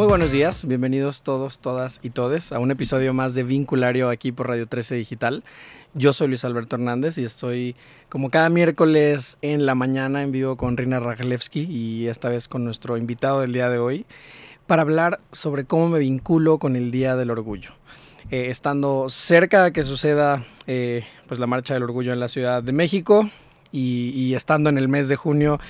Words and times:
Muy 0.00 0.06
buenos 0.06 0.32
días, 0.32 0.64
bienvenidos 0.64 1.22
todos, 1.22 1.58
todas 1.58 2.00
y 2.02 2.08
todes 2.08 2.52
a 2.52 2.58
un 2.58 2.70
episodio 2.70 3.12
más 3.12 3.34
de 3.34 3.42
Vinculario 3.42 4.08
aquí 4.08 4.32
por 4.32 4.48
Radio 4.48 4.66
13 4.66 4.94
Digital. 4.94 5.44
Yo 5.92 6.14
soy 6.14 6.28
Luis 6.28 6.42
Alberto 6.46 6.76
Hernández 6.76 7.18
y 7.18 7.24
estoy 7.24 7.76
como 8.08 8.30
cada 8.30 8.48
miércoles 8.48 9.36
en 9.42 9.66
la 9.66 9.74
mañana 9.74 10.22
en 10.22 10.32
vivo 10.32 10.56
con 10.56 10.78
Rina 10.78 11.00
Rajalevsky 11.00 11.66
y 11.70 12.08
esta 12.08 12.30
vez 12.30 12.48
con 12.48 12.64
nuestro 12.64 12.96
invitado 12.96 13.42
del 13.42 13.52
día 13.52 13.68
de 13.68 13.78
hoy 13.78 14.06
para 14.66 14.80
hablar 14.80 15.20
sobre 15.32 15.66
cómo 15.66 15.90
me 15.90 15.98
vinculo 15.98 16.56
con 16.56 16.76
el 16.76 16.90
Día 16.90 17.14
del 17.14 17.30
Orgullo. 17.30 17.72
Eh, 18.30 18.46
estando 18.48 19.10
cerca 19.10 19.64
de 19.64 19.72
que 19.72 19.84
suceda 19.84 20.42
eh, 20.66 21.04
pues 21.28 21.38
la 21.38 21.46
Marcha 21.46 21.74
del 21.74 21.82
Orgullo 21.82 22.14
en 22.14 22.20
la 22.20 22.28
Ciudad 22.28 22.62
de 22.62 22.72
México, 22.72 23.28
y, 23.72 24.34
estando 24.34 24.68
en 24.68 24.78
el 24.78 24.88
mes 24.88 25.08
de 25.08 25.16
junio 25.16 25.60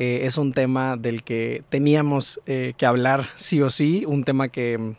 eh, 0.00 0.24
es 0.24 0.38
un 0.38 0.54
tema 0.54 0.96
del 0.96 1.22
que 1.22 1.62
teníamos 1.68 2.40
eh, 2.46 2.72
que 2.78 2.86
hablar 2.86 3.26
sí 3.34 3.60
o 3.60 3.68
sí, 3.68 4.04
un 4.06 4.24
tema 4.24 4.48
que, 4.48 4.94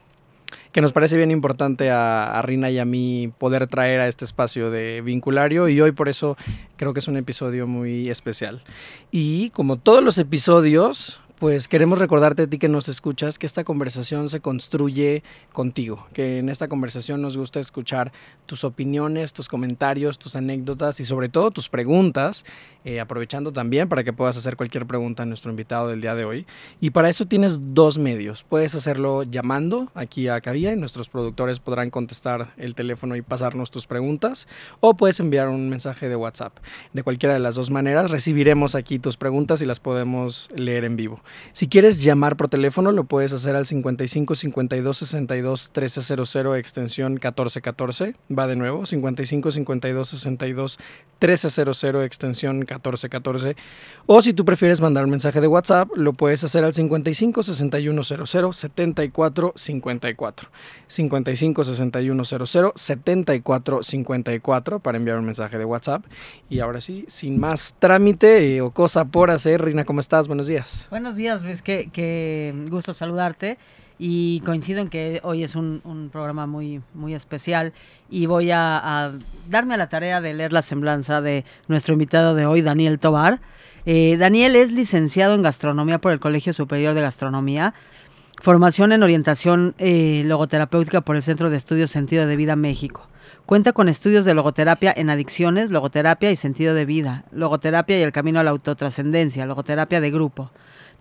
que 0.72 0.82
nos 0.82 0.94
parece 0.94 1.18
bien 1.18 1.32
importante 1.32 1.90
a, 1.90 2.38
a, 2.38 2.41
Rina 2.44 2.70
y 2.70 2.77
a 2.77 2.86
mí 2.86 3.34
poder 3.40 3.66
traer 3.66 4.00
a 4.00 4.08
este 4.08 4.26
espacio 4.26 4.70
de 4.70 5.02
vinculario 5.02 5.68
y 5.70 5.82
hoy 5.82 5.91
por 5.91 6.08
eso 6.08 6.38
creo 6.77 6.94
que 6.94 7.00
es 7.00 7.08
un 7.08 7.18
episodio 7.18 7.66
muy 7.66 8.12
especial. 8.12 8.62
Y 9.10 9.50
como 9.50 9.77
todos 9.77 10.04
los 10.04 10.20
episodios, 10.20 11.20
pues 11.41 11.68
queremos 11.68 11.98
recordarte 11.98 12.44
a 12.44 12.48
ti 12.48 12.59
que 12.59 12.68
nos 12.68 12.88
escuchas 12.88 13.40
que 13.40 13.48
esta 13.48 13.63
conversación 13.63 14.30
se 14.30 14.41
construye 14.41 15.23
contigo, 15.52 16.05
que 16.13 16.38
en 16.38 16.49
esta 16.49 16.68
conversación 16.68 17.20
nos 17.20 17.36
gusta 17.36 17.59
escuchar 17.59 18.12
tus 18.45 18.63
opiniones, 18.63 19.34
tus 19.34 19.48
comentarios, 19.48 20.20
tus 20.20 20.35
anécdotas 20.35 20.99
y 20.99 21.04
sobre 21.04 21.30
todo 21.30 21.49
tus 21.49 21.68
preguntas, 21.68 22.46
eh, 22.85 22.99
aprovechando 22.99 23.52
también 23.52 23.90
para 23.90 24.04
que 24.04 24.13
puedas 24.13 24.38
hacer 24.38 24.55
cualquier 24.55 24.85
pregunta 24.85 25.23
a 25.23 25.26
nuestro 25.26 25.49
invitado 25.49 25.88
del 25.88 25.99
día 25.99 26.13
de 26.13 26.26
hoy. 26.26 26.46
Y 26.80 26.91
para 26.91 27.09
eso 27.09 27.26
tienes 27.26 27.73
dos 27.73 27.98
medios. 27.98 28.44
Puedes 28.44 28.76
hacerlo 28.76 29.23
llamando 29.23 29.91
aquí 29.96 30.27
a 30.27 30.41
Cabía 30.41 30.73
y 30.73 30.76
nuestros 30.76 31.10
productores 31.10 31.60
podrán 31.60 31.90
contestar 31.90 32.54
el 32.57 32.76
teléfono 32.76 33.16
y 33.16 33.23
pasarnos 33.23 33.71
tus 33.71 33.88
preguntas 33.88 34.48
o 34.79 34.94
puedes 34.94 35.20
enviar 35.20 35.49
un 35.49 35.70
mensaje 35.70 36.07
de 36.07 36.16
WhatsApp. 36.16 36.55
De 36.94 37.01
cualquiera 37.01 37.34
de 37.34 37.40
las 37.40 37.55
dos 37.55 37.71
maneras 37.71 38.12
recibiremos 38.12 38.76
aquí 38.76 38.99
tus 38.99 39.18
preguntas 39.18 39.60
y 39.63 39.66
las 39.66 39.79
podemos 39.79 40.48
leer 40.55 40.85
en 40.85 40.98
vivo. 40.98 41.20
Si 41.54 41.68
quieres 41.68 42.04
llamar 42.04 42.37
por 42.37 42.48
teléfono, 42.48 42.91
lo 42.91 43.04
puedes 43.04 43.34
hacer 43.34 43.55
al 43.55 43.65
55 43.65 44.35
52 44.35 44.98
62 44.98 45.71
1300 45.76 46.57
extensión 46.57 47.13
1414. 47.13 48.15
Va 48.38 48.48
de 48.48 48.55
nuevo, 48.55 48.85
55 48.85 49.51
52 49.51 50.10
62 50.10 50.79
1300 51.20 52.05
extensión 52.05 52.57
1414. 52.60 53.55
O 54.05 54.21
si 54.21 54.34
tú 54.34 54.46
prefieres 54.46 54.82
mandar 54.82 55.04
un 55.04 55.10
mensaje 55.10 55.41
de 55.41 55.48
WhatsApp, 55.48 55.90
lo 55.96 56.13
puedes 56.13 56.43
hacer 56.43 56.63
al 56.63 56.73
55 56.73 57.43
61 57.43 58.04
00 58.04 58.54
74 58.54 59.54
54. 59.55 60.49
55 60.88 61.63
61 61.63 62.26
00 62.26 62.73
74 62.76 63.84
54 63.84 64.79
para 64.79 64.97
enviar 64.97 65.18
un 65.18 65.25
mensaje 65.25 65.57
de 65.57 65.66
WhatsApp. 65.66 66.06
Y 66.50 66.59
ahora 66.59 66.81
sí, 66.81 67.06
sin 67.07 67.40
más 67.40 67.75
trámite 67.79 68.56
eh, 68.56 68.62
o 68.62 68.72
cosa 68.72 69.06
por 69.06 69.31
hacer, 69.31 69.63
Rina, 69.63 69.85
¿cómo 69.85 70.00
estás? 70.00 70.28
Buenos 70.28 70.47
días. 70.47 70.88
Buenos 70.90 71.16
días 71.16 71.21
días, 71.22 71.44
Luis. 71.44 71.62
Qué, 71.62 71.90
qué 71.94 72.53
gusto 72.69 72.94
saludarte. 72.94 73.58
Y 74.00 74.40
coincido 74.40 74.81
en 74.81 74.90
que 74.90 75.22
hoy 75.24 75.44
es 75.44 75.56
un, 75.56 76.09
programa 76.12 76.47
muy, 76.47 76.81
muy 76.96 77.13
especial 77.13 77.72
y 78.09 78.25
voy 78.25 78.50
a, 78.50 78.80
a, 78.84 79.12
darme 79.47 79.75
a 79.75 79.78
la 79.78 79.90
tarea 79.90 80.22
de 80.22 80.34
leer 80.34 80.52
la 80.52 80.63
semblanza 80.63 81.22
de 81.22 81.46
nuestro 81.68 81.94
invitado 81.94 82.34
de 82.34 82.47
hoy, 82.47 82.63
Daniel 82.63 82.97
Tobar. 82.97 83.40
Eh, 83.86 84.18
Daniel 84.18 84.56
es 84.56 84.72
licenciado 84.72 85.36
en 85.36 85.44
gastronomía 85.44 86.00
por 86.00 86.12
el 86.12 86.19
Colegio 86.19 86.52
Superior 86.52 86.96
de 86.96 87.02
Gastronomía, 87.02 87.75
formación 88.41 88.91
en 88.91 89.03
orientación 89.03 89.75
eh, 89.78 90.24
logoterapéutica 90.25 91.02
por 91.02 91.16
el 91.16 91.22
Centro 91.22 91.52
de 91.52 91.58
Estudios 91.58 91.91
Sentido 91.91 92.25
de 92.25 92.35
Vida 92.35 92.56
México. 92.56 93.07
Cuenta 93.45 93.72
con 93.72 93.88
estudios 93.88 94.25
de 94.25 94.34
logoterapia 94.34 94.91
en 94.97 95.12
adicciones, 95.12 95.69
logoterapia 95.69 96.31
y 96.31 96.35
sentido 96.35 96.74
de 96.74 96.85
vida, 96.85 97.25
logoterapia 97.31 98.00
y 98.00 98.01
el 98.01 98.12
camino 98.12 98.40
a 98.40 98.44
la 98.44 98.50
autotrascendencia, 98.50 99.45
logoterapia 99.45 100.01
de 100.01 100.09
grupo 100.09 100.50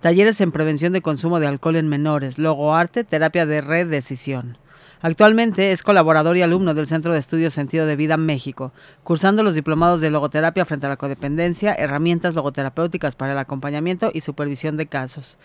talleres 0.00 0.41
en 0.41 0.53
prevención 0.53 0.93
de 0.93 1.03
consumo 1.03 1.41
de 1.41 1.47
alcohol 1.47 1.77
en 1.77 1.88
menores, 1.88 2.38
logoarte, 2.38 3.05
terapia 3.05 3.47
de 3.47 3.61
redecisión. 3.61 4.59
Actualmente 5.03 5.72
es 5.72 5.83
colaborador 5.83 6.37
y 6.37 6.43
alumno 6.43 6.75
del 6.75 6.87
Centro 6.87 7.15
de 7.15 7.19
Estudios 7.19 7.55
Sentido 7.55 7.87
de 7.87 7.97
Vida 7.97 8.19
México, 8.19 8.72
cursando 9.03 9.43
los 9.43 9.55
diplomados 9.55 10.03
de 10.03 10.11
logoterapia 10.11 10.66
frente 10.66 10.87
a 10.87 10.91
la 10.91 10.99
codependencia, 10.99 11.75
herramientas 11.75 12.34
logoterapéuticas 12.34 13.16
para 13.16 13.33
el 13.33 13.38
acompañamiento 13.38 14.11
y 14.12 14.21
supervisión 14.21 14.77
de 14.77 14.87
casos. 14.87 15.38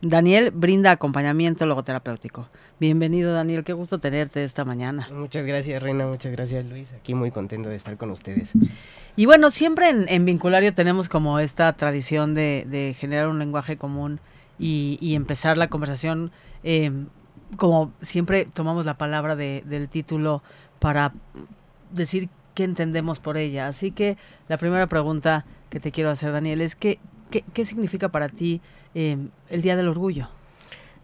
Daniel 0.00 0.52
brinda 0.52 0.92
acompañamiento 0.92 1.66
logoterapéutico. 1.66 2.48
Bienvenido 2.78 3.32
Daniel, 3.32 3.64
qué 3.64 3.72
gusto 3.72 3.98
tenerte 3.98 4.44
esta 4.44 4.64
mañana. 4.64 5.08
Muchas 5.12 5.44
gracias 5.44 5.82
Reina, 5.82 6.06
muchas 6.06 6.30
gracias 6.30 6.64
Luis, 6.66 6.92
aquí 6.92 7.14
muy 7.14 7.32
contento 7.32 7.68
de 7.68 7.74
estar 7.74 7.96
con 7.96 8.12
ustedes. 8.12 8.52
Y 9.16 9.26
bueno, 9.26 9.50
siempre 9.50 9.88
en, 9.88 10.24
Vinculario 10.24 10.72
tenemos 10.72 11.08
como 11.08 11.40
esta 11.40 11.72
tradición 11.72 12.34
de, 12.34 12.94
generar 12.96 13.26
un 13.26 13.40
lenguaje 13.40 13.76
común 13.76 14.20
y, 14.56 15.14
empezar 15.16 15.58
la 15.58 15.66
conversación, 15.66 16.30
em, 16.62 17.08
como 17.56 17.92
siempre 18.00 18.44
tomamos 18.44 18.86
la 18.86 18.96
palabra 18.98 19.34
del 19.34 19.88
título 19.88 20.44
para 20.78 21.12
decir 21.90 22.28
qué 22.54 22.62
entendemos 22.62 23.18
por 23.18 23.36
ella. 23.36 23.66
Así 23.66 23.90
que 23.90 24.16
la 24.46 24.58
primera 24.58 24.86
pregunta 24.86 25.44
que 25.70 25.80
te 25.80 25.90
quiero 25.90 26.10
hacer 26.10 26.30
Daniel 26.30 26.60
es, 26.60 26.76
¿qué, 26.76 27.00
qué 27.30 27.64
significa 27.64 28.10
para 28.10 28.28
ti? 28.28 28.60
Eh, 29.00 29.16
el 29.48 29.62
Día 29.62 29.76
del 29.76 29.86
Orgullo. 29.86 30.28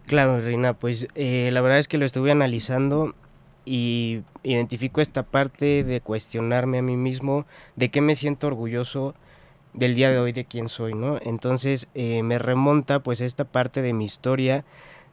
Claro, 0.05 0.41
Reina, 0.41 0.73
pues 0.73 1.07
eh, 1.15 1.49
la 1.53 1.61
verdad 1.61 1.79
es 1.79 1.87
que 1.87 1.97
lo 1.97 2.03
estuve 2.03 2.29
analizando 2.29 3.15
y 3.63 4.23
identifico 4.43 4.99
esta 4.99 5.23
parte 5.23 5.85
de 5.85 6.01
cuestionarme 6.01 6.79
a 6.79 6.81
mí 6.81 6.97
mismo 6.97 7.45
de 7.77 7.91
qué 7.91 8.01
me 8.01 8.15
siento 8.15 8.47
orgulloso 8.47 9.15
del 9.73 9.95
día 9.95 10.11
de 10.11 10.19
hoy 10.19 10.33
de 10.33 10.43
quién 10.43 10.67
soy, 10.67 10.93
¿no? 10.93 11.19
Entonces 11.21 11.87
eh, 11.95 12.21
me 12.21 12.37
remonta 12.37 12.99
pues 12.99 13.21
esta 13.21 13.45
parte 13.45 13.81
de 13.81 13.93
mi 13.93 14.03
historia 14.03 14.65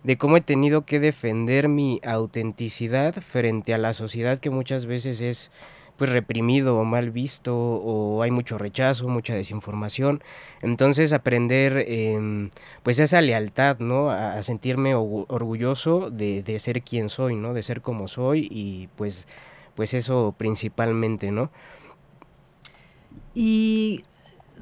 de 0.03 0.19
cómo 0.19 0.37
he 0.37 0.41
tenido 0.41 0.85
que 0.85 0.99
defender 0.99 1.69
mi 1.69 2.01
autenticidad 2.05 3.15
frente 3.23 3.75
a 3.75 3.79
la 3.79 3.93
sociedad 3.93 4.41
que 4.41 4.51
muchas 4.51 4.87
veces 4.87 5.21
es 5.21 5.53
pues 6.03 6.11
reprimido 6.11 6.79
o 6.79 6.85
mal 6.85 7.13
visto 7.13 7.57
o 7.57 8.23
hay 8.25 8.33
mucho 8.33 8.59
rechazo, 8.59 9.07
mucha 9.07 9.37
desinformación. 9.37 10.21
Entonces 10.61 11.13
aprender 11.13 11.85
eh, 11.87 12.51
pues 12.83 12.99
esa 12.99 13.21
lealtad, 13.21 13.79
¿no? 13.79 14.11
A, 14.11 14.43
sentirme 14.43 14.97
orgulloso 14.97 16.11
de, 16.11 16.43
de, 16.43 16.59
ser 16.59 16.83
quien 16.83 17.09
soy, 17.09 17.37
¿no? 17.37 17.55
De 17.55 17.63
ser 17.63 17.83
como 17.83 18.09
soy 18.09 18.49
y 18.51 18.89
pues, 18.97 19.29
pues 19.77 19.95
eso 19.95 20.35
principalmente, 20.37 21.31
¿no? 21.31 21.53
Y 23.33 24.05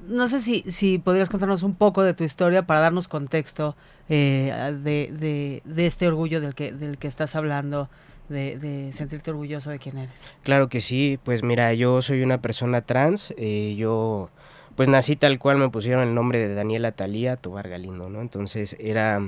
no 0.07 0.29
sé 0.29 0.43
si, 0.43 0.61
si 0.71 0.99
podrías 0.99 1.31
contarnos 1.31 1.63
un 1.63 1.75
poco 1.75 2.03
de 2.03 2.13
tu 2.13 2.23
historia 2.23 2.67
para 2.67 2.81
darnos 2.81 3.09
contexto 3.09 3.77
eh, 4.11 4.53
de, 4.83 5.11
de, 5.19 5.63
de, 5.65 5.87
este 5.87 6.07
orgullo 6.07 6.43
del 6.43 6.55
que, 6.55 6.71
del 6.73 6.99
que 6.99 7.09
estás 7.09 7.35
hablando 7.35 7.89
de, 8.31 8.91
sentirte 8.93 9.31
orgulloso 9.31 9.71
de 9.71 9.79
quién 9.79 9.99
eres. 9.99 10.23
Claro 10.43 10.69
que 10.69 10.81
sí, 10.81 11.19
pues 11.23 11.43
mira, 11.43 11.75
yo 11.75 12.01
soy 12.03 12.23
una 12.23 12.41
persona 12.41 12.83
trans, 12.83 13.35
eh, 13.37 13.75
yo 13.77 14.31
pues 14.77 14.89
nací 14.89 15.17
tal 15.17 15.39
cual 15.39 15.59
me 15.59 15.69
pusieron 15.69 16.09
el 16.09 16.15
nombre 16.15 16.39
de 16.39 16.55
Daniela 16.55 16.93
Talía 16.93 17.37
Tobar 17.37 17.69
Galindo, 17.69 18.09
¿no? 18.09 18.21
Entonces 18.21 18.77
era 18.81 19.21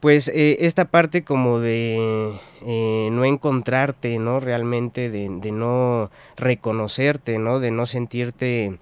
pues 0.00 0.28
eh, 0.28 0.58
esta 0.60 0.84
parte 0.86 1.24
como 1.24 1.58
de 1.58 2.38
eh, 2.66 3.08
no 3.10 3.24
encontrarte, 3.24 4.18
¿no? 4.18 4.40
Realmente 4.40 5.10
de, 5.10 5.28
de, 5.30 5.52
no 5.52 6.10
reconocerte, 6.36 7.38
¿no? 7.38 7.60
De 7.60 7.70
no 7.70 7.86
sentirte 7.86 8.78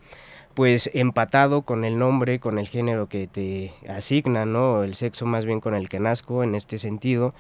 pues 0.55 0.91
empatado 0.95 1.63
con 1.63 1.85
el 1.85 1.99
nombre, 1.99 2.41
con 2.41 2.59
el 2.59 2.67
género 2.67 3.09
que 3.11 3.27
te 3.27 3.75
asigna, 3.91 4.47
¿no? 4.47 4.85
El 4.85 4.95
sexo 4.95 5.27
más 5.27 5.45
bien 5.45 5.61
con 5.61 5.75
el 5.75 5.91
que 5.91 6.01
nazco 6.01 6.43
en 6.43 6.55
este 6.55 6.79
sentido. 6.79 7.35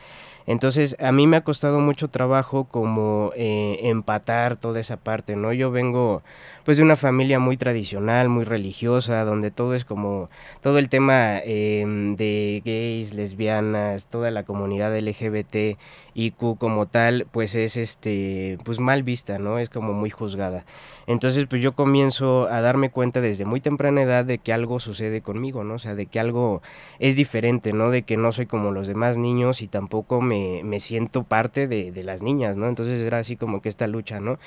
Entonces, 0.46 0.96
a 1.00 1.12
mí 1.12 1.26
me 1.26 1.36
ha 1.36 1.44
costado 1.44 1.80
mucho 1.80 2.08
trabajo 2.08 2.64
como 2.64 3.32
eh, 3.36 3.80
empatar 3.82 4.56
toda 4.56 4.80
esa 4.80 4.96
parte, 4.96 5.36
¿no? 5.36 5.52
Yo 5.52 5.70
vengo 5.70 6.22
pues 6.66 6.78
de 6.78 6.82
una 6.82 6.96
familia 6.96 7.38
muy 7.38 7.56
tradicional, 7.56 8.28
muy 8.28 8.42
religiosa, 8.42 9.24
donde 9.24 9.52
todo 9.52 9.76
es 9.76 9.84
como, 9.84 10.28
todo 10.62 10.78
el 10.78 10.88
tema 10.88 11.38
em, 11.38 12.16
de 12.16 12.60
gays, 12.64 13.14
lesbianas, 13.14 14.08
toda 14.08 14.32
la 14.32 14.42
comunidad 14.42 14.98
LGBT, 14.98 15.78
IQ 16.14 16.58
como 16.58 16.86
tal, 16.86 17.28
pues 17.30 17.54
es 17.54 17.76
este, 17.76 18.58
pues 18.64 18.80
mal 18.80 19.04
vista, 19.04 19.38
¿no? 19.38 19.60
Es 19.60 19.68
como 19.70 19.92
muy 19.92 20.10
juzgada. 20.10 20.64
Entonces, 21.06 21.46
pues 21.46 21.62
yo 21.62 21.76
comienzo 21.76 22.48
a 22.48 22.60
darme 22.60 22.90
cuenta 22.90 23.20
desde 23.20 23.44
muy 23.44 23.60
temprana 23.60 24.02
edad 24.02 24.24
de 24.24 24.38
que 24.38 24.52
algo 24.52 24.80
sucede 24.80 25.20
conmigo, 25.20 25.62
¿no? 25.62 25.74
O 25.74 25.78
sea, 25.78 25.94
de 25.94 26.06
que 26.06 26.18
algo 26.18 26.62
es 26.98 27.14
diferente, 27.14 27.72
¿no? 27.74 27.90
De 27.90 28.02
que 28.02 28.16
no 28.16 28.32
soy 28.32 28.46
como 28.46 28.72
los 28.72 28.88
demás 28.88 29.18
niños 29.18 29.62
y 29.62 29.68
tampoco 29.68 30.20
me, 30.20 30.62
me 30.64 30.80
siento 30.80 31.22
parte 31.22 31.68
de, 31.68 31.92
de 31.92 32.02
las 32.02 32.22
niñas, 32.22 32.56
¿no? 32.56 32.66
Entonces 32.66 33.00
era 33.02 33.18
así 33.18 33.36
como 33.36 33.62
que 33.62 33.68
esta 33.68 33.86
lucha, 33.86 34.18
¿no? 34.18 34.40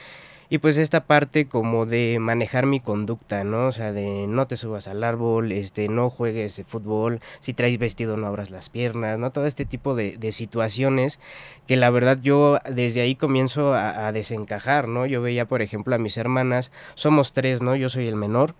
Y 0.49 0.57
pues 0.57 0.77
esta 0.77 1.05
parte 1.05 1.47
como 1.47 1.85
de 1.85 2.17
manejar 2.19 2.65
mi 2.65 2.79
conducta, 2.79 3.43
¿no? 3.43 3.67
O 3.67 3.71
sea, 3.71 3.91
de 3.91 4.25
no 4.27 4.47
te 4.47 4.57
subas 4.57 4.87
al 4.87 5.03
árbol, 5.03 5.51
este, 5.51 5.89
no 5.89 6.09
juegues 6.09 6.63
fútbol, 6.67 7.19
si 7.39 7.53
traes 7.53 7.77
vestido 7.77 8.17
no 8.17 8.27
abras 8.27 8.49
las 8.49 8.69
piernas, 8.69 9.19
¿no? 9.19 9.31
Todo 9.31 9.45
este 9.45 9.65
tipo 9.65 9.95
de, 9.95 10.17
situaciones 10.31 11.19
que 11.67 11.75
la 11.75 11.89
verdad 11.89 12.19
yo 12.21 12.59
desde 12.69 13.01
ahí 13.01 13.15
comienzo 13.15 13.73
a, 13.73 14.07
a 14.07 14.11
desencajar, 14.11 14.87
¿no? 14.87 15.05
Yo 15.05 15.21
veía, 15.21 15.45
por 15.45 15.61
ejemplo, 15.61 15.95
a 15.95 15.97
mis 15.97 16.17
hermanas, 16.17 16.71
somos 16.95 17.33
tres, 17.33 17.61
¿no? 17.61 17.75
Yo 17.75 17.89
soy 17.89 18.07
el 18.07 18.15
menor, 18.15 18.55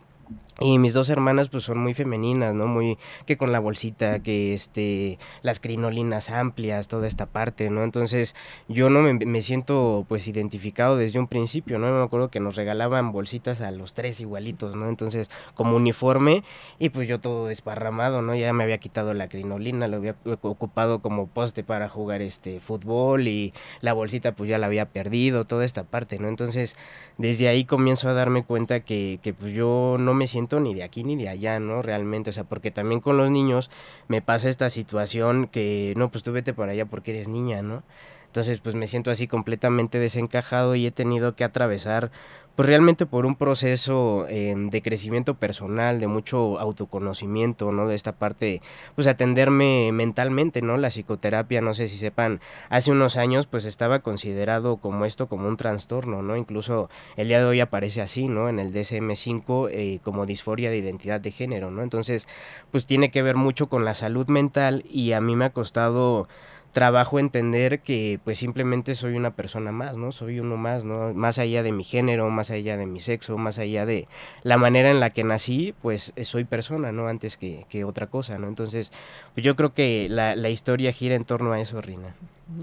y 0.60 0.78
mis 0.78 0.94
dos 0.94 1.10
hermanas 1.10 1.50
pues 1.50 1.64
son 1.64 1.78
muy 1.78 1.94
femeninas, 1.94 2.54
¿no? 2.54 2.68
Muy 2.68 2.98
que 3.26 3.38
con 3.38 3.52
la 3.52 3.60
bolsita, 3.60 4.20
que 4.20 4.54
este 4.54 5.18
las 5.42 5.60
crinolinas 5.60 6.30
amplias, 6.30 6.88
toda 6.88 7.08
esta 7.08 7.26
parte, 7.26 7.70
¿no? 7.70 7.84
Entonces, 7.84 8.36
yo 8.68 8.90
no 8.90 9.02
me, 9.02 9.42
siento 9.42 10.06
pues 10.08 10.28
identificado 10.28 10.98
desde 10.98 11.20
un 11.20 11.28
principio, 11.28 11.80
¿no? 11.80 11.92
Me 11.92 12.04
acuerdo 12.04 12.30
que 12.30 12.40
nos 12.40 12.56
regalaban 12.56 13.12
bolsitas 13.12 13.62
a 13.62 13.72
los 13.72 13.94
tres 13.94 14.20
igualitos, 14.20 14.76
¿no? 14.76 14.90
Entonces, 14.90 15.30
como 15.54 15.78
uniforme 15.78 16.44
y 16.78 16.90
pues 16.90 17.08
yo 17.08 17.20
todo 17.20 17.48
desparramado, 17.48 18.22
¿no? 18.22 18.36
Ya 18.36 18.52
me 18.54 18.64
había 18.64 18.80
quitado 18.80 19.14
la 19.14 19.30
crinolina, 19.30 19.88
lo 19.88 19.98
había 19.98 20.16
ocupado 20.42 21.00
como 21.00 21.28
poste 21.28 21.64
para 21.64 21.88
jugar 21.88 22.22
este 22.22 22.60
fútbol 22.60 23.28
y 23.28 23.54
la 23.82 23.94
bolsita 23.94 24.34
pues 24.34 24.50
ya 24.50 24.58
la 24.58 24.68
había 24.68 24.88
perdido, 24.90 25.46
toda 25.46 25.64
esta 25.64 25.84
parte, 25.84 26.20
¿no? 26.20 26.28
Entonces, 26.28 26.76
desde 27.18 27.48
ahí 27.48 27.64
comienzo 27.66 28.10
a 28.10 28.14
darme 28.14 28.44
cuenta 28.44 28.82
que, 28.82 29.20
que 29.22 29.34
pues 29.34 29.54
yo 29.54 29.96
no 30.00 30.14
me 30.14 30.28
siento 30.28 30.49
ni 30.60 30.74
de 30.74 30.84
aquí 30.84 31.04
ni 31.04 31.16
de 31.16 31.30
allá, 31.30 31.60
¿no? 31.60 31.82
Realmente, 31.82 32.30
o 32.30 32.34
sea, 32.34 32.46
porque 32.46 32.72
también 32.72 33.02
con 33.02 33.18
los 33.18 33.30
niños 33.30 33.70
me 34.08 34.22
pasa 34.22 34.50
esta 34.50 34.70
situación 34.70 35.48
que, 35.48 35.94
no, 35.98 36.10
pues 36.10 36.24
tú 36.24 36.32
vete 36.32 36.54
para 36.54 36.72
allá 36.72 36.86
porque 36.86 37.12
eres 37.12 37.28
niña, 37.28 37.62
¿no? 37.62 37.84
Entonces, 38.30 38.60
pues 38.60 38.76
me 38.76 38.86
siento 38.86 39.10
así 39.10 39.28
completamente 39.28 39.98
desencajado 39.98 40.76
y 40.76 40.86
he 40.86 40.92
tenido 40.92 41.36
que 41.36 41.44
atravesar 41.44 42.12
pues 42.60 42.68
realmente 42.68 43.06
por 43.06 43.26
un 43.26 43.38
proceso 43.38 44.26
eh, 44.28 44.54
de 44.54 44.82
crecimiento 44.82 45.36
personal, 45.36 45.98
de 46.02 46.08
mucho 46.08 46.60
autoconocimiento, 46.60 47.72
¿no? 47.72 47.88
De 47.88 47.96
esta 47.96 48.12
parte, 48.12 48.62
pues 48.96 49.08
atenderme 49.08 49.92
mentalmente, 49.94 50.62
¿no? 50.62 50.76
La 50.76 50.90
psicoterapia, 50.90 51.62
no 51.62 51.74
sé 51.74 51.88
si 51.88 51.98
sepan, 51.98 52.42
hace 52.68 52.92
unos 52.92 53.16
años 53.16 53.48
pues 53.48 53.64
estaba 53.64 54.00
considerado 54.00 54.76
como 54.76 55.06
esto, 55.06 55.28
como 55.28 55.48
un 55.48 55.56
trastorno, 55.56 56.22
¿no? 56.22 56.36
Incluso 56.36 56.90
el 57.16 57.30
día 57.30 57.40
de 57.40 57.46
hoy 57.46 57.62
aparece 57.62 58.02
así, 58.02 58.28
¿no? 58.28 58.50
En 58.50 58.60
el 58.60 58.74
DSM-5 58.74 59.70
eh, 59.72 60.00
como 60.04 60.26
disforia 60.26 60.70
de 60.70 60.80
identidad 60.80 61.22
de 61.22 61.32
género, 61.32 61.72
¿no? 61.72 61.82
Entonces, 61.82 62.28
pues 62.72 62.86
tiene 62.86 63.10
que 63.10 63.22
ver 63.22 63.38
mucho 63.38 63.70
con 63.70 63.86
la 63.86 63.96
salud 63.96 64.28
mental 64.28 64.84
y 64.90 65.14
a 65.14 65.22
mí 65.22 65.38
me 65.38 65.46
ha 65.46 65.52
costado 65.52 66.28
trabajo 66.72 67.20
entender 67.20 67.80
que 67.82 68.20
pues 68.24 68.38
simplemente 68.38 68.96
soy 68.96 69.16
una 69.16 69.32
persona 69.32 69.72
más, 69.72 69.98
¿no? 69.98 70.12
Soy 70.12 70.40
uno 70.40 70.58
más, 70.58 70.86
¿no? 70.86 71.14
Más 71.14 71.40
allá 71.40 71.64
de 71.64 71.72
mi 71.72 71.84
género, 71.84 72.30
más 72.30 72.52
allá 72.52 72.78
de 72.78 72.86
mi 72.86 73.00
sexo, 73.00 73.38
más 73.38 73.60
allá 73.60 73.86
de 73.86 74.08
la 74.44 74.58
manera 74.58 74.90
en 74.90 75.00
la 75.00 75.10
que 75.10 75.24
nací, 75.24 75.74
pues 75.82 76.14
eh, 76.16 76.24
soy 76.24 76.44
persona, 76.44 76.92
¿no? 76.92 77.08
Antes 77.08 77.38
que, 77.38 77.66
que 77.70 77.84
otra 77.84 78.08
cosa, 78.08 78.38
¿no? 78.38 78.48
Entonces, 78.48 78.92
pues 79.34 79.44
yo 79.44 79.56
creo 79.56 79.74
que 79.74 80.08
la, 80.10 80.36
la 80.36 80.50
historia 80.50 80.92
gira 80.92 81.16
en 81.16 81.26
torno 81.26 81.52
a 81.54 81.60
eso, 81.60 81.82
Rina. 81.82 82.16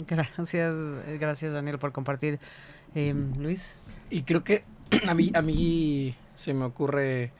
Gracias, 0.06 0.74
gracias 1.18 1.52
Daniel 1.52 1.78
por 1.78 1.92
compartir. 1.92 2.38
Em, 2.94 3.32
Luis. 3.38 3.74
Y 4.10 4.22
creo 4.22 4.42
que 4.42 4.64
a 5.08 5.14
mí, 5.14 5.30
a 5.34 5.42
mí 5.42 6.14
se 6.34 6.54
me 6.54 6.64
ocurre 6.64 7.30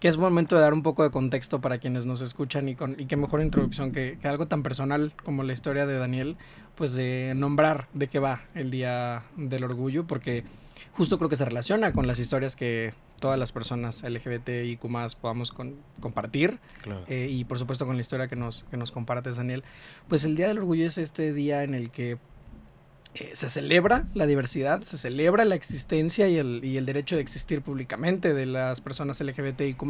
que 0.00 0.08
es 0.08 0.16
momento 0.16 0.56
de 0.56 0.62
dar 0.62 0.74
un 0.74 0.82
poco 0.82 1.02
de 1.02 1.10
contexto 1.10 1.60
para 1.60 1.78
quienes 1.78 2.04
nos 2.04 2.20
escuchan 2.20 2.68
y, 2.68 2.74
con, 2.74 2.98
y 2.98 3.06
qué 3.06 3.16
mejor 3.16 3.40
introducción 3.40 3.92
que, 3.92 4.18
algo 4.24 4.46
tan 4.46 4.62
personal 4.62 5.12
como 5.24 5.42
la 5.42 5.52
historia 5.52 5.86
de 5.86 5.96
Daniel, 5.96 6.36
pues 6.74 6.92
de 6.92 7.32
nombrar 7.34 7.88
de 7.94 8.08
qué 8.08 8.18
va 8.18 8.42
el 8.54 8.70
Día 8.70 9.22
del 9.36 9.64
Orgullo, 9.64 10.06
porque 10.06 10.44
justo 10.92 11.16
creo 11.18 11.30
que 11.30 11.36
se 11.36 11.44
relaciona 11.44 11.92
con 11.92 12.06
las 12.06 12.18
historias 12.18 12.56
que 12.56 12.92
todas 13.20 13.38
las 13.38 13.52
personas 13.52 14.02
LGBT 14.02 14.48
y 14.64 14.78
más 14.88 15.14
podamos 15.14 15.54
compartir 16.00 16.58
eh, 17.08 17.28
y 17.30 17.44
por 17.44 17.58
supuesto 17.58 17.86
con 17.86 17.96
la 17.96 18.02
historia 18.02 18.28
que 18.28 18.36
nos, 18.36 18.64
que 18.70 18.76
nos 18.76 18.92
compartes 18.92 19.36
Daniel. 19.36 19.64
Pues 20.08 20.24
el 20.24 20.36
Día 20.36 20.48
del 20.48 20.58
Orgullo 20.58 20.86
es 20.86 20.98
este 20.98 21.32
día 21.32 21.62
en 21.62 21.74
el 21.74 21.90
que 21.90 22.18
eh, 23.18 23.30
se 23.32 23.48
celebra 23.48 24.04
la 24.12 24.26
diversidad, 24.26 24.82
se 24.82 24.98
celebra 24.98 25.46
la 25.46 25.54
existencia 25.54 26.28
y 26.28 26.36
el, 26.36 26.60
y 26.62 26.76
el, 26.76 26.84
derecho 26.84 27.16
de 27.16 27.22
existir 27.22 27.62
públicamente 27.62 28.34
de 28.34 28.44
las 28.44 28.82
personas 28.82 29.22
LGBTIQ 29.22 29.82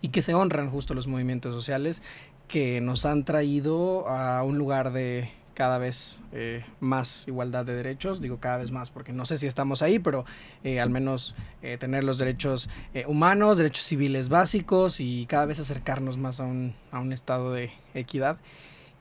y 0.00 0.08
que 0.08 0.22
se 0.22 0.32
honran 0.32 0.70
justo 0.70 0.94
los 0.94 1.06
movimientos 1.06 1.54
sociales 1.54 2.02
que 2.48 2.80
nos 2.80 3.04
han 3.04 3.26
traído 3.26 4.08
a 4.08 4.42
un 4.44 4.56
lugar 4.56 4.94
de 4.94 5.30
cada 5.52 5.76
vez 5.76 6.20
eh, 6.32 6.64
más 6.80 7.28
igualdad 7.28 7.66
de 7.66 7.74
derechos, 7.74 8.22
digo 8.22 8.38
cada 8.38 8.56
vez 8.56 8.70
más 8.70 8.88
porque 8.88 9.12
no 9.12 9.26
sé 9.26 9.36
si 9.36 9.46
estamos 9.46 9.82
ahí, 9.82 9.98
pero 9.98 10.24
eh, 10.62 10.80
al 10.80 10.88
menos 10.88 11.36
tener 11.78 12.02
los 12.02 12.16
derechos 12.16 12.70
humanos, 13.06 13.58
derechos 13.58 13.84
civiles 13.84 14.30
básicos 14.30 15.00
y 15.00 15.26
cada 15.26 15.44
vez 15.44 15.60
acercarnos 15.60 16.16
más 16.16 16.40
a 16.40 16.44
un, 16.44 16.74
a 16.90 17.00
un 17.00 17.12
estado 17.12 17.52
de 17.52 17.72
equidad. 17.92 18.38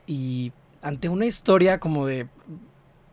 Y 0.05 0.51
ante 0.81 1.07
una 1.07 1.25
historia 1.25 1.79
como 1.79 2.05
de 2.05 2.27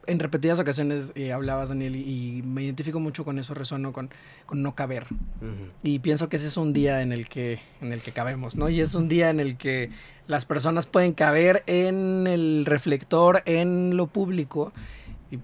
en 0.06 0.18
repetidas 0.18 0.58
ocasiones 0.58 1.12
eh, 1.14 1.32
hablabas, 1.32 1.68
Daniel, 1.68 1.96
y, 1.96 2.42
me 2.44 2.62
identifico 2.62 3.00
mucho 3.00 3.24
con 3.24 3.38
eso, 3.38 3.54
resueno 3.54 3.92
con, 3.92 4.10
con 4.46 4.62
no 4.62 4.74
caber. 4.74 5.06
Y 5.82 5.98
pienso 6.00 6.28
que 6.28 6.36
ese 6.36 6.48
es 6.48 6.56
un 6.56 6.72
día 6.72 7.02
en 7.02 7.12
el, 7.12 7.28
que, 7.28 7.60
en 7.80 7.92
el 7.92 8.00
que 8.00 8.12
cabemos, 8.12 8.56
¿no? 8.56 8.68
Y 8.68 8.80
es 8.80 8.94
un 8.94 9.08
día 9.08 9.30
en 9.30 9.40
el 9.40 9.56
que 9.56 9.90
las 10.26 10.44
personas 10.44 10.86
pueden 10.86 11.12
caber 11.12 11.62
en 11.66 12.26
el 12.26 12.64
reflector, 12.66 13.42
en 13.46 13.96
lo 13.96 14.06
público. 14.06 14.72
Y, 15.30 15.38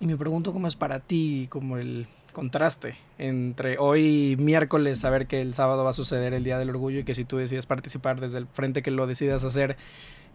y 0.00 0.06
me 0.06 0.16
pregunto 0.16 0.52
cómo 0.52 0.66
es 0.66 0.76
para 0.76 1.00
ti, 1.00 1.46
como 1.50 1.78
el 1.78 2.06
contraste 2.34 2.96
entre 3.16 3.78
hoy 3.78 4.36
miércoles 4.38 4.98
saber 4.98 5.26
que 5.26 5.40
el 5.40 5.54
sábado 5.54 5.84
va 5.84 5.90
a 5.90 5.94
suceder 5.94 6.34
el 6.34 6.44
Día 6.44 6.58
del 6.58 6.68
Orgullo 6.68 6.98
y 6.98 7.04
que 7.04 7.14
si 7.14 7.24
tú 7.24 7.38
decides 7.38 7.64
participar 7.64 8.20
desde 8.20 8.38
el 8.38 8.46
frente 8.46 8.82
que 8.82 8.90
lo 8.90 9.06
decidas 9.06 9.44
hacer, 9.44 9.78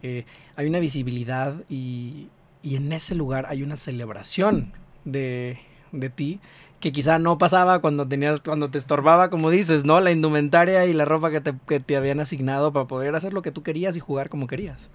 eh, 0.02 0.24
hay 0.56 0.66
una 0.66 0.80
visibilidad 0.80 1.62
y, 1.68 2.28
y 2.62 2.76
en 2.76 2.92
ese 2.92 3.14
lugar 3.14 3.46
hay 3.48 3.62
una 3.62 3.76
celebración 3.76 4.72
de, 5.04 5.60
de 5.92 6.10
ti 6.10 6.40
que 6.80 6.92
quizá 6.92 7.18
no 7.18 7.36
pasaba 7.36 7.80
cuando 7.80 8.08
tenías 8.08 8.40
cuando 8.40 8.70
te 8.70 8.78
estorbaba 8.78 9.28
como 9.28 9.50
dices 9.50 9.84
no 9.84 10.00
la 10.00 10.10
indumentaria 10.10 10.86
y 10.86 10.92
la 10.92 11.04
ropa 11.04 11.30
que 11.30 11.40
te, 11.40 11.52
que 11.68 11.78
te 11.78 11.96
habían 11.96 12.20
asignado 12.20 12.72
para 12.72 12.86
poder 12.86 13.14
hacer 13.14 13.32
lo 13.34 13.42
que 13.42 13.52
tú 13.52 13.62
querías 13.62 13.96
y 13.96 14.00
jugar 14.00 14.28
como 14.28 14.46
querías. 14.46 14.90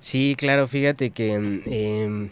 Sí 0.00 0.34
claro 0.38 0.66
fíjate 0.66 1.10
que 1.10 1.32
em, 1.32 2.28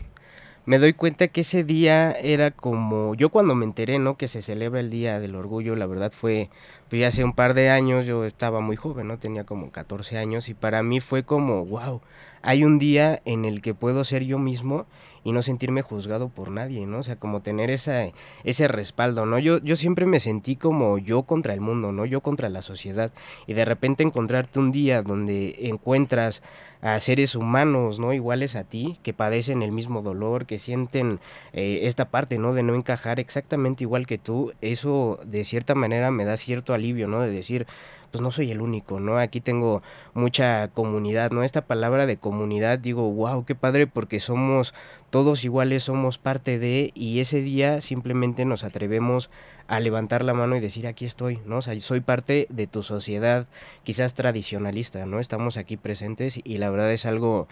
me 0.67 0.79
doy 0.79 0.93
cuenta 0.93 1.29
que 1.29 1.40
ese 1.40 1.64
día 1.64 2.12
era 2.12 2.50
como 2.50 3.14
yo 3.14 3.31
cuando 3.31 3.55
me 3.55 3.64
enteré 3.64 3.99
no 3.99 4.19
que 4.19 4.29
se 4.29 4.43
celebra 4.43 4.81
el 4.81 4.90
día 4.90 5.20
del 5.20 5.35
orgullo 5.35 5.75
la 5.75 5.87
verdad 5.87 6.12
fue 6.12 6.50
pues 6.90 7.06
hace 7.06 7.25
un 7.25 7.32
par 7.32 7.55
de 7.55 7.70
años 7.70 8.05
yo 8.05 8.26
estaba 8.26 8.61
muy 8.61 8.76
joven 8.76 9.08
no 9.08 9.19
tenía 9.19 9.44
como 9.44 9.70
14 9.70 10.19
años 10.19 10.50
y 10.50 10.55
para 10.55 10.82
mí 10.82 11.00
fue 11.00 11.23
como 11.23 11.64
wow 11.64 12.02
hay 12.42 12.64
un 12.64 12.78
día 12.78 13.21
en 13.25 13.45
el 13.45 13.62
que 13.62 13.75
puedo 13.75 14.04
ser 14.04 14.25
yo 14.25 14.38
mismo 14.38 14.87
y 15.25 15.33
no 15.33 15.42
sentirme 15.42 15.83
juzgado 15.83 16.28
por 16.28 16.50
nadie, 16.50 16.87
¿no? 16.87 16.99
O 16.99 17.02
sea, 17.02 17.16
como 17.16 17.42
tener 17.42 17.71
esa, 17.71 18.07
ese 18.45 18.68
respaldo, 18.68 19.26
¿no? 19.26 19.38
Yo, 19.38 19.59
yo 19.59 19.76
siempre 19.76 20.07
me 20.07 20.21
sentí 20.21 20.57
como 20.57 20.99
yo 20.99 21.25
contra 21.25 21.52
el 21.52 21.61
mundo, 21.61 21.92
¿no? 21.92 22.07
Yo 22.07 22.21
contra 22.21 22.49
la 22.49 22.62
sociedad. 22.62 23.12
Y 23.47 23.54
de 23.54 23.64
repente 23.64 24.02
encontrarte 24.02 24.59
un 24.59 24.73
día 24.73 25.02
donde 25.02 25.57
encuentras 25.68 26.42
a 26.80 27.00
seres 27.00 27.35
humanos, 27.35 27.99
¿no? 27.99 28.12
Iguales 28.12 28.54
a 28.54 28.64
ti, 28.64 28.99
que 29.02 29.12
padecen 29.12 29.62
el 29.62 29.73
mismo 29.73 30.00
dolor, 30.02 30.47
que 30.47 30.59
sienten 30.59 31.21
eh, 31.52 31.80
esta 31.83 32.09
parte, 32.09 32.38
¿no? 32.38 32.54
De 32.54 32.62
no 32.62 32.75
encajar 32.75 33.18
exactamente 33.21 33.85
igual 33.85 34.07
que 34.07 34.18
tú, 34.18 34.52
eso 34.61 35.18
de 35.25 35.45
cierta 35.45 35.75
manera 35.75 36.11
me 36.11 36.25
da 36.25 36.37
cierto 36.37 36.75
alivio, 36.75 37.09
¿no? 37.09 37.21
De 37.21 37.30
decir, 37.30 37.66
pues 38.11 38.23
no 38.23 38.31
soy 38.31 38.50
el 38.50 38.61
único, 38.61 39.00
¿no? 39.00 39.19
Aquí 39.19 39.41
tengo 39.41 39.83
mucha 40.15 40.69
comunidad, 40.69 41.31
¿no? 41.31 41.43
Esta 41.45 41.67
palabra 41.67 42.07
de 42.07 42.17
comunidad, 42.17 42.79
digo, 42.79 43.11
wow, 43.11 43.45
qué 43.45 43.55
padre, 43.55 43.87
porque 43.87 44.21
somos 44.21 44.75
todos 45.11 45.45
iguales, 45.45 45.85
somos 45.85 46.19
parte 46.19 46.59
de, 46.59 46.91
y 46.95 47.21
ese 47.21 47.41
día 47.43 47.81
simplemente 47.81 48.45
nos 48.45 48.65
atrevemos 48.65 49.31
a 49.67 49.81
levantar 49.81 50.25
la 50.25 50.35
mano 50.35 50.57
y 50.57 50.61
decir, 50.61 50.87
aquí 50.87 51.05
estoy, 51.05 51.41
¿no? 51.45 51.59
O 51.59 51.62
sea, 51.62 51.79
soy 51.81 52.00
parte 52.00 52.47
de 52.50 52.67
tu 52.67 52.83
sociedad, 52.83 53.47
quizás 53.85 54.15
tradicionalista, 54.15 55.05
¿no? 55.07 55.21
Estamos 55.21 55.57
aquí 55.57 55.77
presentes 55.77 56.41
y 56.43 56.59
la 56.59 56.71
verdad 56.71 56.93
es 56.93 57.07
algo 57.07 57.49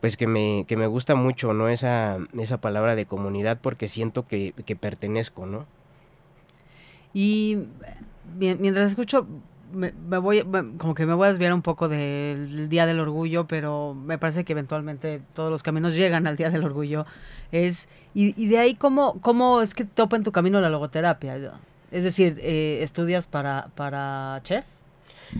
pues 0.00 0.16
que 0.16 0.26
me, 0.26 0.64
que 0.66 0.76
me 0.76 0.88
gusta 0.88 1.14
mucho, 1.14 1.54
¿no? 1.54 1.68
Esa, 1.68 2.18
esa 2.36 2.60
palabra 2.60 2.96
de 2.96 3.06
comunidad 3.06 3.60
porque 3.62 3.86
siento 3.86 4.26
que, 4.26 4.52
que 4.66 4.74
pertenezco, 4.74 5.46
¿no? 5.46 5.64
Y 7.14 7.58
mientras 8.36 8.88
escucho, 8.88 9.28
me, 9.72 10.18
voy, 10.18 10.44
como 10.78 10.94
que 10.94 11.06
me 11.06 11.14
voy 11.14 11.26
a 11.26 11.30
desviar 11.30 11.52
un 11.52 11.62
poco 11.62 11.88
del 11.88 12.68
Día 12.68 12.86
del 12.86 13.00
Orgullo, 13.00 13.46
pero 13.46 13.94
me 13.94 14.18
parece 14.18 14.44
que 14.44 14.52
eventualmente 14.52 15.22
todos 15.34 15.50
los 15.50 15.62
caminos 15.62 15.94
llegan 15.94 16.26
al 16.26 16.36
Día 16.36 16.50
del 16.50 16.64
Orgullo. 16.64 17.06
Es, 17.50 17.88
y, 18.14 18.40
y 18.42 18.48
de 18.48 18.58
ahí, 18.58 18.74
¿cómo, 18.74 19.20
¿cómo 19.20 19.60
es 19.62 19.74
que 19.74 19.84
topa 19.84 20.16
en 20.16 20.22
tu 20.22 20.32
camino 20.32 20.60
la 20.60 20.70
logoterapia? 20.70 21.36
Es 21.90 22.04
decir, 22.04 22.38
eh, 22.40 22.80
¿estudias 22.82 23.26
para, 23.26 23.68
para 23.74 24.40
chef? 24.44 24.64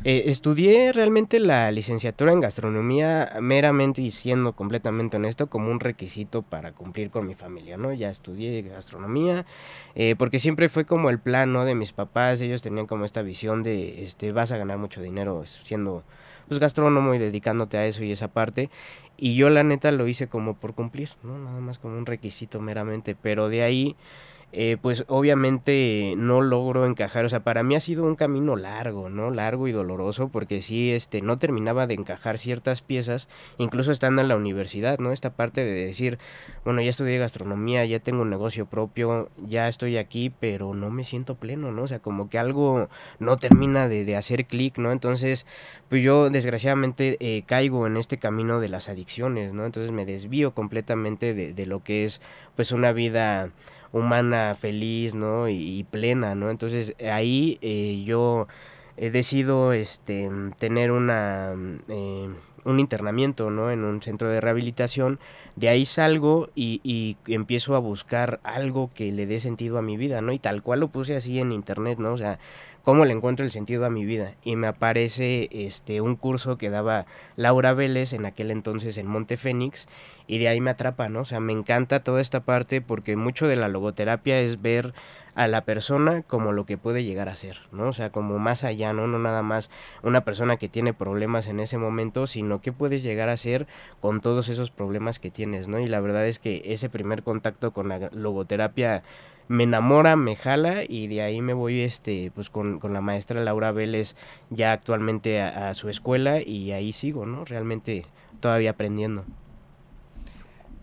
Eh, 0.05 0.25
estudié 0.27 0.93
realmente 0.93 1.39
la 1.39 1.71
licenciatura 1.71 2.33
en 2.33 2.41
gastronomía 2.41 3.35
meramente 3.41 4.01
y 4.01 4.11
siendo 4.11 4.55
completamente 4.55 5.19
honesto 5.19 5.49
como 5.49 5.71
un 5.71 5.81
requisito 5.81 6.41
para 6.43 6.73
cumplir 6.73 7.11
con 7.11 7.27
mi 7.27 7.35
familia, 7.35 7.77
¿no? 7.77 7.93
Ya 7.93 8.09
estudié 8.09 8.63
gastronomía 8.63 9.45
eh, 9.95 10.15
porque 10.17 10.39
siempre 10.39 10.71
fue 10.71 10.87
como 10.87 11.11
el 11.11 11.19
plan, 11.19 11.53
¿no? 11.53 11.67
De 11.67 11.75
mis 11.75 11.93
papás, 11.93 12.41
ellos 12.41 12.63
tenían 12.63 12.87
como 12.87 13.05
esta 13.05 13.21
visión 13.21 13.63
de, 13.63 14.03
este, 14.03 14.33
vas 14.33 14.51
a 14.51 14.57
ganar 14.57 14.79
mucho 14.79 15.03
dinero 15.03 15.45
siendo 15.47 16.05
pues 16.49 16.59
gastrónomo 16.59 17.15
y 17.15 17.19
dedicándote 17.19 17.77
a 17.77 17.87
eso 17.87 18.03
y 18.03 18.13
esa 18.13 18.29
parte. 18.29 18.71
Y 19.19 19.37
yo 19.37 19.51
la 19.51 19.63
neta 19.63 19.91
lo 19.93 20.09
hice 20.09 20.27
como 20.27 20.55
por 20.55 20.75
cumplir, 20.75 21.11
¿no? 21.23 21.39
Nada 21.39 21.61
más 21.61 21.79
como 21.79 21.99
un 21.99 22.07
requisito 22.07 22.61
meramente, 22.61 23.15
pero 23.15 23.49
de 23.51 23.63
ahí 23.63 23.97
eh, 24.55 24.77
pues 24.81 25.05
obviamente 25.09 26.15
no 26.19 26.43
logro 26.43 26.87
encajar, 26.87 27.25
o 27.25 27.29
sea, 27.31 27.41
para 27.41 27.63
mí 27.63 27.75
ha 27.75 27.81
sido 27.81 28.05
un 28.05 28.17
camino 28.17 28.55
largo, 28.55 29.09
¿no? 29.09 29.31
Largo 29.31 29.67
y 29.67 29.73
doloroso, 29.73 30.29
porque 30.29 30.61
sí, 30.61 30.93
este, 30.93 31.23
no 31.23 31.39
terminaba 31.39 31.87
de 31.87 31.95
encajar 31.95 32.39
ciertas 32.39 32.83
piezas, 32.83 33.29
incluso 33.57 33.93
estando 33.93 34.21
en 34.21 34.29
la 34.29 34.37
universidad, 34.37 34.99
¿no? 34.99 35.13
Esta 35.13 35.31
parte 35.31 35.65
de 35.65 35.87
decir, 35.87 36.19
bueno, 36.65 36.83
ya 36.83 36.91
estudié 36.91 37.17
gastronomía, 37.19 37.87
ya 37.87 38.01
tengo 38.01 38.23
un 38.23 38.31
negocio 38.31 38.67
propio, 38.67 39.31
ya 39.39 39.69
estoy 39.69 39.97
aquí, 39.97 40.31
pero 40.39 40.75
no 40.75 40.91
me 40.91 41.05
siento 41.05 41.35
pleno, 41.35 41.73
¿no? 41.73 41.85
O 41.85 41.89
sea, 41.89 42.01
como 42.01 42.29
que 42.29 42.39
algo 42.39 42.89
no 43.21 43.39
termina 43.39 43.89
de, 43.89 44.05
de 44.05 44.17
hacer 44.17 44.45
clic, 44.45 44.77
¿no? 44.77 44.93
Entonces, 44.93 45.47
pues 45.89 46.03
yo 46.03 46.29
desgraciadamente 46.29 47.17
eh, 47.21 47.43
caigo 47.47 47.87
en 47.87 47.97
este 47.97 48.19
camino 48.19 48.61
de 48.61 48.69
las 48.69 48.91
adicciones, 48.91 49.55
¿no? 49.55 49.65
Entonces 49.65 49.93
me 49.93 50.05
desvío 50.05 50.53
completamente 50.53 51.33
de, 51.33 51.55
de 51.55 51.67
lo 51.67 51.83
que 51.83 52.05
es, 52.05 52.21
pues, 52.55 52.73
una 52.73 52.93
vida 52.93 53.51
humana 53.93 54.55
feliz, 54.55 55.15
¿no? 55.15 55.49
Y, 55.49 55.85
plena, 55.91 56.35
¿no? 56.35 56.51
Entonces 56.51 56.95
ahí 57.01 57.59
eh, 57.61 58.03
yo 58.05 58.47
he 58.97 59.11
decidido 59.11 59.73
este, 59.73 60.31
tener 60.59 60.91
una, 60.91 61.55
eh, 61.89 62.29
un 62.65 62.81
internamiento, 62.81 63.51
¿no? 63.51 63.71
En 63.71 63.85
un 63.85 64.03
centro 64.03 64.29
de 64.29 64.41
rehabilitación. 64.41 65.19
De 65.57 65.69
ahí 65.69 65.85
salgo 65.85 66.49
y, 66.55 66.81
y, 66.83 67.17
empiezo 67.33 67.77
a 67.77 67.79
buscar 67.79 68.41
algo 68.43 68.91
que 68.95 69.13
le 69.13 69.27
dé 69.27 69.41
sentido 69.41 69.79
a 69.79 69.83
mi 69.83 69.97
vida, 69.97 70.21
¿no? 70.21 70.33
Y 70.33 70.39
tal 70.39 70.63
cual 70.63 70.81
lo 70.81 70.89
puse 70.89 71.17
así 71.17 71.39
en 71.39 71.53
internet, 71.53 71.99
¿no? 71.99 72.13
O 72.13 72.19
sea, 72.19 72.39
cómo 72.83 73.05
le 73.05 73.13
encuentro 73.13 73.45
el 73.45 73.53
sentido 73.53 73.87
a 73.87 73.91
mi 73.91 74.05
vida. 74.05 74.35
Y 74.43 74.57
me 74.57 74.67
aparece 74.67 75.49
este 75.53 76.01
un 76.01 76.17
curso 76.17 76.59
que 76.59 76.71
daba 76.71 77.07
Laura 77.37 77.75
Vélez 77.75 78.13
en 78.13 78.27
aquel 78.27 78.51
entonces 78.51 78.99
en 78.99 79.07
Monte 79.07 79.37
Fénix 79.37 79.89
y 80.27 80.39
de 80.39 80.49
ahí 80.49 80.61
me 80.61 80.71
atrapa, 80.71 81.09
¿no? 81.09 81.21
O 81.21 81.25
sea, 81.25 81.41
me 81.41 81.53
encanta 81.53 82.03
toda 82.03 82.21
esta 82.21 82.41
parte 82.41 82.81
porque 82.81 83.17
mucho 83.17 83.47
de 83.49 83.57
la 83.57 83.69
logoterapia 83.69 84.41
es 84.41 84.63
ver 84.63 84.95
a 85.35 85.47
la 85.49 85.65
persona 85.65 86.23
como 86.23 86.53
lo 86.53 86.67
que 86.67 86.77
puede 86.77 87.05
llegar 87.05 87.29
a 87.29 87.37
ser, 87.37 87.61
¿no? 87.73 87.89
O 87.89 87.93
sea, 87.93 88.11
como 88.11 88.39
más 88.39 88.65
allá, 88.65 88.93
¿no? 88.93 89.07
No 89.07 89.19
nada 89.19 89.43
más 89.43 89.71
una 90.03 90.23
persona 90.25 90.59
que 90.59 90.69
tiene 90.69 90.93
problemas 90.93 91.47
en 91.47 91.61
ese 91.61 91.79
momento, 91.79 92.27
sino 92.27 92.61
que 92.61 92.73
puedes 92.73 93.03
llegar 93.03 93.29
a 93.29 93.37
ser 93.37 93.67
con 94.01 94.21
todos 94.21 94.49
esos 94.49 94.71
problemas 94.71 95.19
que 95.19 95.31
tienes, 95.31 95.69
¿no? 95.69 95.81
Y 95.81 95.87
la 95.87 96.01
verdad 96.01 96.27
es 96.27 96.39
que 96.39 96.63
ese 96.67 96.91
primer 96.91 97.23
contacto 97.23 97.73
con 97.73 97.89
la 97.89 98.11
logoterapia 98.13 99.03
me 99.53 99.65
enamora, 99.65 100.17
me 100.17 100.35
jala 100.35 100.83
y 100.89 101.09
de 101.09 101.21
ahí 101.21 101.43
me 101.43 101.53
voy 101.53 101.83
este 101.83 102.33
pues 102.35 102.49
con, 102.49 102.79
con 102.79 102.95
la 102.95 103.03
maestra 103.03 103.45
Laura 103.45 103.71
Vélez 103.71 104.17
ya 104.49 104.73
actualmente 104.73 105.43
a, 105.43 105.75
su 105.75 105.91
escuela 105.91 106.41
y 106.41 106.73
ahí 106.73 106.93
sigo, 106.95 107.27
¿no? 107.27 107.45
Realmente 107.45 108.07
todavía 108.41 108.71
aprendiendo. 108.71 109.25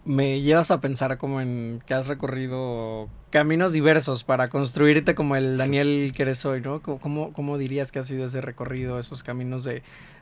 Me 0.06 0.42
llevas 0.42 0.70
a 0.70 0.82
pensar 0.82 1.18
como 1.18 1.42
en 1.42 1.82
que 1.88 1.96
has 1.96 2.08
recorrido 2.08 3.10
caminos 3.32 3.74
diversos 3.74 4.24
para 4.24 4.50
construirte 4.50 5.16
como 5.16 5.36
el 5.36 5.58
Daniel 5.58 6.14
que 6.16 6.22
eres 6.22 6.46
hoy, 6.46 6.62
¿no? 6.62 6.82
¿Cómo, 6.82 7.34
cómo 7.34 7.58
dirías 7.58 7.92
que 7.92 7.98
ha 7.98 8.04
sido 8.04 8.26
ese 8.26 8.40
recorrido, 8.40 9.00
esos 9.00 9.24
caminos 9.24 9.64
de, 9.64 9.82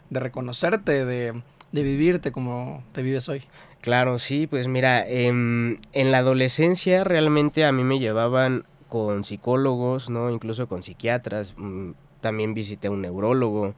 de 0.10 0.20
reconocerte, 0.20 1.06
de, 1.06 1.42
de 1.72 1.84
vivirte 1.84 2.32
como 2.32 2.84
te 2.92 3.02
vives 3.02 3.30
hoy? 3.30 3.44
Claro, 3.82 4.20
sí, 4.20 4.48
pues 4.48 4.68
mira, 4.68 5.08
em, 5.08 5.78
en 5.94 6.12
la 6.12 6.20
adolescencia 6.20 7.04
realmente 7.04 7.66
a 7.66 7.72
mí 7.72 7.84
me 7.84 8.00
llevaban 8.00 8.66
con 8.90 9.26
psicólogos, 9.26 10.10
¿no? 10.10 10.30
Incluso 10.30 10.68
con 10.68 10.84
psiquiatras, 10.84 11.54
mm, 11.58 11.92
también 12.22 12.54
visité 12.54 12.90
un 12.90 13.02
neurólogo, 13.02 13.76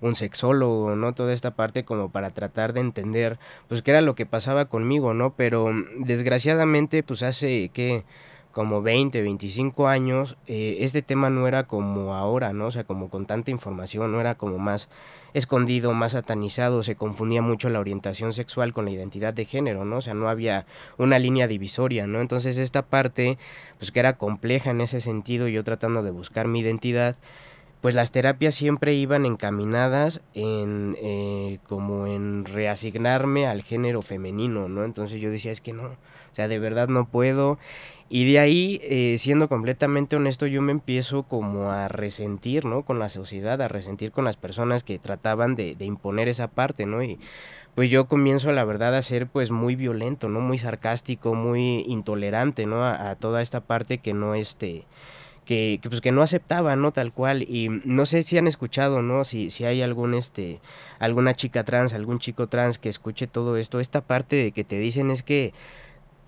un 0.00 0.14
sexólogo, 0.14 0.96
¿no? 0.96 1.14
Toda 1.14 1.32
esta 1.32 1.52
parte 1.52 1.84
como 1.84 2.10
para 2.10 2.30
tratar 2.30 2.72
de 2.72 2.80
entender, 2.80 3.38
pues, 3.68 3.82
qué 3.82 3.92
era 3.92 4.00
lo 4.00 4.14
que 4.14 4.26
pasaba 4.26 4.66
conmigo, 4.66 5.14
¿no? 5.14 5.34
Pero 5.34 5.70
desgraciadamente, 5.98 7.02
pues, 7.02 7.22
hace, 7.22 7.70
que 7.70 8.04
como 8.56 8.80
20, 8.80 9.20
25 9.20 9.86
años, 9.86 10.38
eh, 10.46 10.78
este 10.80 11.02
tema 11.02 11.28
no 11.28 11.46
era 11.46 11.64
como 11.64 12.14
ahora, 12.14 12.54
¿no? 12.54 12.68
O 12.68 12.70
sea, 12.70 12.84
como 12.84 13.10
con 13.10 13.26
tanta 13.26 13.50
información, 13.50 14.10
no 14.10 14.18
era 14.18 14.36
como 14.36 14.56
más 14.56 14.88
escondido, 15.34 15.92
más 15.92 16.12
satanizado, 16.12 16.82
se 16.82 16.96
confundía 16.96 17.42
mucho 17.42 17.68
la 17.68 17.80
orientación 17.80 18.32
sexual 18.32 18.72
con 18.72 18.86
la 18.86 18.92
identidad 18.92 19.34
de 19.34 19.44
género, 19.44 19.84
¿no? 19.84 19.98
O 19.98 20.00
sea, 20.00 20.14
no 20.14 20.30
había 20.30 20.64
una 20.96 21.18
línea 21.18 21.48
divisoria, 21.48 22.06
¿no? 22.06 22.22
Entonces 22.22 22.56
esta 22.56 22.80
parte, 22.80 23.36
pues 23.76 23.92
que 23.92 24.00
era 24.00 24.16
compleja 24.16 24.70
en 24.70 24.80
ese 24.80 25.02
sentido, 25.02 25.48
yo 25.48 25.62
tratando 25.62 26.02
de 26.02 26.10
buscar 26.10 26.48
mi 26.48 26.60
identidad, 26.60 27.14
pues 27.86 27.94
las 27.94 28.10
terapias 28.10 28.56
siempre 28.56 28.94
iban 28.94 29.26
encaminadas 29.26 30.20
en 30.34 30.96
eh, 31.00 31.60
como 31.68 32.08
en 32.08 32.44
reasignarme 32.44 33.46
al 33.46 33.62
género 33.62 34.02
femenino, 34.02 34.68
¿no? 34.68 34.84
Entonces 34.84 35.20
yo 35.20 35.30
decía, 35.30 35.52
es 35.52 35.60
que 35.60 35.72
no, 35.72 35.84
o 35.84 35.96
sea, 36.32 36.48
de 36.48 36.58
verdad 36.58 36.88
no 36.88 37.06
puedo. 37.06 37.60
Y 38.08 38.28
de 38.28 38.40
ahí, 38.40 38.80
eh, 38.82 39.18
siendo 39.20 39.48
completamente 39.48 40.16
honesto, 40.16 40.48
yo 40.48 40.62
me 40.62 40.72
empiezo 40.72 41.22
como 41.22 41.70
a 41.70 41.86
resentir, 41.86 42.64
¿no? 42.64 42.82
Con 42.82 42.98
la 42.98 43.08
sociedad, 43.08 43.62
a 43.62 43.68
resentir 43.68 44.10
con 44.10 44.24
las 44.24 44.36
personas 44.36 44.82
que 44.82 44.98
trataban 44.98 45.54
de, 45.54 45.76
imponer 45.78 46.26
esa 46.26 46.48
parte, 46.48 46.86
¿no? 46.86 47.04
Y 47.04 47.20
pues 47.76 47.88
yo 47.88 48.08
comienzo, 48.08 48.50
la 48.50 48.64
verdad, 48.64 48.96
a 48.96 49.02
ser 49.02 49.28
pues 49.28 49.52
muy 49.52 49.76
violento, 49.76 50.28
¿no? 50.28 50.40
Muy 50.40 50.58
sarcástico, 50.58 51.36
muy 51.36 51.84
intolerante, 51.86 52.66
¿no? 52.66 52.82
A, 52.82 53.10
a 53.10 53.14
toda 53.14 53.42
esta 53.42 53.60
parte 53.60 53.98
que 53.98 54.12
no, 54.12 54.34
este... 54.34 54.86
Que, 55.46 55.78
que, 55.80 55.88
pues 55.88 56.00
que 56.02 56.12
no 56.12 56.22
aceptaba, 56.22 56.76
¿no? 56.76 56.92
Tal 56.92 57.12
cual. 57.12 57.42
Y 57.42 57.68
no 57.84 58.04
sé 58.04 58.22
si 58.22 58.36
han 58.36 58.48
escuchado, 58.48 59.00
¿no? 59.00 59.24
Si, 59.24 59.50
si 59.50 59.64
hay 59.64 59.80
algún 59.80 60.12
este 60.14 60.60
alguna 60.98 61.34
chica 61.34 61.64
trans, 61.64 61.94
algún 61.94 62.18
chico 62.18 62.48
trans 62.48 62.78
que 62.78 62.88
escuche 62.88 63.26
todo 63.26 63.56
esto, 63.56 63.80
esta 63.80 64.00
parte 64.00 64.36
de 64.36 64.52
que 64.52 64.64
te 64.64 64.78
dicen 64.78 65.10
es 65.10 65.22
que 65.22 65.54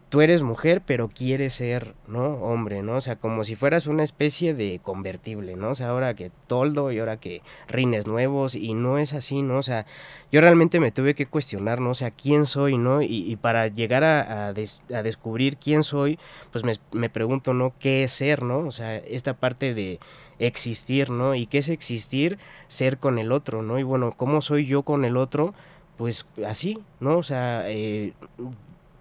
tú 0.09 0.23
eres 0.23 0.43
mujer, 0.43 0.83
pero 0.85 1.09
quieres 1.09 1.55
ser, 1.55 1.95
¿no? 2.07 2.35
Hombre, 2.37 2.83
¿no? 2.83 2.97
O 2.97 3.01
sea, 3.01 3.17
como 3.17 3.45
si 3.45 3.57
fueras 3.57 3.87
una 3.87 4.03
especie 4.03 4.55
de 4.55 4.81
convertible, 4.83 5.57
¿no? 5.57 5.71
O 5.71 5.75
sea, 5.75 5.91
ahora 5.91 6.15
que 6.15 6.31
toldo 6.47 6.91
y 6.93 6.99
ahora 6.99 7.19
que 7.19 7.43
rines 7.69 8.07
nuevos 8.07 8.55
y 8.55 8.75
no 8.75 8.99
es 8.99 9.13
así, 9.13 9.43
¿no? 9.43 9.59
O 9.59 9.63
sea, 9.63 9.87
yo 10.33 10.41
realmente 10.41 10.81
me 10.81 10.93
tuve 10.93 11.15
que 11.15 11.27
cuestionar, 11.27 11.81
¿no? 11.81 11.91
O 11.91 11.95
sea, 11.95 12.11
¿quién 12.11 12.47
soy, 12.47 12.79
¿no? 12.79 13.03
Y, 13.03 13.37
para 13.37 13.69
llegar 13.69 14.05
a, 14.05 14.49
a, 14.49 14.53
descubrir 14.53 15.57
quién 15.59 15.83
soy, 15.83 16.19
pues 16.53 16.65
me, 16.65 16.73
me 16.93 17.11
pregunto, 17.11 17.53
¿no? 17.53 17.75
¿Qué 17.79 18.05
es 18.05 18.13
ser, 18.13 18.43
¿no? 18.43 18.61
O 18.61 18.73
sea, 18.73 18.97
esta 18.97 19.35
parte 19.35 19.75
de 19.75 19.99
existir, 20.39 21.11
¿no? 21.11 21.35
¿Y 21.35 21.47
qué 21.47 21.59
es 21.59 21.69
existir? 21.69 22.39
Ser 22.69 22.99
con 22.99 23.19
el 23.19 23.33
otro, 23.33 23.63
¿no? 23.63 23.79
Y 23.79 23.83
bueno, 23.83 24.13
¿cómo 24.17 24.41
soy 24.41 24.67
yo 24.67 24.83
con 24.83 25.05
el 25.05 25.17
otro? 25.17 25.53
Pues 25.97 26.27
así, 26.47 26.79
¿no? 27.01 27.19
O 27.19 27.23
sea, 27.23 27.65
eh, 27.67 28.13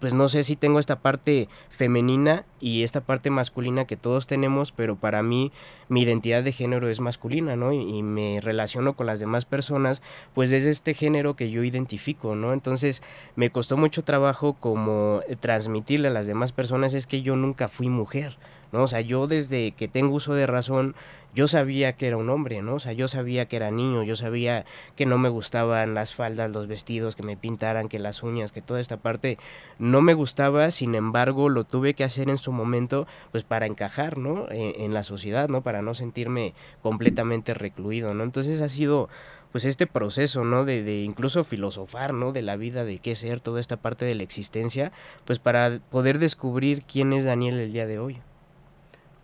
pues 0.00 0.14
no 0.14 0.28
sé 0.28 0.42
si 0.44 0.56
tengo 0.56 0.78
esta 0.78 1.00
parte 1.00 1.48
femenina 1.68 2.44
y 2.60 2.82
esta 2.82 3.00
parte 3.00 3.30
masculina 3.30 3.86
que 3.86 3.96
todos 3.96 4.26
tenemos, 4.26 4.72
pero 4.72 4.96
para 4.96 5.22
mí 5.22 5.52
mi 5.88 6.02
identidad 6.02 6.42
de 6.42 6.52
género 6.52 6.88
es 6.88 7.00
masculina, 7.00 7.56
¿no? 7.56 7.72
Y, 7.72 8.02
me 8.02 8.40
relaciono 8.40 8.94
con 8.94 9.06
las 9.06 9.20
demás 9.20 9.44
personas, 9.44 10.02
pues 10.34 10.50
desde 10.50 10.70
este 10.70 10.94
género 10.94 11.34
que 11.34 11.50
yo 11.50 11.64
identifico, 11.64 12.34
¿no? 12.34 12.52
Entonces 12.52 13.02
me 13.36 13.50
costó 13.50 13.76
mucho 13.76 14.04
trabajo 14.04 14.54
como 14.54 15.20
transmitirle 15.40 16.08
a 16.08 16.12
las 16.12 16.26
demás 16.26 16.52
personas 16.52 16.94
es 16.94 17.06
que 17.06 17.22
yo 17.22 17.36
nunca 17.36 17.68
fui 17.68 17.88
mujer, 17.88 18.36
¿no? 18.72 18.82
O 18.82 18.86
sea, 18.86 19.00
yo 19.00 19.26
desde 19.26 19.72
que 19.72 19.88
tengo 19.88 20.14
uso 20.14 20.34
de 20.34 20.46
razón, 20.46 20.94
yo 21.34 21.46
sabía 21.46 21.92
que 21.92 22.06
era 22.06 22.16
un 22.16 22.30
hombre, 22.30 22.62
¿no? 22.62 22.74
O 22.74 22.78
sea, 22.80 22.92
yo 22.92 23.06
sabía 23.06 23.46
que 23.46 23.56
era 23.56 23.70
niño, 23.70 24.02
yo 24.02 24.16
sabía 24.16 24.64
que 24.96 25.06
no 25.06 25.18
me 25.18 25.28
gustaban 25.28 25.94
las 25.94 26.14
faldas, 26.14 26.50
los 26.50 26.66
vestidos, 26.66 27.16
que 27.16 27.22
me 27.22 27.36
pintaran, 27.36 27.88
que 27.88 27.98
las 27.98 28.22
uñas, 28.22 28.50
que 28.50 28.62
toda 28.62 28.80
esta 28.80 28.96
parte 28.96 29.38
no 29.78 30.00
me 30.00 30.14
gustaba, 30.14 30.70
sin 30.70 30.94
embargo, 30.94 31.48
lo 31.48 31.64
tuve 31.64 31.94
que 31.94 32.04
hacer 32.04 32.30
en 32.30 32.38
su 32.38 32.50
momento, 32.50 33.06
pues 33.30 33.44
para 33.44 33.66
encajar, 33.66 34.18
¿no? 34.18 34.50
En, 34.50 34.80
en 34.80 34.94
la 34.94 35.04
sociedad, 35.04 35.48
¿no? 35.48 35.62
Para 35.62 35.82
no 35.82 35.94
sentirme 35.94 36.54
completamente 36.82 37.54
recluido, 37.54 38.14
¿no? 38.14 38.24
Entonces 38.24 38.60
ha 38.62 38.68
sido 38.68 39.08
pues 39.52 39.64
este 39.64 39.86
proceso, 39.86 40.44
¿no? 40.44 40.64
De, 40.64 40.82
de, 40.82 41.02
incluso 41.02 41.44
filosofar, 41.44 42.12
¿no? 42.14 42.32
De 42.32 42.42
la 42.42 42.56
vida, 42.56 42.84
de 42.84 42.98
qué 42.98 43.14
ser, 43.14 43.40
toda 43.40 43.60
esta 43.60 43.76
parte 43.76 44.04
de 44.04 44.14
la 44.14 44.22
existencia, 44.22 44.92
pues 45.24 45.38
para 45.38 45.80
poder 45.90 46.18
descubrir 46.18 46.82
quién 46.82 47.12
es 47.12 47.24
Daniel 47.24 47.58
el 47.58 47.72
día 47.72 47.86
de 47.86 47.98
hoy 47.98 48.20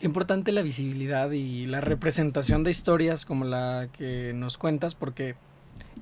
importante 0.04 0.52
la 0.52 0.62
visibilidad 0.62 1.30
y 1.30 1.66
la 1.66 1.80
representación 1.80 2.62
de 2.62 2.70
historias 2.70 3.24
como 3.24 3.44
la 3.44 3.88
que 3.92 4.32
nos 4.34 4.58
cuentas, 4.58 4.94
porque 4.94 5.34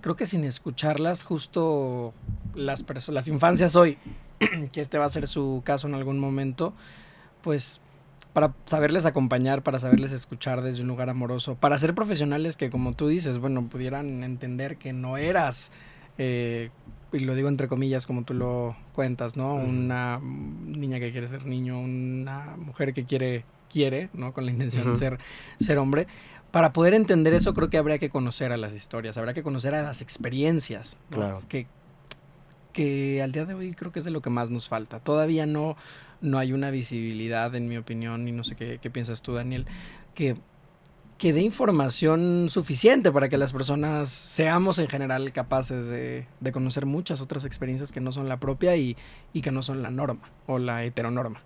creo 0.01 0.17
que 0.17 0.27
sin 0.27 0.45
escucharlas, 0.45 1.23
justo 1.23 2.13
las, 2.55 2.85
las 3.09 3.29
infancias 3.29 3.77
hoy, 3.77 3.99
que 4.73 4.81
este 4.81 4.99
va 4.99 5.05
a 5.05 5.09
ser 5.09 5.27
su 5.27 5.63
caso 5.65 5.87
en 5.87 5.95
algún 5.95 6.19
momento, 6.19 6.75
pues 7.43 7.81
para 8.33 8.55
saberles 8.67 9.05
acompañar, 9.05 9.63
para 9.63 9.79
saberles 9.79 10.13
escuchar 10.13 10.63
desde 10.63 10.83
un 10.83 10.89
lugar 10.89 11.11
amoroso, 11.11 11.55
para 11.55 11.79
ser 11.79 11.95
profesionales 11.95 12.57
que, 12.57 12.71
como 12.71 12.95
tú 12.95 13.09
dices, 13.09 13.39
bueno, 13.39 13.69
pudieran 13.69 14.25
entender 14.25 14.79
que 14.79 14.93
no 14.93 15.19
eras, 15.19 15.71
eh, 16.19 16.71
y 17.13 17.21
lo 17.21 17.35
digo 17.35 17.49
entre 17.49 17.69
comillas 17.69 18.07
como 18.07 18.25
tú 18.25 18.33
lo 18.33 18.75
cuentas, 18.95 19.37
¿no? 19.37 19.55
Una 19.55 20.19
niña 20.19 20.99
que 20.99 21.13
quiere 21.13 21.27
ser 21.27 21.45
niño, 21.45 21.79
una 21.79 22.57
mujer 22.57 22.95
que 22.95 23.05
quiere, 23.05 23.45
quiere, 23.73 24.11
¿no? 24.13 24.33
Con 24.33 24.45
la 24.45 24.53
intención 24.53 24.93
de 24.93 24.97
ser, 24.97 25.19
ser 25.59 25.79
hombre. 25.79 26.07
Para 26.53 26.73
poder 26.75 26.93
entender 26.93 27.33
eso 27.33 27.55
creo 27.55 27.71
que 27.71 27.79
habría 27.79 27.99
que 27.99 28.11
conocer 28.11 28.53
a 28.53 28.59
las 28.59 28.75
historias, 28.75 29.17
habría 29.17 29.33
que 29.33 29.43
conocer 29.43 29.75
a 29.75 29.83
las 29.83 30.03
experiencias, 30.03 31.01
Claro. 31.11 31.43
Que, 31.49 31.67
que 32.75 33.23
al 33.23 33.33
día 33.33 33.47
de 33.47 33.55
hoy 33.55 33.75
creo 33.75 33.91
que 33.91 33.99
es 34.01 34.05
de 34.05 34.11
lo 34.11 34.21
que 34.21 34.31
más 34.31 34.51
nos 34.51 34.69
falta. 34.69 35.01
Todavía 35.01 35.47
no, 35.47 35.77
no 36.21 36.39
hay 36.39 36.53
una 36.53 36.71
visibilidad, 36.71 37.55
en 37.55 37.69
mi 37.69 37.79
opinión, 37.79 38.29
y 38.29 38.33
no 38.33 38.45
sé 38.45 38.55
qué, 38.55 38.79
qué 38.83 38.91
piensas 38.91 39.23
tú, 39.23 39.33
Daniel, 39.33 39.67
que, 40.15 40.37
que 41.17 41.33
dé 41.33 41.41
información 41.41 42.49
suficiente 42.51 43.11
para 43.13 43.31
que 43.31 43.39
las 43.39 43.53
personas 43.53 44.11
seamos 44.11 44.79
en 44.79 44.89
general 44.89 45.33
capaces 45.33 45.87
de, 45.87 46.27
de 46.41 46.53
conocer 46.53 46.85
muchas 46.85 47.21
otras 47.23 47.47
experiencias 47.47 47.93
que 47.93 48.01
no 48.01 48.13
son 48.13 48.29
la 48.29 48.39
propia 48.39 48.77
y, 48.77 48.97
y 49.33 49.41
que 49.41 49.53
no 49.53 49.63
son 49.63 49.83
la 49.83 49.91
norma 49.91 50.31
o 50.47 50.59
la 50.59 50.85
heteronorma. 50.85 51.43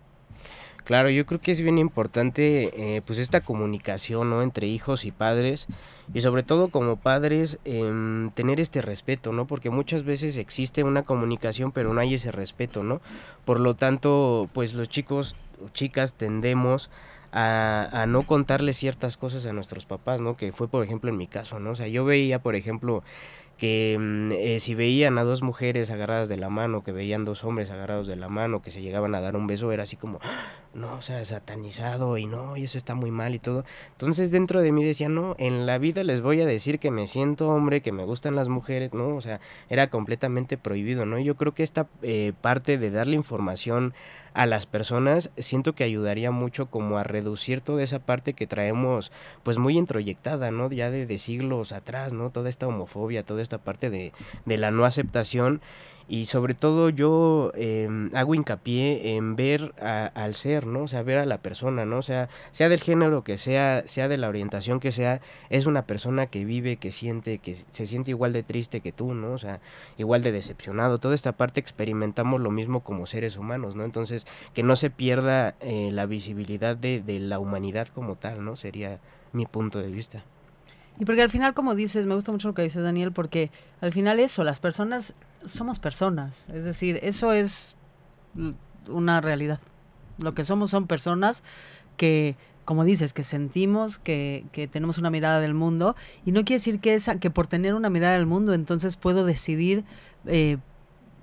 Claro, 0.86 1.10
yo 1.10 1.26
creo 1.26 1.40
que 1.40 1.50
es 1.50 1.60
bien 1.60 1.78
importante 1.78 2.70
eh, 2.96 3.02
pues 3.04 3.18
esta 3.18 3.40
comunicación 3.40 4.30
¿no? 4.30 4.40
entre 4.40 4.68
hijos 4.68 5.04
y 5.04 5.10
padres 5.10 5.66
y 6.14 6.20
sobre 6.20 6.44
todo 6.44 6.68
como 6.68 6.94
padres 6.94 7.58
em, 7.64 8.30
tener 8.30 8.60
este 8.60 8.82
respeto, 8.82 9.32
¿no? 9.32 9.48
Porque 9.48 9.68
muchas 9.68 10.04
veces 10.04 10.38
existe 10.38 10.84
una 10.84 11.02
comunicación 11.02 11.72
pero 11.72 11.92
no 11.92 12.00
hay 12.00 12.14
ese 12.14 12.30
respeto, 12.30 12.84
¿no? 12.84 13.00
Por 13.44 13.58
lo 13.58 13.74
tanto, 13.74 14.48
pues 14.52 14.74
los 14.74 14.88
chicos 14.88 15.34
o 15.60 15.70
chicas 15.70 16.14
tendemos 16.14 16.88
a, 17.32 18.04
no 18.06 18.22
contarles 18.22 18.76
ciertas 18.76 19.16
cosas 19.16 19.44
a 19.46 19.52
nuestros 19.52 19.86
papás, 19.86 20.20
¿no? 20.20 20.36
Que 20.36 20.52
fue 20.52 20.68
por 20.68 20.84
ejemplo 20.84 21.10
en 21.10 21.16
mi 21.16 21.26
caso, 21.26 21.58
¿no? 21.58 21.70
O 21.70 21.74
sea, 21.74 21.88
yo 21.88 22.04
veía 22.04 22.38
por 22.38 22.54
ejemplo 22.54 23.02
que 23.58 23.96
mm, 23.98 24.32
eh, 24.32 24.60
si 24.60 24.74
veían 24.74 25.18
a 25.18 25.24
dos 25.24 25.42
mujeres 25.42 25.90
agarradas 25.90 26.28
de 26.28 26.36
la 26.36 26.48
mano, 26.48 26.84
que 26.84 26.92
veían 26.92 27.24
dos 27.24 27.42
hombres 27.42 27.70
agarrados 27.70 28.06
de 28.06 28.16
la 28.16 28.28
mano, 28.28 28.62
que 28.62 28.70
se 28.70 28.82
llegaban 28.82 29.14
a 29.14 29.20
dar 29.20 29.34
un 29.34 29.46
beso, 29.46 29.72
era 29.72 29.82
así 29.84 29.96
como, 29.96 30.18
"Ah, 30.22 30.52
no, 30.76 30.95
o 30.95 31.02
sea, 31.02 31.25
satanizado 31.25 32.18
y 32.18 32.26
no, 32.26 32.56
y 32.56 32.64
eso 32.64 32.78
está 32.78 32.95
muy 32.95 33.11
mal 33.11 33.35
y 33.35 33.38
todo. 33.38 33.64
Entonces 33.92 34.30
dentro 34.30 34.61
de 34.61 34.73
mí 34.73 34.85
decía, 34.85 35.09
no, 35.09 35.35
en 35.38 35.66
la 35.66 35.78
vida 35.78 36.04
les 36.04 36.21
voy 36.21 36.40
a 36.40 36.47
decir 36.47 36.78
que 36.78 36.90
me 36.90 37.06
siento 37.06 37.49
hombre, 37.49 37.80
que 37.80 37.92
me 37.92 38.04
gustan 38.04 38.37
las 38.37 38.49
mujeres, 38.49 38.92
¿no? 38.92 39.16
O 39.16 39.21
sea, 39.21 39.40
era 39.68 39.88
completamente 39.88 40.59
prohibido, 40.59 41.06
¿no? 41.06 41.18
Yo 41.18 41.35
creo 41.35 41.54
que 41.54 41.62
esta 41.62 41.87
eh, 42.02 42.33
parte 42.40 42.78
de 42.78 42.90
darle 42.90 43.16
información 43.16 43.95
a 44.35 44.45
las 44.45 44.66
personas 44.66 45.30
siento 45.38 45.75
que 45.75 45.83
ayudaría 45.83 46.30
mucho 46.30 46.66
como 46.66 46.99
a 46.99 47.04
reducir 47.04 47.62
toda 47.62 47.83
esa 47.83 48.00
parte 48.00 48.35
que 48.35 48.47
traemos 48.47 49.11
pues 49.42 49.56
muy 49.56 49.78
introyectada, 49.78 50.50
¿no? 50.50 50.71
Ya 50.71 50.90
de, 50.90 51.06
de 51.06 51.18
siglos 51.18 51.73
atrás, 51.73 52.12
¿no? 52.12 52.28
Toda 52.28 52.50
esta 52.50 52.68
homofobia, 52.68 53.23
toda 53.23 53.40
esta 53.40 53.56
parte 53.56 53.88
de, 53.88 54.12
de 54.45 54.59
la 54.59 54.71
no 54.71 54.85
aceptación 54.85 55.62
y 56.08 56.26
sobre 56.26 56.54
todo 56.54 56.88
yo 56.88 57.50
eh, 57.56 57.88
hago 58.14 58.34
hincapié 58.36 59.16
en 59.16 59.34
ver 59.34 59.75
a- 59.80 60.06
al 60.14 60.34
ser, 60.34 60.66
¿no? 60.66 60.82
O 60.84 60.88
sea, 60.88 61.02
ver 61.02 61.18
a 61.18 61.26
la 61.26 61.38
persona, 61.38 61.84
¿no? 61.84 61.98
O 61.98 62.02
sea, 62.02 62.28
sea 62.52 62.68
del 62.68 62.80
género 62.80 63.25
que 63.25 63.38
sea, 63.38 63.82
sea 63.86 64.06
de 64.08 64.16
la 64.16 64.28
orientación 64.28 64.78
que 64.78 64.92
sea, 64.92 65.20
es 65.50 65.66
una 65.66 65.82
persona 65.82 66.26
que 66.26 66.44
vive, 66.44 66.76
que 66.76 66.92
siente, 66.92 67.38
que 67.38 67.56
se 67.70 67.86
siente 67.86 68.12
igual 68.12 68.32
de 68.32 68.42
triste 68.44 68.80
que 68.80 68.92
tú, 68.92 69.14
¿no? 69.14 69.32
O 69.32 69.38
sea, 69.38 69.60
igual 69.98 70.22
de 70.22 70.30
decepcionado. 70.32 70.98
Toda 70.98 71.14
esta 71.16 71.32
parte 71.32 71.58
experimentamos 71.58 72.40
lo 72.40 72.50
mismo 72.52 72.80
como 72.84 73.06
seres 73.06 73.36
humanos, 73.36 73.75
¿no? 73.75 73.84
Entonces, 73.84 74.26
que 74.54 74.62
no 74.62 74.76
se 74.76 74.90
pierda 74.90 75.56
eh, 75.60 75.90
la 75.92 76.06
visibilidad 76.06 76.76
de, 76.76 77.00
de 77.02 77.18
la 77.18 77.38
humanidad 77.40 77.88
como 77.88 78.14
tal, 78.14 78.44
¿no? 78.44 78.56
Sería 78.56 79.00
mi 79.32 79.44
punto 79.46 79.80
de 79.80 79.88
vista. 79.90 80.22
Y 80.98 81.04
porque 81.04 81.20
al 81.20 81.28
final, 81.30 81.52
como 81.52 81.75
dices, 81.75 82.06
me 82.06 82.14
gusta 82.14 82.32
mucho 82.32 82.48
lo 82.48 82.54
que 82.54 82.62
dices, 82.62 82.82
Daniel, 82.82 83.12
porque 83.12 83.50
al 83.82 83.92
final 83.92 84.18
eso, 84.18 84.44
las 84.44 84.60
personas 84.60 85.14
somos 85.46 85.78
personas. 85.78 86.48
Es 86.52 86.64
decir, 86.64 86.98
eso 87.02 87.32
es 87.32 87.76
una 88.88 89.20
realidad. 89.20 89.60
Lo 90.18 90.34
que 90.34 90.44
somos 90.44 90.70
son 90.70 90.86
personas 90.86 91.42
que, 91.96 92.36
como 92.64 92.84
dices, 92.84 93.12
que 93.12 93.24
sentimos, 93.24 93.98
que, 93.98 94.44
que 94.52 94.68
tenemos 94.68 94.98
una 94.98 95.10
mirada 95.10 95.40
del 95.40 95.54
mundo. 95.54 95.96
Y 96.24 96.32
no 96.32 96.44
quiere 96.44 96.58
decir 96.58 96.80
que, 96.80 96.94
esa, 96.94 97.18
que 97.18 97.30
por 97.30 97.46
tener 97.46 97.74
una 97.74 97.90
mirada 97.90 98.14
del 98.14 98.26
mundo, 98.26 98.54
entonces 98.54 98.96
puedo 98.96 99.24
decidir 99.24 99.84
eh, 100.26 100.58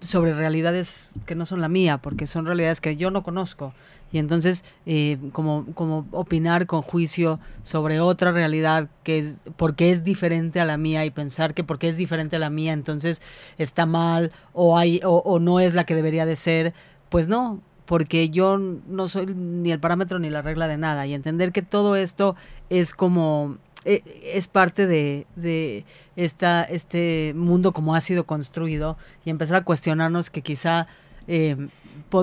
sobre 0.02 0.34
realidades 0.34 1.14
que 1.26 1.36
no 1.36 1.46
son 1.46 1.62
la 1.62 1.70
mía, 1.70 1.98
porque 2.00 2.28
son 2.28 2.46
realidades 2.46 2.82
que 2.82 2.96
yo 2.98 3.12
no 3.12 3.24
conozco. 3.24 3.74
Y 4.14 4.20
entonces, 4.20 4.64
eh, 4.86 5.18
como, 5.34 5.66
como 5.74 6.08
opinar 6.12 6.66
con 6.66 6.82
juicio 6.82 7.40
sobre 7.64 8.00
otra 8.00 8.32
realidad 8.32 8.88
que 9.04 9.20
es 9.20 9.46
porque 9.58 9.92
es 9.92 10.06
diferente 10.06 10.62
a 10.62 10.66
la 10.66 10.78
mía 10.78 11.04
y 11.04 11.10
pensar 11.10 11.54
que 11.54 11.66
porque 11.66 11.90
es 11.90 11.98
diferente 11.98 12.38
a 12.38 12.40
la 12.40 12.50
mía, 12.50 12.72
entonces 12.72 13.22
está 13.58 13.86
mal 13.86 14.32
o, 14.54 14.78
hay, 14.78 15.02
o, 15.04 15.18
o 15.18 15.40
no 15.40 15.60
es 15.60 15.74
la 15.74 15.84
que 15.84 15.96
debería 15.96 16.26
de 16.26 16.38
ser, 16.38 16.74
pues 17.10 17.28
no, 17.28 17.60
porque 17.86 18.30
yo 18.30 18.58
no 18.58 19.08
soy 19.10 19.26
ni 19.36 19.72
el 19.72 19.80
parámetro 19.80 20.20
ni 20.20 20.30
la 20.30 20.42
regla 20.42 20.68
de 20.68 20.78
nada. 20.78 21.06
Y 21.06 21.14
entender 21.14 21.52
que 21.52 21.62
todo 21.62 21.96
esto 21.96 22.36
es 22.70 22.94
como 22.94 23.58
eh, 23.86 24.02
es 24.34 24.48
parte 24.48 24.88
de, 24.88 25.28
de 25.36 25.86
esta, 26.16 26.64
este 26.64 27.34
mundo 27.36 27.74
como 27.74 27.96
ha 27.96 28.02
sido 28.02 28.26
construido 28.26 28.98
y 29.26 29.30
empezar 29.30 29.58
a 29.58 29.64
cuestionarnos 29.66 30.30
que 30.30 30.42
quizá 30.42 30.88
eh, 31.28 31.68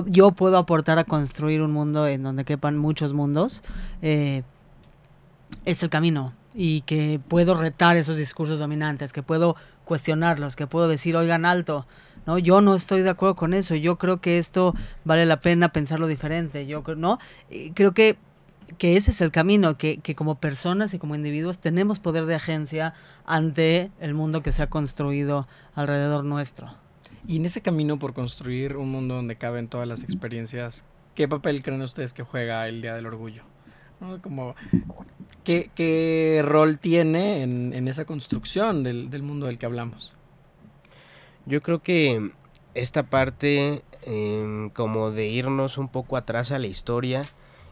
yo 0.07 0.31
puedo 0.31 0.57
aportar 0.57 0.99
a 0.99 1.03
construir 1.03 1.61
un 1.61 1.71
mundo 1.71 2.07
en 2.07 2.23
donde 2.23 2.45
quepan 2.45 2.77
muchos 2.77 3.13
mundos, 3.13 3.61
eh, 4.01 4.43
es 5.65 5.83
el 5.83 5.89
camino 5.89 6.33
y 6.53 6.81
que 6.81 7.19
puedo 7.27 7.55
retar 7.55 7.97
esos 7.97 8.17
discursos 8.17 8.59
dominantes, 8.59 9.13
que 9.13 9.23
puedo 9.23 9.55
cuestionarlos, 9.85 10.55
que 10.55 10.67
puedo 10.67 10.87
decir, 10.87 11.15
oigan, 11.15 11.45
alto, 11.45 11.85
¿no? 12.25 12.37
Yo 12.37 12.61
no 12.61 12.75
estoy 12.75 13.01
de 13.01 13.09
acuerdo 13.09 13.35
con 13.35 13.53
eso, 13.53 13.75
yo 13.75 13.97
creo 13.97 14.21
que 14.21 14.37
esto 14.37 14.75
vale 15.05 15.25
la 15.25 15.41
pena 15.41 15.71
pensarlo 15.71 16.07
diferente, 16.07 16.65
yo 16.65 16.83
¿no? 16.95 17.19
Y 17.49 17.71
creo 17.71 17.93
que 17.93 18.17
que 18.77 18.95
ese 18.95 19.11
es 19.11 19.21
el 19.21 19.31
camino, 19.31 19.77
que, 19.77 19.97
que 19.97 20.15
como 20.15 20.35
personas 20.35 20.93
y 20.93 20.99
como 20.99 21.15
individuos 21.15 21.59
tenemos 21.59 21.99
poder 21.99 22.25
de 22.25 22.35
agencia 22.35 22.93
ante 23.25 23.91
el 23.99 24.13
mundo 24.13 24.41
que 24.41 24.51
se 24.51 24.63
ha 24.63 24.69
construido 24.69 25.47
alrededor 25.75 26.23
nuestro. 26.23 26.71
Y 27.27 27.37
en 27.37 27.45
ese 27.45 27.61
camino 27.61 27.99
por 27.99 28.13
construir 28.13 28.77
un 28.77 28.91
mundo 28.91 29.15
donde 29.15 29.35
caben 29.35 29.67
todas 29.67 29.87
las 29.87 30.03
experiencias, 30.03 30.85
¿qué 31.15 31.27
papel 31.27 31.63
creen 31.63 31.81
ustedes 31.81 32.13
que 32.13 32.23
juega 32.23 32.67
el 32.67 32.81
Día 32.81 32.95
del 32.95 33.05
Orgullo? 33.05 33.43
¿qué, 35.43 35.69
qué 35.75 36.41
rol 36.43 36.79
tiene 36.79 37.43
en, 37.43 37.73
en 37.73 37.87
esa 37.87 38.05
construcción 38.05 38.83
del, 38.83 39.09
del 39.09 39.21
mundo 39.21 39.45
del 39.45 39.57
que 39.57 39.67
hablamos? 39.67 40.15
Yo 41.45 41.61
creo 41.61 41.81
que 41.81 42.31
esta 42.73 43.03
parte 43.03 43.83
em, 44.03 44.69
como 44.69 45.11
de 45.11 45.27
irnos 45.27 45.77
un 45.77 45.89
poco 45.89 46.17
atrás 46.17 46.51
a 46.51 46.59
la 46.59 46.67
historia 46.67 47.23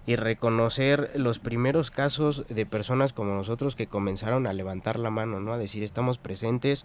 y 0.10 0.16
reconocer 0.16 1.12
los 1.14 1.38
primeros 1.38 1.92
casos 1.92 2.44
de 2.50 2.66
personas 2.66 3.14
como 3.14 3.36
nosotros 3.36 3.76
que 3.76 3.86
comenzaron 3.86 4.48
a 4.48 4.54
levantar 4.54 4.98
la 4.98 5.12
mano, 5.12 5.40
¿no? 5.40 5.54
A 5.54 5.60
decir, 5.60 5.84
estamos 5.84 6.18
presentes, 6.18 6.84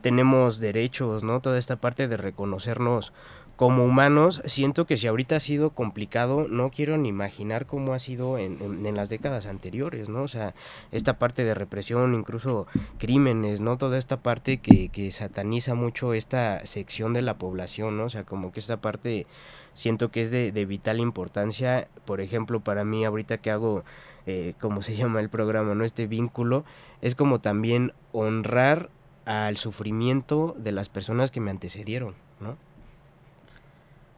tenemos 0.00 0.58
derechos, 0.58 1.22
¿no? 1.22 1.38
Toda 1.38 1.56
esta 1.58 1.76
parte 1.76 2.08
de 2.08 2.16
reconocernos 2.16 3.12
como 3.54 3.84
humanos, 3.84 4.42
siento 4.46 4.84
que 4.86 4.96
si 4.96 5.06
ahorita 5.06 5.36
ha 5.36 5.40
sido 5.40 5.70
complicado, 5.70 6.48
no 6.48 6.70
quiero 6.70 6.96
ni 6.98 7.10
imaginar 7.10 7.66
cómo 7.66 7.94
ha 7.94 8.00
sido 8.00 8.38
en, 8.38 8.58
en- 8.60 8.96
las 8.96 9.08
décadas 9.08 9.46
anteriores, 9.46 10.08
¿no? 10.08 10.22
O 10.24 10.28
sea, 10.28 10.56
esta 10.90 11.20
parte 11.20 11.44
de 11.44 11.54
represión, 11.54 12.14
incluso 12.14 12.66
crímenes, 12.98 13.60
¿no? 13.60 13.78
Toda 13.78 13.98
esta 13.98 14.16
parte 14.16 14.58
que, 14.58 14.88
que 14.88 15.12
sataniza 15.12 15.74
mucho 15.74 16.12
esta 16.14 16.66
sección 16.66 17.12
de 17.12 17.22
la 17.22 17.38
población, 17.38 17.96
¿no? 17.96 18.06
O 18.06 18.10
sea, 18.10 18.24
como 18.24 18.50
que 18.50 18.58
esta 18.58 18.78
parte 18.78 19.28
siento 19.74 20.10
que 20.10 20.20
es 20.20 20.30
de, 20.30 20.52
de 20.52 20.64
vital 20.64 21.00
importancia, 21.00 21.88
por 22.04 22.20
ejemplo, 22.20 22.60
para 22.60 22.84
mí 22.84 23.04
ahorita 23.04 23.38
que 23.38 23.50
hago, 23.50 23.84
eh, 24.26 24.54
como 24.60 24.82
se 24.82 24.96
llama 24.96 25.20
el 25.20 25.28
programa, 25.28 25.74
¿no? 25.74 25.84
Este 25.84 26.06
vínculo, 26.06 26.64
es 27.02 27.14
como 27.14 27.40
también 27.40 27.92
honrar 28.12 28.90
al 29.24 29.56
sufrimiento 29.56 30.54
de 30.58 30.72
las 30.72 30.88
personas 30.88 31.30
que 31.30 31.40
me 31.40 31.50
antecedieron, 31.50 32.14
¿no? 32.40 32.56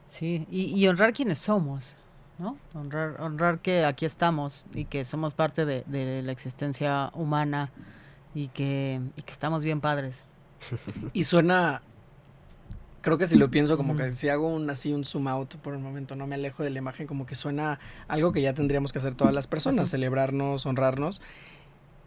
Sí, 0.07 0.47
y, 0.51 0.66
y 0.75 0.88
honrar 0.88 1.12
quienes 1.12 1.38
somos, 1.38 1.97
¿no? 2.38 2.57
Honrar, 2.75 3.21
honrar 3.21 3.59
que 3.59 3.85
aquí 3.85 4.07
estamos 4.07 4.66
y 4.73 4.85
que 4.85 5.05
somos 5.05 5.35
parte 5.35 5.64
de, 5.64 5.85
de 5.87 6.23
la 6.23 6.33
existencia 6.33 7.11
humana 7.14 7.71
y 8.35 8.49
que, 8.49 9.01
y 9.16 9.23
que 9.23 9.33
estamos 9.33 9.64
bien 9.64 9.81
padres. 9.81 10.27
Y 11.12 11.25
suena, 11.25 11.83
creo 13.07 13.19
que 13.19 13.29
si 13.29 13.38
lo 13.38 13.53
pienso, 13.53 13.77
como 13.77 13.95
que 13.95 14.11
si 14.11 14.29
hago 14.31 14.49
un 14.49 14.69
así 14.69 14.92
un 14.92 15.05
zoom 15.05 15.29
out 15.29 15.55
por 15.59 15.75
un 15.77 15.83
momento, 15.85 16.16
no 16.16 16.27
me 16.27 16.35
alejo 16.35 16.64
de 16.64 16.71
la 16.71 16.79
imagen, 16.79 17.07
como 17.07 17.25
que 17.25 17.37
suena 17.37 17.79
algo 18.09 18.33
que 18.33 18.42
ya 18.42 18.53
tendríamos 18.53 18.92
que 18.92 18.99
hacer 18.99 19.14
todas 19.14 19.33
las 19.33 19.47
personas, 19.47 19.90
celebrarnos, 19.90 20.66
honrarnos. 20.66 21.23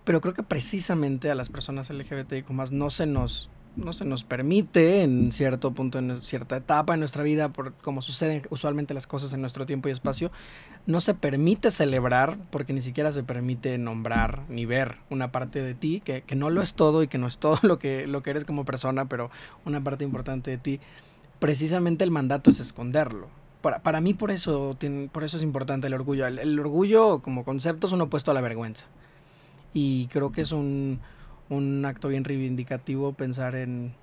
Pero 0.03 0.19
creo 0.19 0.33
que 0.33 0.43
precisamente 0.43 1.31
a 1.31 1.35
las 1.35 1.47
personas 1.47 1.89
LGBTIQ 1.89 2.49
más 2.49 2.73
no 2.73 2.89
se 2.89 3.05
nos 3.05 3.49
no 3.79 3.93
se 3.93 4.05
nos 4.05 4.23
permite 4.23 5.03
en 5.03 5.31
cierto 5.31 5.71
punto, 5.71 5.99
en 5.99 6.21
cierta 6.21 6.57
etapa 6.57 6.93
en 6.93 6.99
nuestra 6.99 7.23
vida, 7.23 7.49
por 7.49 7.73
como 7.73 8.01
suceden 8.01 8.43
usualmente 8.49 8.93
las 8.93 9.07
cosas 9.07 9.33
en 9.33 9.41
nuestro 9.41 9.65
tiempo 9.65 9.89
y 9.89 9.91
espacio, 9.91 10.31
no 10.85 11.01
se 11.01 11.13
permite 11.13 11.71
celebrar 11.71 12.37
porque 12.51 12.73
ni 12.73 12.81
siquiera 12.81 13.11
se 13.11 13.23
permite 13.23 13.77
nombrar 13.77 14.43
ni 14.49 14.65
ver 14.65 14.97
una 15.09 15.31
parte 15.31 15.61
de 15.61 15.73
ti, 15.73 16.01
que, 16.03 16.21
que 16.21 16.35
no 16.35 16.49
lo 16.49 16.61
es 16.61 16.73
todo 16.73 17.03
y 17.03 17.07
que 17.07 17.17
no 17.17 17.27
es 17.27 17.37
todo 17.37 17.59
lo 17.63 17.79
que, 17.79 18.07
lo 18.07 18.23
que 18.23 18.31
eres 18.31 18.45
como 18.45 18.65
persona, 18.65 19.05
pero 19.05 19.31
una 19.65 19.83
parte 19.83 20.03
importante 20.03 20.51
de 20.51 20.57
ti. 20.57 20.79
Precisamente 21.39 22.03
el 22.03 22.11
mandato 22.11 22.49
es 22.49 22.59
esconderlo. 22.59 23.27
Para, 23.61 23.79
para 23.79 24.01
mí 24.01 24.13
por 24.13 24.31
eso, 24.31 24.77
por 25.11 25.23
eso 25.23 25.37
es 25.37 25.43
importante 25.43 25.87
el 25.87 25.93
orgullo. 25.93 26.27
El, 26.27 26.39
el 26.39 26.59
orgullo 26.59 27.19
como 27.19 27.43
concepto 27.43 27.87
es 27.87 27.93
un 27.93 28.01
opuesto 28.01 28.31
a 28.31 28.33
la 28.33 28.41
vergüenza. 28.41 28.85
Y 29.73 30.07
creo 30.07 30.31
que 30.31 30.41
es 30.41 30.51
un 30.51 30.99
un 31.49 31.85
acto 31.85 32.07
bien 32.07 32.23
reivindicativo 32.23 33.13
pensar 33.13 33.55
en, 33.55 33.93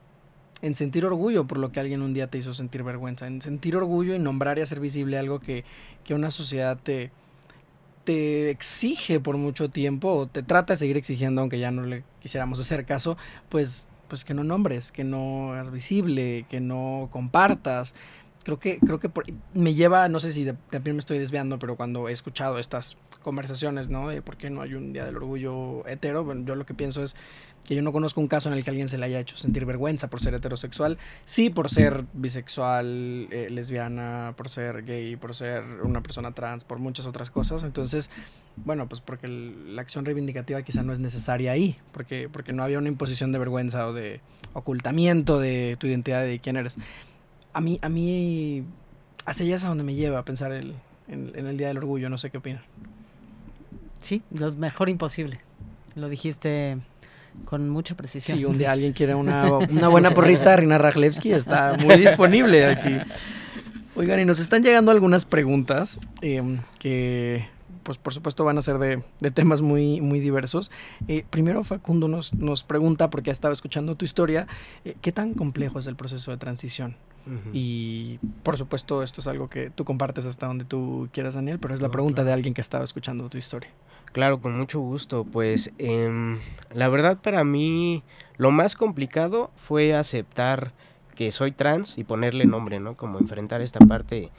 en 0.62 0.74
sentir 0.74 1.06
orgullo 1.06 1.46
por 1.46 1.58
lo 1.58 1.72
que 1.72 1.80
alguien 1.80 2.02
un 2.02 2.12
día 2.12 2.28
te 2.28 2.38
hizo 2.38 2.54
sentir 2.54 2.82
vergüenza, 2.82 3.26
en 3.26 3.40
sentir 3.40 3.76
orgullo 3.76 4.14
y 4.14 4.18
nombrar 4.18 4.58
y 4.58 4.62
hacer 4.62 4.80
visible 4.80 5.18
algo 5.18 5.40
que, 5.40 5.64
que 6.04 6.14
una 6.14 6.30
sociedad 6.30 6.78
te, 6.82 7.10
te 8.04 8.50
exige 8.50 9.20
por 9.20 9.36
mucho 9.36 9.68
tiempo 9.68 10.12
o 10.12 10.26
te 10.26 10.42
trata 10.42 10.72
de 10.72 10.78
seguir 10.78 10.96
exigiendo 10.96 11.40
aunque 11.40 11.58
ya 11.58 11.70
no 11.70 11.82
le 11.82 12.04
quisiéramos 12.20 12.58
hacer 12.58 12.84
caso, 12.84 13.16
pues, 13.48 13.90
pues 14.08 14.24
que 14.24 14.32
no 14.32 14.44
nombres, 14.44 14.92
que 14.92 15.04
no 15.04 15.52
hagas 15.52 15.70
visible, 15.70 16.46
que 16.48 16.60
no 16.60 17.08
compartas. 17.10 17.94
Creo 18.46 18.60
que, 18.60 18.78
creo 18.78 19.00
que 19.00 19.10
me 19.54 19.74
lleva, 19.74 20.08
no 20.08 20.20
sé 20.20 20.30
si 20.30 20.46
también 20.70 20.94
me 20.94 21.00
estoy 21.00 21.18
desviando, 21.18 21.58
pero 21.58 21.74
cuando 21.74 22.08
he 22.08 22.12
escuchado 22.12 22.60
estas 22.60 22.96
conversaciones, 23.24 23.88
¿no? 23.88 24.08
De 24.08 24.22
por 24.22 24.36
qué 24.36 24.50
no 24.50 24.62
hay 24.62 24.74
un 24.74 24.92
Día 24.92 25.04
del 25.04 25.16
Orgullo 25.16 25.84
hetero, 25.88 26.22
bueno, 26.22 26.44
yo 26.46 26.54
lo 26.54 26.64
que 26.64 26.72
pienso 26.72 27.02
es 27.02 27.16
que 27.64 27.74
yo 27.74 27.82
no 27.82 27.90
conozco 27.90 28.20
un 28.20 28.28
caso 28.28 28.48
en 28.48 28.54
el 28.54 28.62
que 28.62 28.70
alguien 28.70 28.88
se 28.88 28.98
le 28.98 29.06
haya 29.06 29.18
hecho 29.18 29.36
sentir 29.36 29.64
vergüenza 29.64 30.06
por 30.06 30.20
ser 30.20 30.32
heterosexual, 30.32 30.96
sí 31.24 31.50
por 31.50 31.70
ser 31.70 32.04
bisexual, 32.12 33.26
eh, 33.32 33.48
lesbiana, 33.50 34.34
por 34.36 34.48
ser 34.48 34.84
gay, 34.84 35.16
por 35.16 35.34
ser 35.34 35.64
una 35.82 36.00
persona 36.00 36.30
trans, 36.30 36.62
por 36.62 36.78
muchas 36.78 37.04
otras 37.04 37.32
cosas. 37.32 37.64
Entonces, 37.64 38.10
bueno, 38.54 38.88
pues 38.88 39.00
porque 39.00 39.26
la 39.26 39.82
acción 39.82 40.04
reivindicativa 40.04 40.62
quizá 40.62 40.84
no 40.84 40.92
es 40.92 41.00
necesaria 41.00 41.50
ahí, 41.50 41.74
porque, 41.90 42.28
porque 42.28 42.52
no 42.52 42.62
había 42.62 42.78
una 42.78 42.90
imposición 42.90 43.32
de 43.32 43.40
vergüenza 43.40 43.88
o 43.88 43.92
de 43.92 44.20
ocultamiento 44.52 45.40
de 45.40 45.76
tu 45.80 45.88
identidad 45.88 46.22
de 46.22 46.38
quién 46.38 46.56
eres 46.56 46.78
a 47.56 47.60
mí, 47.62 47.78
a 47.80 47.88
mí, 47.88 48.64
hacia 49.24 49.46
allá 49.46 49.56
es 49.56 49.64
a 49.64 49.68
donde 49.68 49.82
me 49.82 49.94
lleva 49.94 50.18
a 50.18 50.24
pensar 50.26 50.52
el, 50.52 50.74
en, 51.08 51.34
el 51.34 51.56
Día 51.56 51.68
del 51.68 51.78
Orgullo, 51.78 52.10
no 52.10 52.18
sé 52.18 52.28
qué 52.28 52.36
opinan. 52.36 52.62
Sí, 54.00 54.22
lo 54.30 54.52
mejor 54.56 54.90
imposible. 54.90 55.40
Lo 55.94 56.10
dijiste 56.10 56.76
con 57.46 57.70
mucha 57.70 57.94
precisión. 57.94 58.36
Si 58.36 58.44
un 58.44 58.58
día 58.58 58.72
alguien 58.72 58.92
quiere 58.92 59.14
una, 59.14 59.50
una 59.70 59.88
buena 59.88 60.12
porrista 60.12 60.50
de 60.50 60.56
Rina 60.58 60.76
Rajlewski, 60.76 61.32
está 61.32 61.78
muy 61.78 61.96
disponible 61.98 62.66
aquí. 62.66 62.94
Oigan, 63.94 64.20
y 64.20 64.26
nos 64.26 64.38
están 64.38 64.62
llegando 64.62 64.90
algunas 64.90 65.24
preguntas 65.24 65.98
eh, 66.20 66.60
que 66.78 67.48
pues 67.84 67.96
por 67.96 68.12
supuesto 68.12 68.44
van 68.44 68.58
a 68.58 68.62
ser 68.62 68.76
de, 68.76 69.30
temas 69.30 69.62
muy, 69.62 70.02
muy 70.02 70.20
diversos. 70.20 70.70
Eh, 71.08 71.24
primero 71.30 71.64
Facundo 71.64 72.06
nos, 72.06 72.34
nos 72.34 72.64
pregunta, 72.64 73.08
porque 73.08 73.30
ha 73.30 73.32
estado 73.32 73.54
escuchando 73.54 73.94
tu 73.94 74.04
historia, 74.04 74.46
eh, 74.84 74.94
¿qué 75.00 75.10
tan 75.10 75.32
complejo 75.32 75.78
es 75.78 75.86
el 75.86 75.96
proceso 75.96 76.32
de 76.32 76.36
transición? 76.36 76.96
Y 77.52 78.18
por 78.42 78.56
supuesto 78.56 79.02
esto 79.02 79.20
es 79.20 79.26
algo 79.26 79.48
que 79.48 79.70
tú 79.70 79.84
compartes 79.84 80.26
hasta 80.26 80.46
donde 80.46 80.64
tú 80.64 81.08
quieras, 81.12 81.34
Daniel, 81.34 81.58
pero 81.58 81.74
es 81.74 81.80
la 81.80 81.88
pregunta 81.88 82.22
de 82.22 82.32
alguien 82.32 82.54
que 82.54 82.60
ha 82.60 82.62
estado 82.62 82.84
escuchando 82.84 83.28
tu 83.28 83.38
historia. 83.38 83.70
Claro, 84.12 84.40
con 84.40 84.56
mucho 84.56 84.80
gusto. 84.80 85.24
Pues 85.24 85.72
em, 85.78 86.38
la 86.72 86.88
verdad 86.88 87.18
para 87.20 87.44
mí 87.44 88.02
lo 88.36 88.50
más 88.50 88.76
complicado 88.76 89.50
fue 89.56 89.94
aceptar 89.94 90.72
que 91.14 91.30
soy 91.32 91.52
trans 91.52 91.98
y 91.98 92.04
ponerle 92.04 92.44
nombre, 92.44 92.78
¿no? 92.78 92.96
Como 92.96 93.18
enfrentar 93.18 93.60
esta 93.60 93.80
parte 93.80 94.30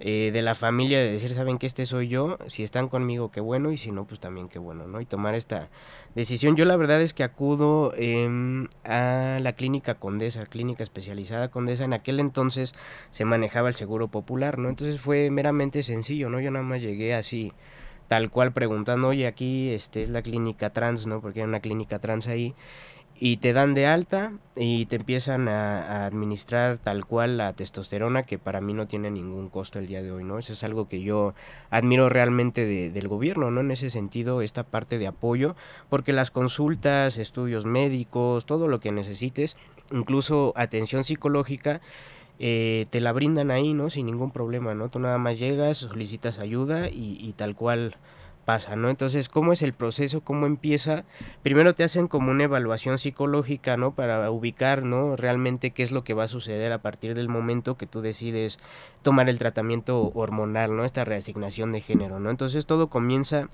eh, 0.00 0.30
de 0.32 0.42
la 0.42 0.54
familia 0.54 1.00
de 1.00 1.10
decir, 1.10 1.34
saben 1.34 1.58
que 1.58 1.66
este 1.66 1.84
soy 1.84 2.08
yo, 2.08 2.38
si 2.46 2.62
están 2.62 2.88
conmigo, 2.88 3.30
qué 3.32 3.40
bueno, 3.40 3.72
y 3.72 3.76
si 3.76 3.90
no, 3.90 4.04
pues 4.04 4.20
también 4.20 4.48
qué 4.48 4.58
bueno, 4.58 4.86
¿no? 4.86 5.00
Y 5.00 5.06
tomar 5.06 5.34
esta 5.34 5.70
decisión. 6.14 6.54
Yo 6.54 6.64
la 6.64 6.76
verdad 6.76 7.02
es 7.02 7.14
que 7.14 7.24
acudo 7.24 7.92
em, 7.96 8.68
a 8.84 9.38
la 9.40 9.52
clínica 9.54 9.96
Condesa, 9.96 10.46
clínica 10.46 10.84
especializada 10.84 11.50
Condesa, 11.50 11.84
en 11.84 11.94
aquel 11.94 12.20
entonces 12.20 12.74
se 13.10 13.24
manejaba 13.24 13.68
el 13.68 13.74
seguro 13.74 14.08
popular, 14.08 14.58
¿no? 14.58 14.68
Entonces 14.68 15.00
fue 15.00 15.30
meramente 15.30 15.82
sencillo, 15.82 16.30
¿no? 16.30 16.38
Yo 16.38 16.50
nada 16.52 16.64
más 16.64 16.80
llegué 16.80 17.14
así 17.14 17.52
tal 18.06 18.30
cual 18.30 18.52
preguntando, 18.52 19.08
oye, 19.08 19.26
aquí 19.26 19.70
este 19.70 20.00
es 20.00 20.10
la 20.10 20.22
clínica 20.22 20.70
trans, 20.70 21.06
¿no? 21.06 21.20
Porque 21.20 21.40
era 21.40 21.48
una 21.48 21.60
clínica 21.60 21.98
trans 21.98 22.26
ahí 22.26 22.54
y 23.20 23.38
te 23.38 23.52
dan 23.52 23.74
de 23.74 23.86
alta 23.86 24.32
y 24.54 24.86
te 24.86 24.96
empiezan 24.96 25.48
a, 25.48 26.06
administrar 26.06 26.78
tal 26.78 27.04
cual 27.04 27.36
la 27.36 27.52
testosterona 27.52 28.22
que 28.22 28.38
para 28.38 28.60
mí 28.60 28.74
no 28.74 28.86
tiene 28.86 29.10
ningún 29.10 29.48
costo 29.48 29.78
el 29.78 29.86
día 29.86 30.02
de 30.02 30.12
hoy, 30.12 30.24
¿no? 30.24 30.38
Eso 30.38 30.52
es 30.52 30.62
algo 30.62 30.88
que 30.88 31.00
yo 31.00 31.34
admiro 31.70 32.08
realmente 32.08 32.64
del 32.66 33.08
gobierno, 33.08 33.50
¿no? 33.50 33.60
En 33.60 33.70
ese 33.70 33.90
sentido, 33.90 34.40
esta 34.40 34.62
parte 34.62 34.98
de 34.98 35.08
apoyo, 35.08 35.56
porque 35.88 36.12
las 36.12 36.30
consultas, 36.30 37.18
estudios 37.18 37.64
médicos, 37.64 38.46
todo 38.46 38.68
lo 38.68 38.78
que 38.78 38.92
necesites, 38.92 39.56
incluso 39.90 40.52
atención 40.56 41.02
psicológica, 41.02 41.80
eh, 42.38 42.86
te 42.90 43.00
la 43.00 43.12
brindan 43.12 43.50
ahí, 43.50 43.74
¿no? 43.74 43.90
Sin 43.90 44.06
ningún 44.06 44.30
problema, 44.30 44.74
¿no? 44.74 44.90
Tú 44.90 45.00
nada 45.00 45.18
más 45.18 45.40
llegas, 45.40 45.78
solicitas 45.78 46.38
ayuda 46.38 46.88
y, 46.88 47.18
y 47.20 47.32
tal 47.32 47.56
cual 47.56 47.96
pasa, 48.48 48.76
¿no? 48.76 48.88
Entonces, 48.88 49.28
¿cómo 49.28 49.52
es 49.52 49.60
el 49.60 49.74
proceso? 49.74 50.22
¿Cómo 50.22 50.46
empieza? 50.46 51.04
Primero 51.42 51.74
te 51.74 51.84
hacen 51.84 52.08
como 52.08 52.30
una 52.30 52.44
evaluación 52.44 52.96
psicológica, 52.96 53.76
¿no? 53.76 53.94
Para 53.94 54.30
ubicar, 54.30 54.84
¿no? 54.84 55.16
Realmente 55.16 55.72
qué 55.72 55.82
es 55.82 55.92
lo 55.92 56.02
que 56.02 56.14
va 56.14 56.24
a 56.24 56.28
suceder 56.28 56.72
a 56.72 56.80
partir 56.80 57.14
del 57.14 57.28
momento 57.28 57.76
que 57.76 57.84
tú 57.84 58.00
decides 58.00 58.58
tomar 59.02 59.28
el 59.28 59.38
tratamiento 59.38 60.12
hormonal, 60.14 60.74
¿no? 60.74 60.86
Esta 60.86 61.04
reasignación 61.04 61.72
de 61.72 61.82
género, 61.82 62.20
¿no? 62.20 62.30
Entonces 62.30 62.64
todo 62.64 62.88
comienza 62.88 63.50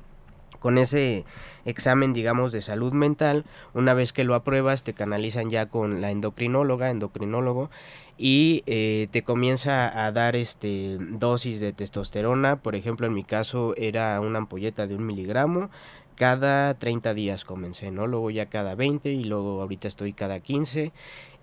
con 0.65 0.79
ese 0.79 1.27
examen, 1.67 2.15
digamos, 2.15 2.51
de 2.51 2.63
salud 2.63 2.95
mental, 2.95 3.45
una 3.75 3.93
vez 3.93 4.15
que 4.15 4.25
lo 4.25 4.35
apruebas, 4.35 4.83
te 4.83 4.95
canalizan 4.95 5.51
ya 5.51 5.67
con 5.67 6.01
la 6.01 6.11
endocrinóloga, 6.11 6.89
endocrinólogo, 6.89 7.69
y 8.17 8.63
eh, 8.65 9.09
te 9.11 9.23
comienza 9.23 10.07
a 10.07 10.11
dar 10.11 10.37
este 10.37 10.97
dosis 10.99 11.61
de 11.61 11.75
testosterona, 11.75 12.57
por 12.57 12.77
ejemplo 12.77 13.07
en 13.07 13.13
mi 13.13 13.25
caso 13.25 13.75
era 13.77 14.19
una 14.21 14.39
ampolleta 14.39 14.87
de 14.87 14.97
un 14.97 15.05
miligramo, 15.05 15.69
cada 16.15 16.73
30 16.73 17.13
días 17.13 17.45
comencé, 17.45 17.91
¿no? 17.91 18.07
Luego 18.07 18.31
ya 18.31 18.47
cada 18.47 18.75
20 18.75 19.13
y 19.13 19.25
luego 19.25 19.61
ahorita 19.61 19.89
estoy 19.89 20.15
cada 20.15 20.41
15 20.41 20.93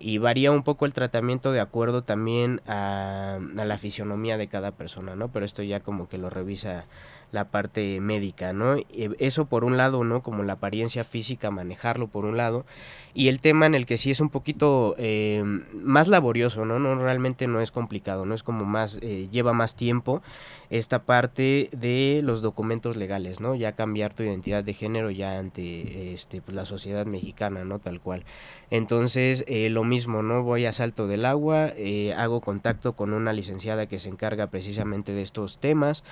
y 0.00 0.18
varía 0.18 0.50
un 0.50 0.64
poco 0.64 0.84
el 0.84 0.94
tratamiento 0.94 1.52
de 1.52 1.60
acuerdo 1.60 2.02
también 2.02 2.60
a, 2.66 3.38
a, 3.56 3.64
la 3.64 3.78
fisionomía 3.78 4.36
de 4.36 4.48
cada 4.48 4.72
persona, 4.72 5.14
¿no? 5.14 5.28
Pero 5.28 5.44
esto 5.44 5.62
ya 5.62 5.78
como 5.78 6.08
que 6.08 6.18
lo 6.18 6.28
revisa 6.28 6.86
la 7.32 7.46
parte 7.46 7.98
médica, 8.00 8.52
¿no? 8.52 8.76
Eso 9.18 9.46
por 9.46 9.64
un 9.64 9.76
lado, 9.76 10.04
¿no? 10.04 10.22
Como 10.22 10.44
la 10.44 10.54
apariencia 10.54 11.02
física, 11.02 11.50
manejarlo 11.50 12.06
por 12.06 12.24
un 12.24 12.36
lado, 12.36 12.64
y 13.14 13.28
el 13.28 13.40
tema 13.40 13.66
en 13.66 13.74
el 13.74 13.84
que 13.84 13.98
sí 13.98 14.10
es 14.10 14.20
un 14.20 14.30
poquito 14.30 14.94
eh, 14.96 15.42
más 15.74 16.08
laborioso, 16.08 16.64
¿no? 16.64 16.78
No 16.78 16.94
realmente 16.94 17.46
no 17.46 17.60
es 17.60 17.70
complicado, 17.70 18.24
no 18.24 18.34
es 18.34 18.42
como 18.42 18.64
más, 18.64 18.98
eh, 19.02 19.28
lleva 19.30 19.52
más 19.52 19.76
tiempo 19.76 20.22
esta 20.70 21.02
parte 21.02 21.68
de 21.72 22.20
los 22.24 22.40
documentos 22.40 22.96
legales, 22.96 23.40
¿no? 23.40 23.54
Ya 23.54 23.72
cambiar 23.72 24.14
tu 24.14 24.22
identidad 24.22 24.64
de 24.64 24.72
género 24.72 25.10
ya 25.10 25.38
ante 25.38 26.14
este, 26.14 26.40
pues, 26.40 26.54
la 26.54 26.64
sociedad 26.64 27.04
mexicana, 27.04 27.64
¿no? 27.64 27.78
Tal 27.78 28.00
cual. 28.00 28.24
Entonces, 28.70 29.44
eh, 29.46 29.68
lo 29.68 29.84
mismo, 29.84 30.22
¿no? 30.22 30.42
Voy 30.42 30.64
a 30.64 30.72
Salto 30.72 31.06
del 31.06 31.26
Agua, 31.26 31.72
hago 32.16 32.40
contacto 32.40 32.94
con 32.94 33.12
una 33.12 33.34
licenciada 33.34 33.86
que 33.86 33.98
se 33.98 34.08
encarga 34.08 34.46
precisamente 34.46 35.12
de 35.12 35.20
estos 35.20 35.58
temas, 35.58 36.04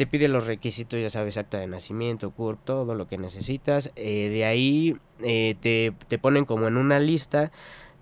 te 0.00 0.06
pide 0.06 0.28
los 0.28 0.46
requisitos, 0.46 0.98
ya 0.98 1.10
sabes, 1.10 1.36
acta 1.36 1.58
de 1.58 1.66
nacimiento, 1.66 2.30
CURP, 2.30 2.64
todo 2.64 2.94
lo 2.94 3.06
que 3.06 3.18
necesitas. 3.18 3.92
Eh, 3.96 4.30
de 4.30 4.46
ahí 4.46 4.96
eh, 5.22 5.56
te, 5.60 5.92
te 6.08 6.16
ponen 6.16 6.46
como 6.46 6.68
en 6.68 6.78
una 6.78 6.98
lista 6.98 7.52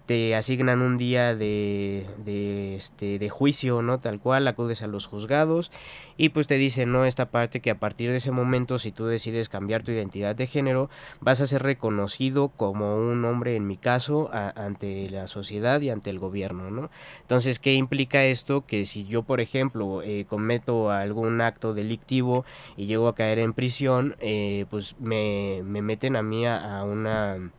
te 0.09 0.35
asignan 0.35 0.81
un 0.81 0.97
día 0.97 1.37
de, 1.37 2.07
de, 2.25 2.77
este, 2.77 3.18
de 3.18 3.29
juicio, 3.29 3.83
¿no? 3.83 4.01
Tal 4.01 4.21
cual, 4.21 4.49
acudes 4.49 4.83
a 4.83 4.87
los 4.87 5.05
juzgados 5.05 5.71
y 6.16 6.31
pues 6.31 6.47
te 6.47 6.55
dicen, 6.55 6.92
¿no? 6.92 7.05
Esta 7.05 7.27
parte 7.27 7.61
que 7.61 7.71
a 7.71 7.79
partir 7.79 8.11
de 8.11 8.16
ese 8.16 8.31
momento, 8.31 8.79
si 8.79 8.90
tú 8.90 9.05
decides 9.05 9.51
cambiar 9.51 9.83
tu 9.83 9.92
identidad 9.92 10.35
de 10.35 10.47
género, 10.47 10.88
vas 11.21 11.42
a 11.42 11.47
ser 11.47 11.62
reconocido 11.62 12.49
como 12.49 12.97
un 12.97 13.23
hombre, 13.27 13.55
en 13.55 13.66
mi 13.66 13.77
caso, 13.77 14.31
ante 14.33 15.11
la 15.11 15.27
sociedad 15.27 15.79
y 15.83 15.90
ante 15.90 16.09
el 16.09 16.18
gobierno, 16.18 16.71
¿no? 16.71 16.88
Entonces, 17.21 17.59
¿qué 17.59 17.75
implica 17.75 18.25
esto? 18.25 18.64
Que 18.64 18.87
si 18.87 19.05
yo, 19.05 19.25
por 19.25 19.42
ejemplo, 19.42 20.01
eh, 20.01 20.25
cometo 20.27 20.90
algún 20.90 21.42
acto 21.42 21.75
delictivo 21.75 22.47
y 22.79 22.87
llego 22.87 23.09
a 23.09 23.14
caer 23.14 23.40
en 23.40 23.53
prisión, 23.53 24.16
eh, 24.21 24.64
pues 24.71 24.97
me, 24.99 25.61
me, 25.64 25.83
meten 25.83 26.16
a 26.16 26.23
mí 26.23 26.47
a 26.47 26.83
una 26.83 27.51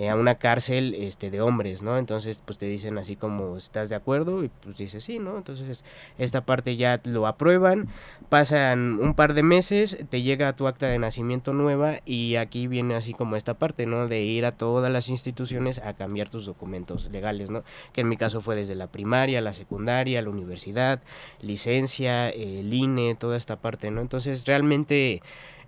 eh, 0.00 0.08
a 0.08 0.16
una 0.16 0.36
cárcel 0.36 0.94
este, 0.94 1.30
de 1.30 1.42
hombres, 1.42 1.82
¿no? 1.82 1.98
Entonces, 1.98 2.40
pues 2.42 2.56
te 2.56 2.64
dicen 2.64 2.96
así 2.96 3.16
como, 3.16 3.58
¿estás 3.58 3.90
de 3.90 3.96
acuerdo? 3.96 4.42
Y 4.42 4.48
pues 4.48 4.78
dices, 4.78 5.04
sí, 5.04 5.18
¿no? 5.18 5.36
Entonces, 5.36 5.84
esta 6.16 6.40
parte 6.40 6.76
ya 6.78 7.02
lo 7.04 7.26
aprueban, 7.26 7.86
pasan 8.30 8.98
un 8.98 9.12
par 9.12 9.34
de 9.34 9.42
meses, 9.42 9.98
te 10.08 10.22
llega 10.22 10.54
tu 10.54 10.68
acta 10.68 10.86
de 10.86 10.98
nacimiento 10.98 11.52
nueva 11.52 11.98
y 12.06 12.36
aquí 12.36 12.66
viene 12.66 12.94
así 12.94 13.12
como 13.12 13.36
esta 13.36 13.52
parte, 13.52 13.84
¿no? 13.84 14.08
De 14.08 14.22
ir 14.22 14.46
a 14.46 14.52
todas 14.52 14.90
las 14.90 15.10
instituciones 15.10 15.76
a 15.80 15.92
cambiar 15.92 16.30
tus 16.30 16.46
documentos 16.46 17.10
legales, 17.10 17.50
¿no? 17.50 17.62
Que 17.92 18.00
en 18.00 18.08
mi 18.08 18.16
caso 18.16 18.40
fue 18.40 18.56
desde 18.56 18.76
la 18.76 18.86
primaria, 18.86 19.42
la 19.42 19.52
secundaria, 19.52 20.22
la 20.22 20.30
universidad, 20.30 21.02
licencia, 21.42 22.30
el 22.30 22.72
INE, 22.72 23.16
toda 23.16 23.36
esta 23.36 23.56
parte, 23.56 23.90
¿no? 23.90 24.00
Entonces, 24.00 24.46
realmente 24.46 25.20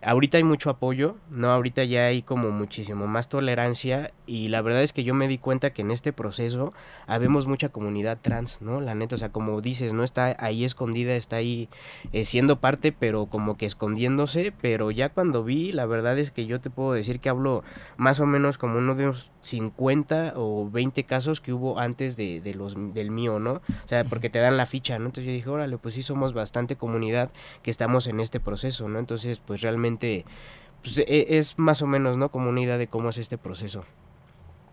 ahorita 0.03 0.37
hay 0.37 0.45
mucho 0.45 0.71
apoyo, 0.71 1.17
¿no? 1.31 1.51
Ahorita 1.51 1.85
ya 1.85 2.07
hay 2.07 2.23
como 2.23 2.51
muchísimo 2.51 3.07
más 3.07 3.29
tolerancia 3.29 4.13
y 4.27 4.49
la 4.49 4.61
verdad 4.63 4.83
es 4.83 4.93
que 4.93 5.05
yo 5.05 5.15
me 5.15 5.29
di 5.29 5.39
cuenta 5.39 5.73
que 5.73 5.83
en 5.83 5.91
este 5.91 6.13
proceso 6.13 6.73
habemos 7.07 7.47
mucha 7.47 7.69
comunidad 7.69 8.19
trans, 8.21 8.61
¿no? 8.63 8.81
La 8.81 8.95
neta, 8.95 9.15
o 9.15 9.19
sea, 9.19 9.31
como 9.31 9.61
dices, 9.61 9.93
no 9.93 10.03
está 10.03 10.37
ahí 10.39 10.65
escondida, 10.65 11.15
está 11.15 11.37
ahí 11.37 11.69
eh, 12.13 12.25
siendo 12.25 12.61
parte, 12.61 12.93
pero 12.93 13.27
como 13.27 13.57
que 13.57 13.67
escondiéndose, 13.67 14.53
pero 14.61 14.91
ya 14.91 15.11
cuando 15.11 15.45
vi, 15.45 15.73
la 15.73 15.87
verdad 15.87 16.19
es 16.19 16.31
que 16.31 16.47
yo 16.47 16.61
te 16.61 16.71
puedo 16.71 16.93
decir 16.93 17.21
que 17.21 17.29
hablo 17.29 17.63
más 17.97 18.19
o 18.21 18.27
menos 18.27 18.59
como 18.59 18.79
uno 18.79 18.95
de 18.95 19.05
unos 19.05 19.31
50 19.41 20.35
o 20.37 20.69
20 20.71 21.05
casos 21.05 21.41
que 21.41 21.53
hubo 21.53 21.79
antes 21.79 22.17
de, 22.17 22.41
de 22.41 22.55
los 22.55 22.75
del 22.95 23.11
mío, 23.11 23.39
¿no? 23.39 23.55
O 23.55 23.87
sea, 23.89 24.05
porque 24.05 24.31
te 24.31 24.41
dan 24.41 24.57
la 24.57 24.67
ficha, 24.67 24.99
¿no? 24.99 25.07
Entonces 25.07 25.27
yo 25.27 25.33
dije, 25.33 25.49
órale, 25.49 25.79
pues 25.79 25.95
sí 25.95 26.03
somos 26.03 26.33
bastante 26.33 26.77
comunidad 26.77 27.31
que 27.63 27.71
estamos 27.71 28.07
en 28.09 28.21
este 28.21 28.41
proceso, 28.41 28.89
¿no? 28.89 28.99
Entonces, 28.99 29.39
pues 29.39 29.61
realmente 29.61 29.92
pues, 30.83 30.99
e, 30.99 31.39
es 31.39 31.59
más 31.59 31.83
o 31.83 31.87
menos, 31.87 32.17
¿no? 32.17 32.31
Como 32.31 32.51
una 32.51 32.61
idea 32.61 32.79
de 32.79 32.89
cómo 32.89 33.11
es 33.11 33.19
este 33.19 33.39
proceso. 33.39 33.85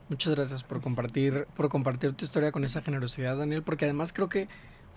Muchas 0.09 0.35
gracias 0.35 0.63
por 0.63 0.81
compartir, 0.81 1.47
por 1.55 1.69
compartir 1.69 2.13
tu 2.13 2.25
historia 2.25 2.51
con 2.51 2.63
esa 2.63 2.81
generosidad, 2.81 3.37
Daniel, 3.37 3.61
porque 3.61 3.85
además 3.85 4.11
creo 4.11 4.27
que 4.27 4.47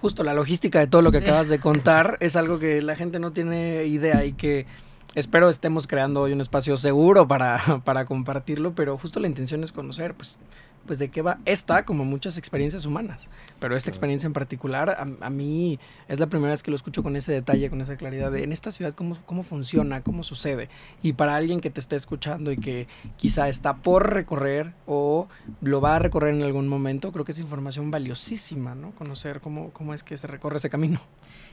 justo 0.01 0.25
la 0.25 0.35
logística 0.35 0.81
de 0.81 0.87
todo 0.87 1.03
lo 1.03 1.13
que 1.13 1.19
acabas 1.19 1.49
de 1.49 1.61
contar 1.61 2.17
es 2.21 2.35
algo 2.35 2.59
que 2.59 2.81
la 2.83 2.97
gente 2.97 3.19
no 3.19 3.33
tiene 3.33 3.85
idea 3.85 4.25
y 4.25 4.33
que 4.33 4.67
espero 5.14 5.48
estemos 5.48 5.87
creando 5.87 6.22
hoy 6.22 6.33
un 6.33 6.40
espacio 6.40 6.77
seguro 6.77 7.27
para, 7.29 7.59
para 7.85 8.05
compartirlo, 8.05 8.75
pero 8.75 8.98
justo 8.98 9.20
la 9.20 9.29
intención 9.29 9.62
es 9.64 9.72
conocer, 9.72 10.14
pues 10.14 10.38
pues 10.87 10.98
de 10.98 11.09
qué 11.09 11.22
va 11.22 11.38
esta, 11.44 11.85
como 11.85 12.05
muchas 12.05 12.38
experiencias 12.38 12.87
humanas. 12.87 13.31
Pero 13.61 13.77
esta 13.77 13.90
experiencia 13.90 14.27
en 14.27 14.33
particular, 14.33 14.96
a, 14.98 15.31
mí 15.31 15.79
es 16.09 16.18
la 16.18 16.27
primera 16.27 16.51
vez 16.51 16.62
que 16.62 16.70
lo 16.70 16.77
escucho 16.77 17.03
con 17.03 17.16
ese 17.16 17.33
detalle, 17.33 17.70
con 17.70 17.81
esa 17.81 17.96
claridad 17.96 18.31
de 18.33 18.42
en 18.42 18.53
esta 18.53 18.70
ciudad 18.70 18.94
cómo, 18.94 19.16
cómo 19.25 19.42
funciona, 19.42 20.03
cómo 20.03 20.22
sucede. 20.22 20.68
Y 21.03 21.14
para 21.14 21.37
alguien 21.37 21.61
que 21.61 21.70
te 21.70 21.81
esté 21.81 21.96
escuchando 21.96 22.53
y 22.53 22.57
que 22.57 22.88
quizá 23.16 23.48
está 23.48 23.77
por 23.77 24.12
recorrer 24.12 24.75
o 24.87 25.29
lo 25.61 25.81
va 25.81 25.96
a 25.96 25.98
recorrer 25.98 26.35
en 26.35 26.42
algún 26.42 26.68
momento, 26.68 27.12
creo 27.12 27.25
que 27.25 27.33
es 27.33 27.40
información 27.40 27.90
valiosísima, 27.90 28.75
¿no? 28.75 28.92
Conocer 28.92 29.40
cómo, 29.40 29.70
cómo 29.72 29.94
es 29.94 30.03
que 30.03 30.16
se 30.16 30.27
recorre 30.27 30.57
ese 30.57 30.70
camino. 30.70 31.01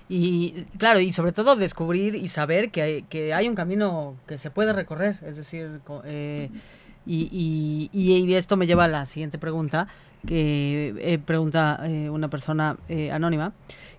Y 0.09 0.65
claro, 0.79 0.99
y 0.99 1.11
sobre 1.11 1.31
todo 1.31 1.55
descubrir 1.55 2.15
y 2.15 2.27
saber 2.29 2.71
que 2.71 2.81
hay, 2.81 3.01
que 3.03 3.33
hay 3.33 3.47
un 3.47 3.53
camino 3.53 4.15
que 4.27 4.39
se 4.39 4.49
puede 4.49 4.73
recorrer, 4.73 5.19
es 5.23 5.37
decir, 5.37 5.81
eh, 6.03 6.49
y, 7.05 7.89
y, 7.93 8.33
esto 8.35 8.57
me 8.57 8.67
lleva 8.67 8.85
a 8.85 8.87
la 8.87 9.05
siguiente 9.05 9.37
pregunta, 9.37 9.87
que 10.27 10.95
eh, 10.97 11.19
pregunta 11.19 11.79
eh, 11.83 12.09
una 12.09 12.27
persona 12.29 12.77
eh, 12.87 13.11
anónima, 13.11 13.53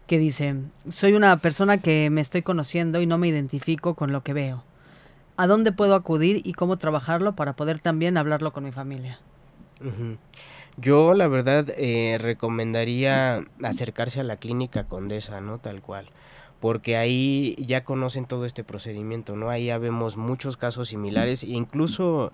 que 0.06 0.18
dice, 0.18 0.56
soy 0.88 1.12
una 1.12 1.36
persona 1.38 1.78
que 1.78 2.10
me 2.10 2.20
estoy 2.20 2.42
conociendo 2.42 3.00
y 3.00 3.06
no 3.06 3.16
me 3.16 3.28
identifico 3.28 3.94
con 3.94 4.12
lo 4.12 4.22
que 4.22 4.32
veo. 4.32 4.64
¿A 5.36 5.46
dónde 5.46 5.72
puedo 5.72 5.94
acudir 5.94 6.42
y 6.44 6.52
cómo 6.52 6.76
trabajarlo 6.76 7.34
para 7.34 7.54
poder 7.54 7.78
también 7.78 8.16
hablarlo 8.16 8.52
con 8.52 8.64
mi 8.64 8.72
familia? 8.72 9.20
Yo 10.80 11.14
la 11.14 11.28
verdad 11.28 11.66
recomendaría 12.18 13.44
acercarse 13.62 14.20
a 14.20 14.24
la 14.24 14.36
clínica 14.36 14.84
Condesa, 14.84 15.40
¿no? 15.40 15.58
Tal 15.58 15.82
cual 15.82 16.06
porque 16.60 16.98
ahí 16.98 17.56
ya 17.66 17.84
conocen 17.84 18.26
todo 18.26 18.44
este 18.44 18.64
procedimiento, 18.64 19.34
¿no? 19.34 19.48
Ahí 19.48 19.66
ya 19.66 19.78
vemos 19.78 20.18
muchos 20.18 20.58
casos 20.58 20.88
similares 20.88 21.42
e 21.42 21.48
incluso 21.48 22.32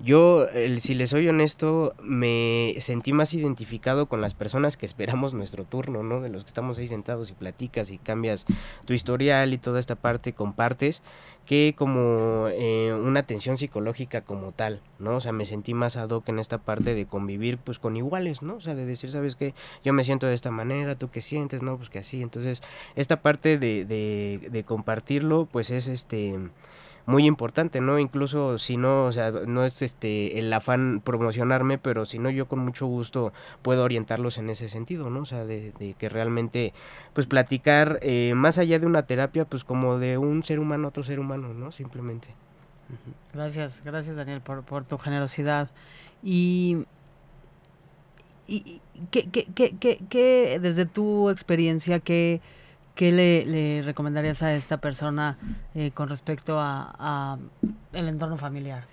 yo, 0.00 0.46
si 0.78 0.94
les 0.94 1.10
soy 1.10 1.28
honesto, 1.28 1.94
me 2.02 2.74
sentí 2.80 3.12
más 3.12 3.32
identificado 3.32 4.06
con 4.06 4.20
las 4.20 4.34
personas 4.34 4.76
que 4.76 4.86
esperamos 4.86 5.34
nuestro 5.34 5.64
turno, 5.64 6.02
¿no? 6.02 6.20
De 6.20 6.30
los 6.30 6.42
que 6.42 6.48
estamos 6.48 6.78
ahí 6.78 6.88
sentados 6.88 7.30
y 7.30 7.34
platicas 7.34 7.90
y 7.90 7.98
cambias 7.98 8.44
tu 8.86 8.92
historial 8.92 9.52
y 9.52 9.58
toda 9.58 9.78
esta 9.78 9.94
parte 9.94 10.32
compartes, 10.32 11.02
que 11.46 11.74
como 11.76 12.46
eh, 12.50 12.92
una 12.92 13.20
atención 13.20 13.58
psicológica 13.58 14.20
como 14.20 14.52
tal, 14.52 14.80
¿no? 14.98 15.16
O 15.16 15.20
sea, 15.20 15.32
me 15.32 15.44
sentí 15.44 15.74
más 15.74 15.96
ad 15.96 16.10
hoc 16.10 16.28
en 16.28 16.38
esta 16.38 16.58
parte 16.58 16.94
de 16.94 17.06
convivir 17.06 17.58
pues 17.58 17.78
con 17.78 17.96
iguales, 17.96 18.42
¿no? 18.42 18.54
O 18.54 18.60
sea, 18.60 18.74
de 18.74 18.86
decir, 18.86 19.10
¿sabes 19.10 19.34
qué? 19.36 19.54
Yo 19.84 19.92
me 19.92 20.04
siento 20.04 20.26
de 20.26 20.34
esta 20.34 20.50
manera, 20.50 20.94
¿tú 20.96 21.10
qué 21.10 21.20
sientes? 21.20 21.62
No, 21.62 21.76
pues 21.76 21.90
que 21.90 21.98
así. 21.98 22.22
Entonces, 22.22 22.62
esta 22.94 23.20
parte 23.20 23.58
de, 23.58 23.84
de, 23.84 24.48
de 24.50 24.64
compartirlo, 24.64 25.46
pues 25.50 25.70
es 25.70 25.88
este 25.88 26.38
muy 27.10 27.26
importante, 27.26 27.80
¿no? 27.80 27.98
Incluso 27.98 28.56
si 28.58 28.76
no, 28.76 29.06
o 29.06 29.12
sea, 29.12 29.32
no 29.32 29.64
es 29.64 29.82
este 29.82 30.38
el 30.38 30.52
afán 30.52 31.02
promocionarme, 31.04 31.76
pero 31.76 32.06
si 32.06 32.20
no, 32.20 32.30
yo 32.30 32.46
con 32.46 32.60
mucho 32.60 32.86
gusto 32.86 33.32
puedo 33.62 33.82
orientarlos 33.82 34.38
en 34.38 34.48
ese 34.48 34.68
sentido, 34.68 35.10
¿no? 35.10 35.22
O 35.22 35.24
sea, 35.24 35.44
de, 35.44 35.72
que 35.98 36.08
realmente, 36.08 36.72
pues 37.12 37.26
platicar 37.26 37.98
eh, 38.02 38.32
más 38.36 38.58
allá 38.58 38.78
de 38.78 38.86
una 38.86 39.06
terapia, 39.06 39.44
pues 39.44 39.64
como 39.64 39.98
de 39.98 40.18
un 40.18 40.44
ser 40.44 40.60
humano 40.60 40.86
a 40.86 40.88
otro 40.90 41.02
ser 41.02 41.18
humano, 41.18 41.52
¿no? 41.52 41.72
Simplemente. 41.72 42.28
Gracias, 43.34 43.82
gracias 43.84 44.14
Daniel 44.14 44.40
por, 44.40 44.62
por 44.62 44.84
tu 44.84 44.96
generosidad. 44.96 45.68
Y, 46.22 46.86
y 48.46 48.80
¿qué, 49.10 49.28
qué, 49.28 49.46
qué, 49.52 49.98
qué, 50.08 50.58
desde 50.62 50.86
tu 50.86 51.28
experiencia, 51.28 51.98
qué... 51.98 52.40
¿qué 53.00 53.12
le, 53.12 53.80
recomendarías 53.80 54.42
a 54.42 54.54
esta 54.54 54.76
persona 54.76 55.38
eh, 55.74 55.90
con 55.90 56.10
respecto 56.10 56.58
a, 56.58 57.38
el 57.94 58.08
entorno 58.08 58.36
familiar? 58.36 58.84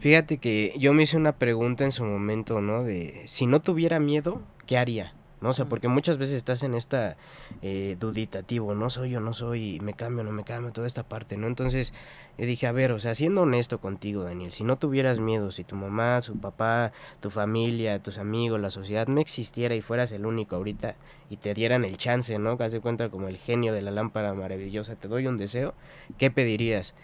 Fíjate 0.00 0.36
que 0.36 0.74
yo 0.78 0.92
me 0.92 1.04
hice 1.04 1.16
una 1.16 1.32
pregunta 1.32 1.84
en 1.84 1.92
su 1.92 2.04
momento, 2.04 2.60
¿no? 2.60 2.84
De 2.84 3.22
si 3.24 3.46
no 3.46 3.62
tuviera 3.62 4.00
miedo, 4.00 4.42
¿qué 4.66 4.76
haría? 4.76 5.14
¿no? 5.40 5.48
O 5.48 5.52
sea, 5.54 5.64
porque 5.64 5.88
muchas 5.88 6.18
veces 6.18 6.34
estás 6.34 6.62
en 6.62 6.74
esta 6.74 7.16
eh, 7.62 7.96
duditativo, 7.98 8.74
no 8.74 8.90
soy 8.90 9.10
yo, 9.10 9.20
no 9.20 9.32
soy, 9.32 9.80
me 9.80 9.94
cambio, 9.94 10.24
no 10.24 10.32
me 10.32 10.44
cambio, 10.44 10.70
toda 10.70 10.86
esta 10.86 11.08
parte, 11.08 11.38
¿no? 11.38 11.46
Entonces, 11.46 11.94
yo 12.38 12.46
dije, 12.46 12.68
a 12.68 12.72
ver, 12.72 12.92
o 12.92 13.00
sea, 13.00 13.16
siendo 13.16 13.42
honesto 13.42 13.80
contigo, 13.80 14.22
Daniel, 14.22 14.52
si 14.52 14.62
no 14.62 14.78
tuvieras 14.78 15.18
miedo, 15.18 15.50
si 15.50 15.64
tu 15.64 15.74
mamá, 15.74 16.20
su 16.20 16.38
papá, 16.38 16.92
tu 17.18 17.30
familia, 17.30 18.00
tus 18.00 18.16
amigos, 18.16 18.60
la 18.60 18.70
sociedad 18.70 19.08
no 19.08 19.20
existiera 19.20 19.74
y 19.74 19.82
fueras 19.82 20.12
el 20.12 20.24
único 20.24 20.54
ahorita 20.54 20.94
y 21.30 21.38
te 21.38 21.52
dieran 21.52 21.84
el 21.84 21.98
chance, 21.98 22.38
¿no? 22.38 22.56
Que 22.56 22.62
hace 22.64 22.80
cuenta 22.80 23.08
como 23.08 23.26
el 23.26 23.38
genio 23.38 23.72
de 23.72 23.82
la 23.82 23.90
lámpara 23.90 24.34
maravillosa, 24.34 24.94
te 24.94 25.08
doy 25.08 25.26
un 25.26 25.36
deseo, 25.36 25.74
¿qué 26.16 26.30
pedirías? 26.30 26.94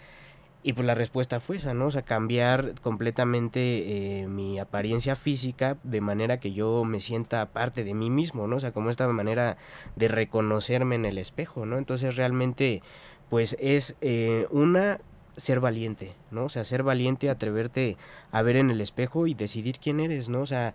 Y 0.63 0.71
pues 0.71 0.87
la 0.87 0.95
respuesta 0.95 1.41
fue 1.41 1.57
esa, 1.57 1.73
¿no? 1.73 1.87
O 1.87 1.91
sea, 1.91 2.03
cambiar 2.03 2.79
completamente 2.81 4.21
eh, 4.21 4.27
mi 4.27 4.57
apariencia 4.57 5.17
física 5.17 5.77
de 5.83 5.99
manera 5.99 6.39
que 6.39 6.53
yo 6.53 6.85
me 6.85 7.01
sienta 7.01 7.45
parte 7.47 7.83
de 7.83 7.93
mí 7.93 8.09
mismo, 8.09 8.47
¿no? 8.47 8.55
O 8.55 8.59
sea, 8.61 8.71
como 8.71 8.89
esta 8.89 9.05
manera 9.09 9.57
de 9.97 10.07
reconocerme 10.07 10.95
en 10.95 11.05
el 11.05 11.17
espejo, 11.17 11.65
¿no? 11.65 11.77
Entonces 11.77 12.15
realmente, 12.15 12.81
pues 13.29 13.57
es 13.59 13.95
eh, 13.99 14.47
una 14.49 15.01
ser 15.37 15.59
valiente, 15.59 16.13
¿no? 16.31 16.45
O 16.45 16.49
sea, 16.49 16.63
ser 16.63 16.83
valiente, 16.83 17.29
atreverte 17.29 17.97
a 18.31 18.41
ver 18.41 18.55
en 18.57 18.69
el 18.69 18.81
espejo 18.81 19.27
y 19.27 19.33
decidir 19.33 19.79
quién 19.79 19.99
eres, 19.99 20.29
¿no? 20.29 20.41
O 20.41 20.45
sea, 20.45 20.73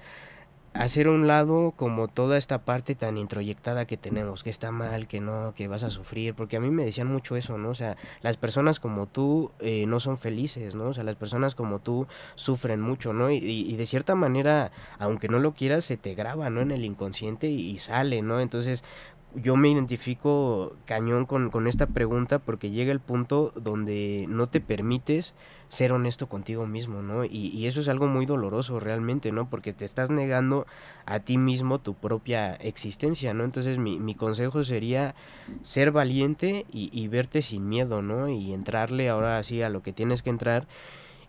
hacer 0.73 1.09
un 1.09 1.27
lado 1.27 1.73
como 1.77 2.07
toda 2.07 2.39
esta 2.39 2.65
parte 2.65 2.95
tan 2.95 3.19
introyectada 3.19 3.87
que 3.87 3.97
tenemos, 3.97 4.45
que 4.45 4.51
está 4.51 4.71
mal, 4.71 5.09
que 5.09 5.21
no, 5.21 5.53
que 5.57 5.67
vas 5.67 5.83
a 5.83 5.91
sufrir, 5.91 6.35
porque 6.35 6.57
a 6.57 6.61
mí 6.61 6.71
me 6.71 6.85
decían 6.85 7.09
mucho 7.09 7.37
eso, 7.37 7.59
¿no? 7.59 7.71
O 7.71 7.75
sea, 7.75 7.97
las 8.23 8.37
personas 8.37 8.79
como 8.79 9.07
tú 9.07 9.51
eh, 9.59 9.87
no 9.87 9.99
son 9.99 10.19
felices, 10.19 10.75
¿no? 10.75 10.89
O 10.89 10.95
sea, 10.95 11.03
las 11.03 11.17
personas 11.17 11.55
como 11.55 11.81
tú 11.81 12.07
sufren 12.37 12.81
mucho, 12.81 13.13
¿no? 13.13 13.31
Y, 13.31 13.75
de 13.77 13.87
cierta 13.87 14.15
manera, 14.15 14.71
aunque 14.99 15.29
no 15.29 15.39
lo 15.39 15.55
quieras, 15.55 15.85
se 15.85 15.97
te 15.97 16.15
graba, 16.15 16.51
¿no? 16.51 16.61
En 16.61 16.71
el 16.71 16.85
inconsciente 16.85 17.49
y, 17.49 17.71
y 17.71 17.79
sale, 17.79 18.23
¿no? 18.23 18.41
Entonces, 18.41 18.85
yo 19.35 19.57
me 19.57 19.71
identifico 19.71 20.77
cañón 20.87 21.25
con, 21.25 21.51
con, 21.51 21.67
esta 21.67 21.87
pregunta 21.87 22.39
porque 22.39 22.71
llega 22.71 22.93
el 22.93 23.01
punto 23.01 23.53
donde 23.55 24.27
no 24.29 24.49
te 24.49 24.61
permites 24.61 25.35
ser 25.69 25.93
honesto 25.93 26.29
contigo 26.29 26.67
mismo, 26.67 27.01
¿no? 27.01 27.25
Y, 27.25 27.53
y, 27.55 27.67
eso 27.67 27.81
es 27.81 27.89
algo 27.89 28.09
muy 28.09 28.27
doloroso 28.27 28.81
realmente, 28.81 29.31
¿no? 29.31 29.49
Porque 29.49 29.73
te 29.73 29.85
estás 29.85 30.11
negando 30.11 30.67
a 31.07 31.21
ti 31.21 31.39
mismo 31.39 31.79
tu 31.79 31.95
propia 31.95 32.55
existencia, 32.55 33.33
¿no? 33.35 33.45
Entonces 33.45 33.79
mi, 33.79 34.01
mi 34.01 34.17
consejo 34.17 34.65
sería 34.65 35.15
ser 35.63 35.93
valiente 35.93 36.67
y, 36.73 36.91
y, 36.93 37.07
verte 37.07 37.41
sin 37.41 37.69
miedo, 37.69 38.03
¿no? 38.03 38.29
Y 38.29 38.53
entrarle 38.53 39.09
ahora 39.09 39.41
sí 39.45 39.63
a 39.63 39.69
lo 39.69 39.83
que 39.83 39.93
tienes 39.93 40.23
que 40.23 40.31
entrar. 40.31 40.67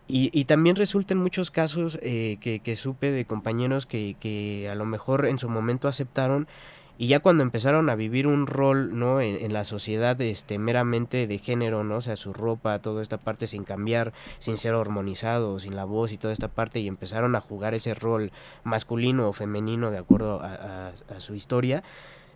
Y, 0.08 0.32
y 0.34 0.46
también 0.46 0.76
resulta 0.76 1.14
en 1.14 1.20
muchos 1.20 1.52
casos 1.52 2.00
eh, 2.02 2.38
que, 2.42 2.60
que, 2.60 2.76
supe 2.76 3.12
de 3.12 3.26
compañeros 3.26 3.86
que, 3.86 4.18
que 4.20 4.68
a 4.70 4.76
lo 4.76 4.86
mejor 4.86 5.28
en 5.28 5.38
su 5.38 5.48
momento 5.48 5.88
aceptaron 5.88 6.48
y 6.98 7.08
ya 7.08 7.20
cuando 7.20 7.44
empezaron 7.44 7.90
a 7.90 7.96
vivir 7.96 8.28
un 8.28 8.48
rol 8.48 8.98
no 8.98 9.22
en, 9.22 9.52
la 9.54 9.64
sociedad 9.64 10.20
este 10.22 10.58
meramente 10.58 11.28
de 11.28 11.38
género 11.38 11.84
no 11.84 11.98
o 11.98 12.02
sea 12.02 12.16
su 12.16 12.34
ropa 12.34 12.80
toda 12.80 13.02
esta 13.02 13.18
parte 13.18 13.48
sin 13.48 13.64
cambiar 13.64 14.14
sin 14.40 14.58
ser 14.58 14.74
hormonizado 14.74 15.60
sin 15.60 15.76
la 15.76 15.86
voz 15.86 16.12
y 16.12 16.18
toda 16.18 16.34
esta 16.34 16.48
parte 16.48 16.80
y 16.80 16.88
empezaron 16.88 17.36
a 17.36 17.42
jugar 17.42 17.74
ese 17.74 17.94
rol 17.94 18.32
masculino 18.64 19.28
o 19.28 19.34
femenino 19.34 19.92
de 19.92 19.98
acuerdo 19.98 20.42
a, 20.44 20.92
su 21.20 21.36
historia 21.36 21.84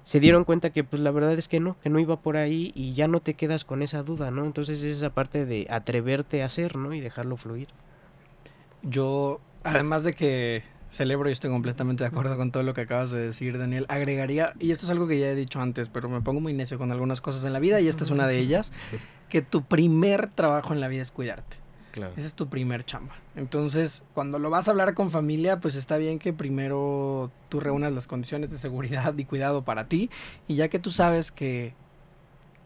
se 0.04 0.20
dieron 0.20 0.44
cuenta 0.44 0.70
que 0.70 0.84
pues 0.84 1.02
la 1.02 1.10
verdad 1.10 1.34
es 1.34 1.48
que 1.48 1.60
no, 1.60 1.78
que 1.82 1.90
no 1.90 2.00
iba 2.00 2.18
por 2.18 2.38
ahí 2.38 2.72
y 2.76 2.94
ya 2.94 3.08
no 3.08 3.22
te 3.22 3.34
quedas 3.34 3.66
con 3.66 3.82
esa 3.82 4.04
duda, 4.04 4.30
¿no? 4.30 4.46
Entonces 4.46 4.84
es 4.84 4.98
esa 4.98 5.10
parte 5.10 5.48
de 5.48 5.66
atreverte 5.68 6.44
a 6.44 6.46
hacer, 6.46 6.76
¿no? 6.76 6.94
Y 6.94 7.00
dejarlo 7.00 7.38
fluir. 7.38 7.70
Yo, 8.84 9.42
además 9.64 10.04
de 10.04 10.14
que 10.14 10.64
celebro 10.96 11.30
y 11.30 11.34
estoy 11.34 11.50
completamente 11.50 12.04
de 12.04 12.08
acuerdo 12.08 12.38
con 12.38 12.52
todo 12.52 12.64
lo 12.64 12.74
que 12.74 12.82
acabas 12.82 13.12
de 13.12 13.20
decir, 13.20 13.58
Daniel. 13.58 13.86
Agregaría, 13.90 14.54
y 14.60 14.72
esto 14.72 14.86
es 14.86 14.90
algo 14.90 15.08
que 15.08 15.20
ya 15.20 15.28
he 15.28 15.36
dicho 15.36 15.60
antes, 15.60 15.90
pero 15.90 16.10
me 16.10 16.22
pongo 16.22 16.40
muy 16.40 16.54
necio 16.54 16.78
con 16.78 16.92
algunas 16.92 17.22
cosas 17.22 17.46
en 17.46 17.54
la 17.54 17.60
vida 17.60 17.82
y 17.82 17.88
esta 17.88 18.04
es 18.04 18.10
una 18.10 18.28
de 18.28 18.40
ellas, 18.40 18.74
que 19.30 19.42
tu 19.42 19.64
primer 19.64 20.28
trabajo 20.30 20.74
en 20.74 20.80
la 20.80 20.88
vida 20.88 21.02
es 21.02 21.12
cuidarte. 21.12 21.58
Claro. 21.92 22.14
Ese 22.18 22.28
es 22.28 22.34
tu 22.34 22.50
primer 22.50 22.84
chamba. 22.84 23.16
Entonces, 23.36 24.04
cuando 24.14 24.38
lo 24.38 24.50
vas 24.50 24.68
a 24.68 24.72
hablar 24.72 24.94
con 24.96 25.12
familia, 25.12 25.62
pues 25.62 25.76
está 25.76 25.98
bien 25.98 26.20
que 26.20 26.34
primero 26.34 27.32
tú 27.48 27.62
reúnas 27.62 27.94
las 27.94 28.08
condiciones 28.08 28.50
de 28.50 28.58
seguridad 28.58 29.18
y 29.18 29.24
cuidado 29.26 29.64
para 29.64 29.88
ti 29.88 30.10
y 30.48 30.56
ya 30.56 30.68
que 30.68 30.80
tú 30.80 30.92
sabes 30.92 31.32
que, 31.32 31.74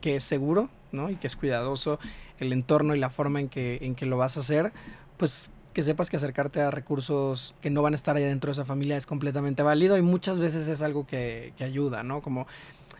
que 0.01 0.15
es 0.15 0.23
seguro, 0.23 0.69
¿no? 0.91 1.11
Y 1.11 1.15
que 1.15 1.27
es 1.27 1.35
cuidadoso 1.35 1.99
el 2.39 2.53
entorno 2.53 2.95
y 2.95 2.99
la 2.99 3.09
forma 3.09 3.39
en 3.39 3.49
que, 3.49 3.79
en 3.81 3.93
que 3.93 4.07
lo 4.07 4.17
vas 4.17 4.37
a 4.37 4.39
hacer, 4.39 4.71
pues 5.17 5.51
que 5.73 5.83
sepas 5.83 6.09
que 6.09 6.17
acercarte 6.17 6.61
a 6.61 6.71
recursos 6.71 7.53
que 7.61 7.69
no 7.69 7.81
van 7.81 7.93
a 7.93 7.95
estar 7.95 8.15
ahí 8.15 8.23
dentro 8.23 8.49
de 8.49 8.53
esa 8.53 8.65
familia 8.65 8.97
es 8.97 9.05
completamente 9.05 9.63
válido 9.63 9.97
y 9.97 10.01
muchas 10.01 10.39
veces 10.39 10.67
es 10.67 10.81
algo 10.81 11.05
que, 11.05 11.53
que 11.57 11.63
ayuda, 11.63 12.03
¿no? 12.03 12.21
Como 12.21 12.47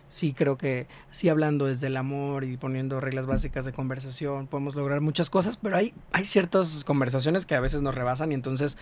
sí 0.10 0.34
creo 0.34 0.58
que 0.58 0.88
sí 1.12 1.30
hablando 1.30 1.66
desde 1.66 1.88
el 1.88 1.96
amor 1.96 2.44
y 2.44 2.58
poniendo 2.58 3.00
reglas 3.00 3.28
básicas 3.28 3.64
de 3.66 3.72
conversación 3.72 4.48
podemos 4.48 4.76
lograr 4.76 5.02
muchas 5.02 5.30
cosas, 5.30 5.58
pero 5.58 5.78
hay, 5.78 5.94
hay 6.12 6.26
ciertas 6.26 6.84
conversaciones 6.84 7.46
que 7.46 7.56
a 7.56 7.60
veces 7.60 7.82
nos 7.82 7.96
rebasan 7.96 8.32
y 8.32 8.36
entonces 8.36 8.78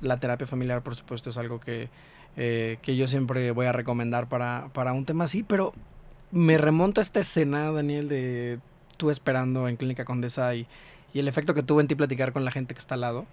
la 0.00 0.18
terapia 0.18 0.46
familiar 0.46 0.82
por 0.82 0.94
supuesto 0.94 1.30
es 1.30 1.36
algo 1.36 1.58
que, 1.58 1.90
eh, 2.36 2.78
que 2.80 2.96
yo 2.96 3.08
siempre 3.08 3.50
voy 3.50 3.66
a 3.66 3.72
recomendar 3.72 4.28
para, 4.28 4.68
para 4.72 4.92
un 4.92 5.04
tema 5.04 5.24
así, 5.24 5.42
pero 5.42 5.74
me 6.30 6.58
remonto 6.58 7.00
a 7.00 7.02
esta 7.02 7.20
escena, 7.20 7.72
Daniel, 7.72 8.08
de 8.08 8.60
tú 8.96 9.10
esperando 9.10 9.68
en 9.68 9.76
Clínica 9.76 10.04
Condesa 10.04 10.54
y 10.54 10.66
y 11.18 11.20
el 11.20 11.26
efecto 11.26 11.52
que 11.52 11.64
tuvo 11.64 11.80
en 11.80 11.88
ti 11.88 11.96
platicar 11.96 12.32
con 12.32 12.44
la 12.44 12.52
gente 12.52 12.74
que 12.74 12.78
está 12.78 12.94
al 12.94 13.00
lado. 13.00 13.26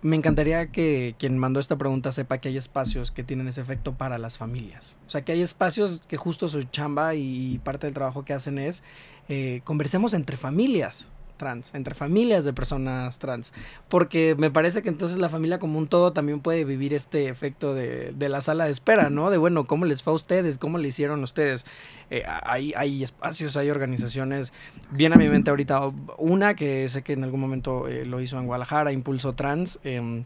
Me 0.00 0.14
encantaría 0.14 0.70
que 0.70 1.16
quien 1.18 1.36
mandó 1.36 1.58
esta 1.58 1.76
pregunta 1.76 2.12
sepa 2.12 2.38
que 2.38 2.50
hay 2.50 2.56
espacios 2.56 3.10
que 3.10 3.24
tienen 3.24 3.48
ese 3.48 3.60
efecto 3.60 3.94
para 3.94 4.16
las 4.16 4.38
familias. 4.38 4.96
O 5.08 5.10
sea, 5.10 5.22
que 5.22 5.32
hay 5.32 5.42
espacios 5.42 6.02
que 6.06 6.16
justo 6.16 6.48
su 6.48 6.62
chamba 6.62 7.16
y 7.16 7.58
parte 7.64 7.88
del 7.88 7.94
trabajo 7.94 8.24
que 8.24 8.32
hacen 8.32 8.60
es 8.60 8.84
eh, 9.28 9.60
conversemos 9.64 10.14
entre 10.14 10.36
familias 10.36 11.10
trans, 11.40 11.74
entre 11.74 11.94
familias 11.94 12.44
de 12.44 12.52
personas 12.52 13.18
trans, 13.18 13.54
porque 13.88 14.34
me 14.36 14.50
parece 14.50 14.82
que 14.82 14.90
entonces 14.90 15.16
la 15.16 15.30
familia 15.30 15.58
como 15.58 15.78
un 15.78 15.88
todo 15.88 16.12
también 16.12 16.40
puede 16.40 16.66
vivir 16.66 16.92
este 16.92 17.28
efecto 17.28 17.74
de, 17.74 18.14
la 18.18 18.42
sala 18.42 18.66
de 18.66 18.72
espera, 18.72 19.08
¿no? 19.08 19.30
De 19.30 19.38
bueno, 19.38 19.66
¿cómo 19.66 19.86
les 19.86 20.02
fue 20.02 20.12
a 20.12 20.16
ustedes? 20.16 20.58
¿Cómo 20.58 20.76
le 20.76 20.88
hicieron 20.88 21.22
ustedes? 21.24 21.64
Eh, 22.10 22.24
hay, 22.44 22.74
hay 22.76 23.02
espacios, 23.02 23.56
hay 23.56 23.70
organizaciones, 23.70 24.52
viene 24.90 25.14
a 25.14 25.18
mi 25.18 25.28
mente 25.28 25.48
ahorita 25.48 25.80
una 26.18 26.54
que 26.54 26.86
sé 26.90 27.00
que 27.00 27.14
en 27.14 27.24
algún 27.24 27.40
momento 27.40 27.88
eh, 27.88 28.04
lo 28.04 28.20
hizo 28.20 28.38
en 28.38 28.44
Guadalajara, 28.46 28.92
Impulso 28.92 29.32
Trans, 29.32 29.80
em, 29.82 30.24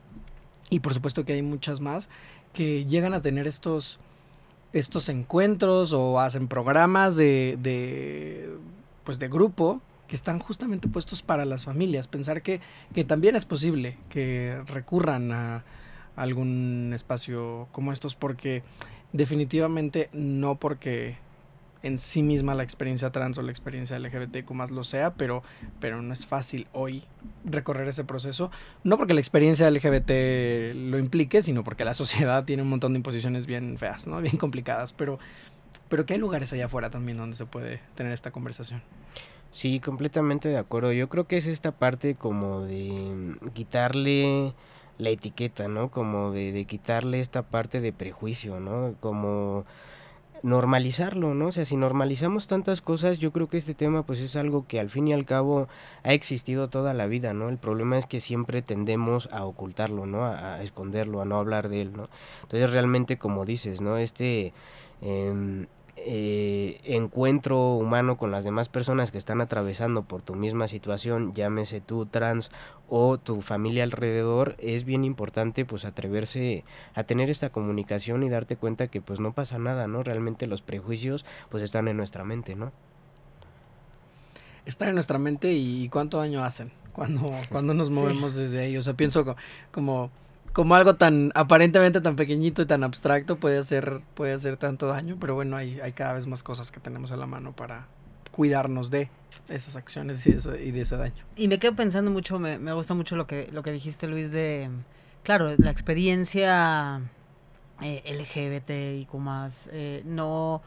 y 0.69 0.81
por 0.81 0.95
supuesto 0.95 1.25
que 1.25 1.35
hay 1.35 1.43
muchas 1.43 1.81
más 1.81 2.09
que 2.53 2.85
llegan 2.87 3.15
a 3.15 3.23
tener 3.23 3.47
estos 3.47 4.01
estos 4.73 5.09
encuentros 5.09 5.93
o 5.93 6.19
hacen 6.19 6.49
programas 6.49 7.17
de, 7.17 7.57
de 7.63 8.51
pues 9.05 9.21
de 9.21 9.29
grupo 9.29 9.81
que 10.09 10.17
están 10.17 10.39
justamente 10.39 10.89
puestos 10.89 11.23
para 11.23 11.45
las 11.45 11.65
familias. 11.65 12.09
Pensar 12.09 12.43
que, 12.43 12.61
que 12.95 13.05
también 13.05 13.37
es 13.37 13.45
posible 13.45 13.97
que 14.09 14.61
recurran 14.67 15.33
a 15.33 15.65
algún 16.17 16.93
espacio 16.95 17.69
como 17.73 17.93
estos 17.93 18.15
porque 18.15 18.63
definitivamente 19.13 20.11
no 20.13 20.57
porque 20.57 21.17
en 21.85 21.99
sí 21.99 22.23
misma 22.23 22.55
la 22.55 22.63
experiencia 22.63 23.13
trans 23.13 23.37
o 23.37 23.43
la 23.43 23.51
experiencia 23.51 23.99
LGBTQ 23.99 24.51
más 24.53 24.71
lo 24.71 24.85
sea, 24.85 25.15
pero, 25.15 25.43
pero 25.81 26.01
no 26.01 26.15
es 26.15 26.27
fácil 26.27 26.67
hoy 26.73 27.05
recorrer 27.45 27.87
ese 27.89 28.05
proceso. 28.05 28.51
No 28.85 28.97
porque 28.97 29.13
la 29.13 29.21
experiencia 29.21 29.71
LGBT 29.71 30.11
lo 30.75 30.99
implique, 30.99 31.43
sino 31.43 31.63
porque 31.63 31.85
la 31.85 31.93
sociedad 31.95 32.45
tiene 32.47 32.63
un 32.63 32.71
montón 32.71 32.95
de 32.95 32.99
imposiciones 32.99 33.47
bien 33.47 33.77
feas, 33.77 34.07
¿no? 34.07 34.21
Bien 34.23 34.39
complicadas, 34.39 34.95
pero, 34.95 35.19
pero 35.91 36.07
que 36.07 36.15
hay 36.15 36.21
lugares 36.21 36.55
allá 36.55 36.67
afuera 36.67 36.89
también 36.89 37.19
donde 37.19 37.37
se 37.37 37.45
puede 37.45 37.83
tener 37.95 38.13
esta 38.13 38.31
conversación. 38.31 38.83
Sí, 39.55 39.79
completamente 39.79 40.49
de 40.49 40.59
acuerdo. 40.59 40.93
Yo 40.93 41.09
creo 41.09 41.29
que 41.29 41.37
es 41.37 41.47
esta 41.47 41.71
parte 41.71 42.17
como 42.17 42.63
de 42.63 43.37
quitarle 43.55 44.53
la 44.99 45.11
etiqueta, 45.11 45.69
¿no? 45.69 45.93
Como 45.93 46.33
de, 46.33 46.51
de 46.51 46.65
quitarle 46.65 47.21
esta 47.21 47.43
parte 47.43 47.81
de 47.81 47.93
prejuicio, 47.93 48.59
¿no? 48.59 48.97
Como 48.99 49.65
normalizarlo, 50.43 51.35
¿no? 51.35 51.47
O 51.47 51.53
sea, 51.53 51.65
si 51.67 51.77
normalizamos 51.77 52.49
tantas 52.49 52.81
cosas, 52.81 53.19
yo 53.19 53.31
creo 53.33 53.49
que 53.49 53.57
este 53.59 53.75
tema 53.75 54.03
pues 54.03 54.19
es 54.21 54.35
algo 54.35 54.67
que 54.67 54.81
al 54.81 54.91
fin 54.91 55.07
y 55.07 55.13
al 55.13 55.25
cabo 55.25 55.69
ha 56.03 56.13
existido 56.15 56.69
toda 56.69 56.93
la 56.93 57.07
vida, 57.07 57.33
¿no? 57.33 57.49
El 57.49 57.59
problema 57.59 57.97
es 57.97 58.07
que 58.07 58.19
siempre 58.19 58.61
tendemos 58.61 59.29
a 59.33 59.45
ocultarlo, 59.45 60.05
¿no? 60.05 60.25
A, 60.25 60.57
a 60.57 60.63
esconderlo, 60.65 61.23
a 61.23 61.25
no 61.27 61.39
hablar 61.39 61.69
de 61.69 61.83
él, 61.83 61.93
¿no? 61.97 62.09
Entonces 62.43 62.73
realmente 62.73 63.19
como 63.19 63.45
dices, 63.45 63.81
¿no? 63.81 63.99
Este... 63.99 64.53
Eh, 65.01 65.67
eh, 65.97 66.81
encuentro 66.85 67.75
humano 67.75 68.17
con 68.17 68.31
las 68.31 68.45
demás 68.45 68.69
personas 68.69 69.13
que 69.13 69.19
están 69.19 69.41
atravesando 69.41 70.03
por 70.03 70.23
tu 70.23 70.35
misma 70.35 70.67
situación, 70.67 71.33
llámese 71.33 71.81
tú 71.81 72.07
trans 72.07 72.51
o 72.89 73.19
tu 73.19 73.43
familia 73.43 73.85
alrededor, 73.85 74.57
es 74.59 74.85
bien 74.85 75.05
importante 75.05 75.65
pues 75.65 75.85
atreverse 75.85 76.65
a 76.95 77.05
tener 77.05 77.31
esta 77.31 77.51
comunicación 77.51 78.23
y 78.23 78.29
darte 78.29 78.57
cuenta 78.57 78.89
que 78.89 79.01
pues 79.01 79.21
no 79.21 79.33
pasa 79.33 79.59
nada, 79.59 79.87
¿no? 79.87 80.03
Realmente 80.03 80.47
los 80.47 80.63
prejuicios 80.63 81.25
pues 81.49 81.63
están 81.63 81.89
en 81.89 81.97
nuestra 81.97 82.25
mente, 82.25 82.55
¿no? 82.57 82.73
Están 84.67 84.89
en 84.89 84.95
nuestra 84.95 85.19
mente 85.19 85.53
y 85.53 85.89
cuánto 85.91 86.19
daño 86.19 86.43
hacen 86.43 86.73
cuando, 86.93 87.31
cuando 87.51 87.75
nos 87.75 87.91
movemos 87.91 88.35
desde 88.35 88.61
ahí. 88.61 88.77
O 88.77 88.83
sea, 88.83 88.95
pienso 88.95 89.25
como 89.25 89.37
como 89.71 90.11
algo 90.75 90.95
tan 90.97 91.33
aparentemente 91.35 92.01
tan 92.01 92.17
pequeñito 92.17 92.63
y 92.63 92.67
tan 92.67 92.85
abstracto 92.85 93.37
puede 93.37 93.59
hacer, 93.59 94.03
puede 94.15 94.33
hacer 94.33 94.57
tanto 94.57 94.89
daño, 94.89 95.17
pero 95.21 95.35
bueno, 95.35 95.57
hay, 95.57 95.81
hay 95.81 95.93
cada 95.93 96.13
vez 96.13 96.27
más 96.27 96.43
cosas 96.43 96.71
que 96.71 96.81
tenemos 96.81 97.13
a 97.13 97.17
la 97.17 97.27
mano 97.27 97.55
para 97.55 97.87
cuidarnos 98.31 98.91
de 98.91 99.11
esas 99.49 99.77
acciones 99.77 100.27
y 100.27 100.33
de, 100.33 100.39
eso, 100.39 100.57
y 100.57 100.71
de 100.71 100.81
ese 100.81 100.97
daño. 100.97 101.25
Y 101.37 101.49
me 101.49 101.59
quedo 101.59 101.75
pensando 101.77 102.11
mucho, 102.11 102.39
me, 102.39 102.59
me, 102.59 102.73
gusta 102.73 102.95
mucho 102.95 103.17
lo 103.17 103.27
que, 103.27 103.49
lo 103.53 103.63
que 103.63 103.73
dijiste 103.73 104.09
Luis 104.09 104.31
de, 104.31 104.71
claro, 105.23 105.55
la 105.59 105.71
experiencia 105.71 107.01
eh, 107.81 108.03
LGBT 108.07 109.01
y 109.03 109.07
como 109.07 109.49
eh, 109.73 110.03
no, 110.05 110.63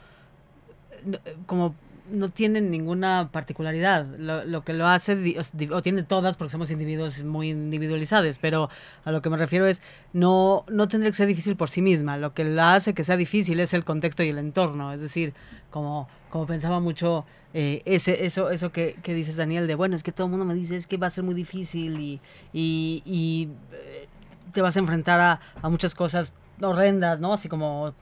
como 1.45 1.75
no 2.11 2.29
tienen 2.29 2.71
ninguna 2.71 3.29
particularidad. 3.31 4.05
Lo, 4.17 4.63
que 4.63 4.73
lo 4.73 4.87
hace, 4.87 5.37
o 5.71 5.81
tiene 5.81 6.03
todas 6.03 6.37
porque 6.37 6.51
somos 6.51 6.71
individuos 6.71 7.23
muy 7.23 7.49
individualizados, 7.49 8.39
pero 8.39 8.69
a 9.05 9.11
lo 9.11 9.21
que 9.21 9.29
me 9.29 9.37
refiero 9.37 9.65
es, 9.67 9.81
no, 10.13 10.65
no 10.69 10.87
tendría 10.87 11.11
que 11.11 11.17
ser 11.17 11.27
difícil 11.27 11.55
por 11.55 11.69
sí 11.69 11.81
misma. 11.81 12.17
Lo 12.17 12.33
que 12.33 12.43
la 12.43 12.75
hace 12.75 12.93
que 12.93 13.03
sea 13.03 13.17
difícil 13.17 13.59
es 13.59 13.73
el 13.73 13.83
contexto 13.83 14.23
y 14.23 14.29
el 14.29 14.37
entorno. 14.37 14.93
Es 14.93 15.01
decir, 15.01 15.33
como, 15.69 16.07
como 16.29 16.45
pensaba 16.45 16.79
mucho 16.79 17.25
eh, 17.53 17.81
ese, 17.85 18.25
eso, 18.25 18.49
eso 18.49 18.71
que, 18.71 18.97
que, 19.03 19.13
dices, 19.13 19.35
Daniel, 19.35 19.67
de 19.67 19.75
bueno, 19.75 19.95
es 19.95 20.03
que 20.03 20.11
todo 20.11 20.27
el 20.27 20.31
mundo 20.31 20.45
me 20.45 20.53
dice, 20.53 20.75
es 20.75 20.87
que 20.87 20.97
va 20.97 21.07
a 21.07 21.11
ser 21.11 21.23
muy 21.23 21.35
difícil 21.35 21.99
y, 21.99 22.21
y, 22.53 23.49
eh, 23.71 24.07
te 24.53 24.61
vas 24.61 24.75
a 24.77 24.79
enfrentar 24.79 25.19
a, 25.19 25.39
a 25.61 25.69
muchas 25.69 25.93
cosas 25.93 26.33
horrendas, 26.61 27.19
¿no? 27.19 27.33
Así 27.33 27.47
como, 27.49 27.93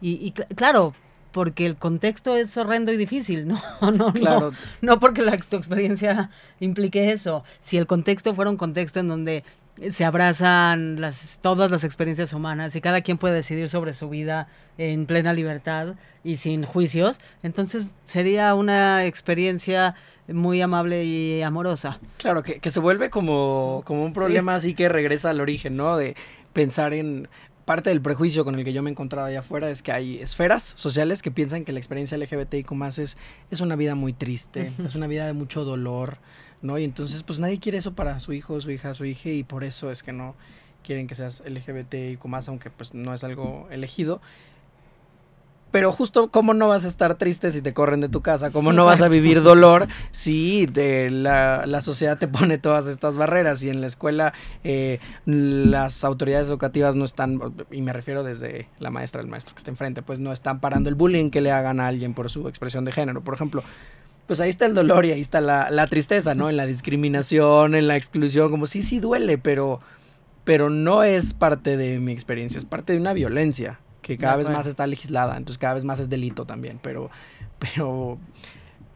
y 0.00 0.30
claro, 0.32 0.94
porque 1.34 1.66
el 1.66 1.76
contexto 1.76 2.36
es 2.36 2.56
horrendo 2.56 2.92
y 2.92 2.96
difícil, 2.96 3.48
no, 3.48 3.60
no, 3.92 4.12
no, 4.12 4.52
no 4.80 4.98
porque 5.00 5.20
la, 5.20 5.36
tu 5.36 5.56
experiencia 5.56 6.30
implique 6.60 7.10
eso. 7.10 7.42
Si 7.60 7.76
el 7.76 7.88
contexto 7.88 8.34
fuera 8.36 8.52
un 8.52 8.56
contexto 8.56 9.00
en 9.00 9.08
donde 9.08 9.42
se 9.90 10.04
abrazan 10.04 11.00
las, 11.00 11.40
todas 11.42 11.72
las 11.72 11.82
experiencias 11.82 12.32
humanas 12.32 12.76
y 12.76 12.80
cada 12.80 13.00
quien 13.00 13.18
puede 13.18 13.34
decidir 13.34 13.68
sobre 13.68 13.94
su 13.94 14.08
vida 14.08 14.46
en 14.78 15.06
plena 15.06 15.34
libertad 15.34 15.96
y 16.22 16.36
sin 16.36 16.62
juicios, 16.62 17.18
entonces 17.42 17.92
sería 18.04 18.54
una 18.54 19.04
experiencia 19.04 19.96
muy 20.28 20.62
amable 20.62 21.02
y 21.02 21.42
amorosa. 21.42 21.98
Claro, 22.18 22.44
que, 22.44 22.60
que 22.60 22.70
se 22.70 22.78
vuelve 22.78 23.10
como, 23.10 23.82
como 23.84 24.04
un 24.04 24.14
problema 24.14 24.54
así 24.54 24.74
que 24.74 24.88
regresa 24.88 25.30
al 25.30 25.40
origen, 25.40 25.76
¿no? 25.76 25.96
De 25.96 26.14
pensar 26.52 26.94
en 26.94 27.28
parte 27.64 27.90
del 27.90 28.00
prejuicio 28.00 28.44
con 28.44 28.54
el 28.54 28.64
que 28.64 28.72
yo 28.72 28.82
me 28.82 28.90
he 28.90 28.92
encontrado 28.92 29.26
allá 29.26 29.40
afuera 29.40 29.70
es 29.70 29.82
que 29.82 29.92
hay 29.92 30.18
esferas 30.18 30.62
sociales 30.62 31.22
que 31.22 31.30
piensan 31.30 31.64
que 31.64 31.72
la 31.72 31.78
experiencia 31.78 32.18
LGBTIQ 32.18 32.72
más 32.72 32.98
es, 32.98 33.16
es 33.50 33.60
una 33.60 33.76
vida 33.76 33.94
muy 33.94 34.12
triste, 34.12 34.72
es 34.84 34.94
una 34.94 35.06
vida 35.06 35.26
de 35.26 35.32
mucho 35.32 35.64
dolor, 35.64 36.18
¿no? 36.62 36.78
Y 36.78 36.84
entonces, 36.84 37.22
pues 37.22 37.40
nadie 37.40 37.58
quiere 37.58 37.78
eso 37.78 37.94
para 37.94 38.20
su 38.20 38.32
hijo, 38.32 38.60
su 38.60 38.70
hija, 38.70 38.94
su 38.94 39.04
hija, 39.04 39.30
y 39.30 39.44
por 39.44 39.64
eso 39.64 39.90
es 39.90 40.02
que 40.02 40.12
no 40.12 40.34
quieren 40.82 41.06
que 41.06 41.14
seas 41.14 41.42
LGBTIQ 41.46 42.24
más, 42.26 42.48
aunque 42.48 42.70
pues 42.70 42.94
no 42.94 43.14
es 43.14 43.24
algo 43.24 43.66
elegido. 43.70 44.20
Pero 45.74 45.90
justo, 45.90 46.30
¿cómo 46.30 46.54
no 46.54 46.68
vas 46.68 46.84
a 46.84 46.86
estar 46.86 47.16
triste 47.16 47.50
si 47.50 47.60
te 47.60 47.74
corren 47.74 48.00
de 48.00 48.08
tu 48.08 48.20
casa? 48.20 48.52
¿Cómo 48.52 48.72
no 48.72 48.84
vas 48.84 49.02
a 49.02 49.08
vivir 49.08 49.42
dolor 49.42 49.88
si 50.12 50.68
la, 50.68 51.66
la, 51.66 51.80
sociedad 51.80 52.16
te 52.16 52.28
pone 52.28 52.58
todas 52.58 52.86
estas 52.86 53.16
barreras? 53.16 53.60
Y 53.64 53.70
en 53.70 53.80
la 53.80 53.88
escuela 53.88 54.34
eh, 54.62 55.00
las 55.26 56.04
autoridades 56.04 56.46
educativas 56.46 56.94
no 56.94 57.04
están, 57.04 57.40
y 57.72 57.82
me 57.82 57.92
refiero 57.92 58.22
desde 58.22 58.68
la 58.78 58.90
maestra, 58.90 59.20
el 59.20 59.26
maestro 59.26 59.56
que 59.56 59.58
está 59.58 59.72
enfrente, 59.72 60.00
pues 60.02 60.20
no 60.20 60.32
están 60.32 60.60
parando 60.60 60.90
el 60.90 60.94
bullying 60.94 61.30
que 61.30 61.40
le 61.40 61.50
hagan 61.50 61.80
a 61.80 61.88
alguien 61.88 62.14
por 62.14 62.30
su 62.30 62.46
expresión 62.46 62.84
de 62.84 62.92
género. 62.92 63.24
Por 63.24 63.34
ejemplo, 63.34 63.64
pues 64.28 64.38
ahí 64.38 64.50
está 64.50 64.66
el 64.66 64.74
dolor 64.74 65.06
y 65.06 65.10
ahí 65.10 65.20
está 65.20 65.40
la, 65.40 65.70
la, 65.70 65.88
tristeza, 65.88 66.36
¿no? 66.36 66.48
En 66.48 66.56
la 66.56 66.66
discriminación, 66.66 67.74
en 67.74 67.88
la 67.88 67.96
exclusión, 67.96 68.48
como 68.52 68.66
sí, 68.66 68.80
sí 68.80 69.00
duele, 69.00 69.38
pero, 69.38 69.80
pero 70.44 70.70
no 70.70 71.02
es 71.02 71.34
parte 71.34 71.76
de 71.76 71.98
mi 71.98 72.12
experiencia, 72.12 72.58
es 72.58 72.64
parte 72.64 72.92
de 72.92 73.00
una 73.00 73.12
violencia 73.12 73.80
que 74.04 74.18
cada 74.18 74.36
vez 74.36 74.48
más 74.50 74.66
está 74.66 74.86
legislada, 74.86 75.36
entonces 75.36 75.58
cada 75.58 75.74
vez 75.74 75.84
más 75.84 75.98
es 75.98 76.10
delito 76.10 76.44
también, 76.44 76.78
pero, 76.82 77.10
pero 77.58 78.18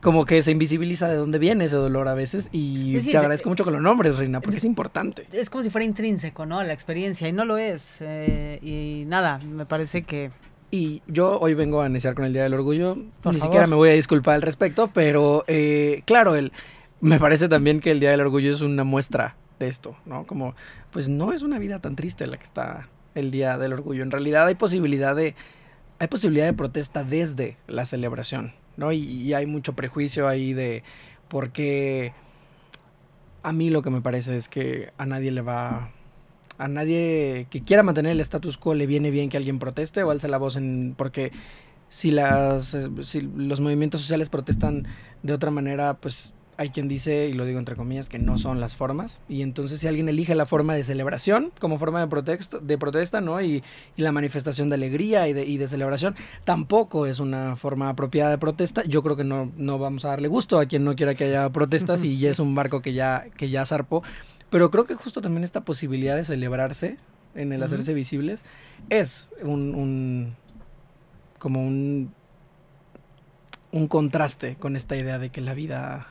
como 0.02 0.26
que 0.26 0.42
se 0.42 0.50
invisibiliza 0.50 1.08
de 1.08 1.16
dónde 1.16 1.38
viene 1.38 1.64
ese 1.64 1.76
dolor 1.76 2.08
a 2.08 2.14
veces 2.14 2.50
y 2.52 2.92
pues 2.92 3.06
te 3.06 3.16
agradezco 3.16 3.48
mucho 3.48 3.64
que 3.64 3.70
lo 3.70 3.80
nombres, 3.80 4.18
Reina, 4.18 4.40
porque 4.40 4.58
es 4.58 4.64
importante. 4.64 5.26
Es 5.32 5.48
como 5.50 5.64
si 5.64 5.70
fuera 5.70 5.84
intrínseco, 5.84 6.44
¿no? 6.46 6.62
La 6.62 6.72
experiencia 6.72 7.26
y 7.26 7.32
no 7.32 7.44
lo 7.44 7.56
es. 7.56 7.96
Eh, 8.00 8.60
y 8.62 9.04
nada, 9.06 9.38
me 9.38 9.66
parece 9.66 10.02
que... 10.02 10.30
Y 10.70 11.02
yo 11.06 11.40
hoy 11.40 11.54
vengo 11.54 11.80
a 11.80 11.88
iniciar 11.88 12.14
con 12.14 12.26
el 12.26 12.34
Día 12.34 12.42
del 12.42 12.52
Orgullo, 12.52 12.98
ni 13.24 13.40
siquiera 13.40 13.66
me 13.66 13.74
voy 13.74 13.88
a 13.88 13.92
disculpar 13.92 14.34
al 14.34 14.42
respecto, 14.42 14.90
pero 14.92 15.42
eh, 15.46 16.02
claro, 16.04 16.36
el, 16.36 16.52
me 17.00 17.18
parece 17.18 17.48
también 17.48 17.80
que 17.80 17.90
el 17.90 18.00
Día 18.00 18.10
del 18.10 18.20
Orgullo 18.20 18.52
es 18.52 18.60
una 18.60 18.84
muestra 18.84 19.36
de 19.58 19.68
esto, 19.68 19.96
¿no? 20.04 20.26
Como, 20.26 20.54
pues 20.90 21.08
no 21.08 21.32
es 21.32 21.40
una 21.40 21.58
vida 21.58 21.78
tan 21.80 21.96
triste 21.96 22.26
la 22.26 22.36
que 22.36 22.44
está 22.44 22.86
el 23.14 23.30
Día 23.30 23.58
del 23.58 23.72
Orgullo. 23.72 24.02
En 24.02 24.10
realidad 24.10 24.46
hay 24.46 24.54
posibilidad 24.54 25.14
de, 25.14 25.34
hay 25.98 26.08
posibilidad 26.08 26.46
de 26.46 26.52
protesta 26.52 27.04
desde 27.04 27.56
la 27.66 27.84
celebración, 27.84 28.54
¿no? 28.76 28.92
Y, 28.92 29.32
hay 29.34 29.46
mucho 29.46 29.74
prejuicio 29.74 30.28
ahí 30.28 30.52
de 30.52 30.82
porque 31.28 32.12
a 33.42 33.52
mí 33.52 33.70
lo 33.70 33.82
que 33.82 33.90
me 33.90 34.00
parece 34.00 34.36
es 34.36 34.48
que 34.48 34.92
a 34.98 35.06
nadie 35.06 35.30
le 35.30 35.42
va 35.42 35.90
a 36.56 36.68
nadie 36.68 37.46
que 37.50 37.62
quiera 37.62 37.82
mantener 37.82 38.12
el 38.12 38.20
status 38.20 38.58
quo 38.58 38.74
le 38.74 38.86
viene 38.86 39.10
bien 39.10 39.28
que 39.28 39.36
alguien 39.36 39.60
proteste 39.60 40.02
o 40.02 40.10
alce 40.10 40.26
la 40.26 40.38
voz 40.38 40.56
en 40.56 40.94
porque 40.96 41.30
si 41.88 42.10
las 42.10 42.76
si 43.02 43.20
los 43.20 43.60
movimientos 43.60 44.00
sociales 44.00 44.28
protestan 44.28 44.86
de 45.22 45.32
otra 45.32 45.50
manera 45.50 45.94
pues 45.94 46.34
hay 46.58 46.70
quien 46.70 46.88
dice, 46.88 47.28
y 47.28 47.34
lo 47.34 47.44
digo 47.44 47.60
entre 47.60 47.76
comillas, 47.76 48.08
que 48.08 48.18
no 48.18 48.36
son 48.36 48.58
las 48.60 48.74
formas. 48.74 49.20
Y 49.28 49.42
entonces 49.42 49.78
si 49.78 49.86
alguien 49.86 50.08
elige 50.08 50.34
la 50.34 50.44
forma 50.44 50.74
de 50.74 50.82
celebración 50.82 51.52
como 51.60 51.78
forma 51.78 52.00
de 52.00 52.08
protesta, 52.08 52.58
de 52.58 52.76
protesta 52.76 53.20
¿no? 53.20 53.40
Y, 53.40 53.62
la 53.96 54.10
manifestación 54.10 54.68
de 54.68 54.74
alegría 54.74 55.28
y 55.28 55.32
de, 55.32 55.44
y 55.44 55.56
de, 55.56 55.68
celebración 55.68 56.16
tampoco 56.44 57.06
es 57.06 57.20
una 57.20 57.56
forma 57.56 57.88
apropiada 57.88 58.30
de 58.30 58.38
protesta. 58.38 58.82
Yo 58.84 59.04
creo 59.04 59.16
que 59.16 59.22
no, 59.22 59.52
no 59.56 59.78
vamos 59.78 60.04
a 60.04 60.08
darle 60.08 60.26
gusto 60.26 60.58
a 60.58 60.66
quien 60.66 60.84
no 60.84 60.96
quiera 60.96 61.14
que 61.14 61.24
haya 61.24 61.48
protestas 61.50 62.02
y 62.02 62.18
ya 62.18 62.30
es 62.30 62.40
un 62.40 62.54
barco 62.56 62.82
que 62.82 62.92
ya, 62.92 63.26
que 63.36 63.50
ya 63.50 63.64
zarpó. 63.64 64.02
Pero 64.50 64.70
creo 64.72 64.84
que 64.84 64.94
justo 64.94 65.20
también 65.20 65.44
esta 65.44 65.64
posibilidad 65.64 66.16
de 66.16 66.24
celebrarse 66.24 66.96
en 67.36 67.52
el 67.52 67.62
hacerse 67.62 67.94
visibles 67.94 68.42
es 68.90 69.32
un, 69.42 69.74
un 69.74 70.34
como 71.38 71.64
un 71.64 72.12
un 73.70 73.88
contraste 73.88 74.56
con 74.56 74.76
esta 74.76 74.96
idea 74.96 75.18
de 75.18 75.30
que 75.30 75.40
la 75.40 75.54
vida 75.54 76.08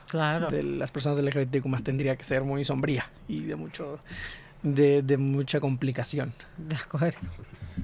de 0.50 0.62
las 0.62 0.92
personas 0.92 1.16
del 1.16 1.26
LGBTQ 1.26 1.66
más 1.66 1.82
tendría 1.82 2.16
que 2.16 2.24
ser 2.24 2.44
muy 2.44 2.64
sombría 2.64 3.10
y 3.26 3.42
de 3.42 3.56
mucho 3.56 3.98
de, 4.62 5.16
mucha 5.18 5.60
complicación. 5.60 6.32
De 6.56 6.76
acuerdo. 6.76 7.18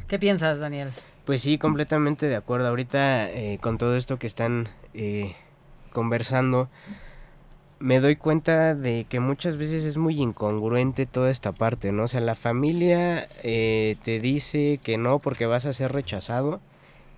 ¿Qué 0.09 0.19
piensas, 0.19 0.59
Daniel? 0.59 0.91
Pues 1.25 1.43
sí, 1.43 1.59
completamente 1.59 2.27
de 2.27 2.37
acuerdo. 2.37 2.69
Ahorita 2.69 3.31
eh, 3.31 3.59
con 3.61 3.79
todo 3.79 3.97
esto 3.97 4.19
que 4.19 4.27
están 4.27 4.69
eh, 4.93 5.35
conversando, 5.93 6.69
me 7.79 8.01
doy 8.01 8.17
cuenta 8.17 8.75
de 8.75 9.07
que 9.09 9.21
muchas 9.21 9.57
veces 9.57 9.85
es 9.85 9.97
muy 9.97 10.21
incongruente 10.21 11.07
toda 11.07 11.31
esta 11.31 11.53
parte, 11.53 11.93
¿no? 11.93 12.05
O 12.05 12.09
sea, 12.09 12.21
la 12.21 12.35
familia 12.35 13.29
eh, 13.43 13.97
te 14.03 14.21
dice 14.21 14.79
que 14.83 14.99
no 14.99 15.19
porque 15.19 15.47
vas 15.47 15.67
a 15.67 15.73
ser 15.73 15.93
rechazado 15.93 16.61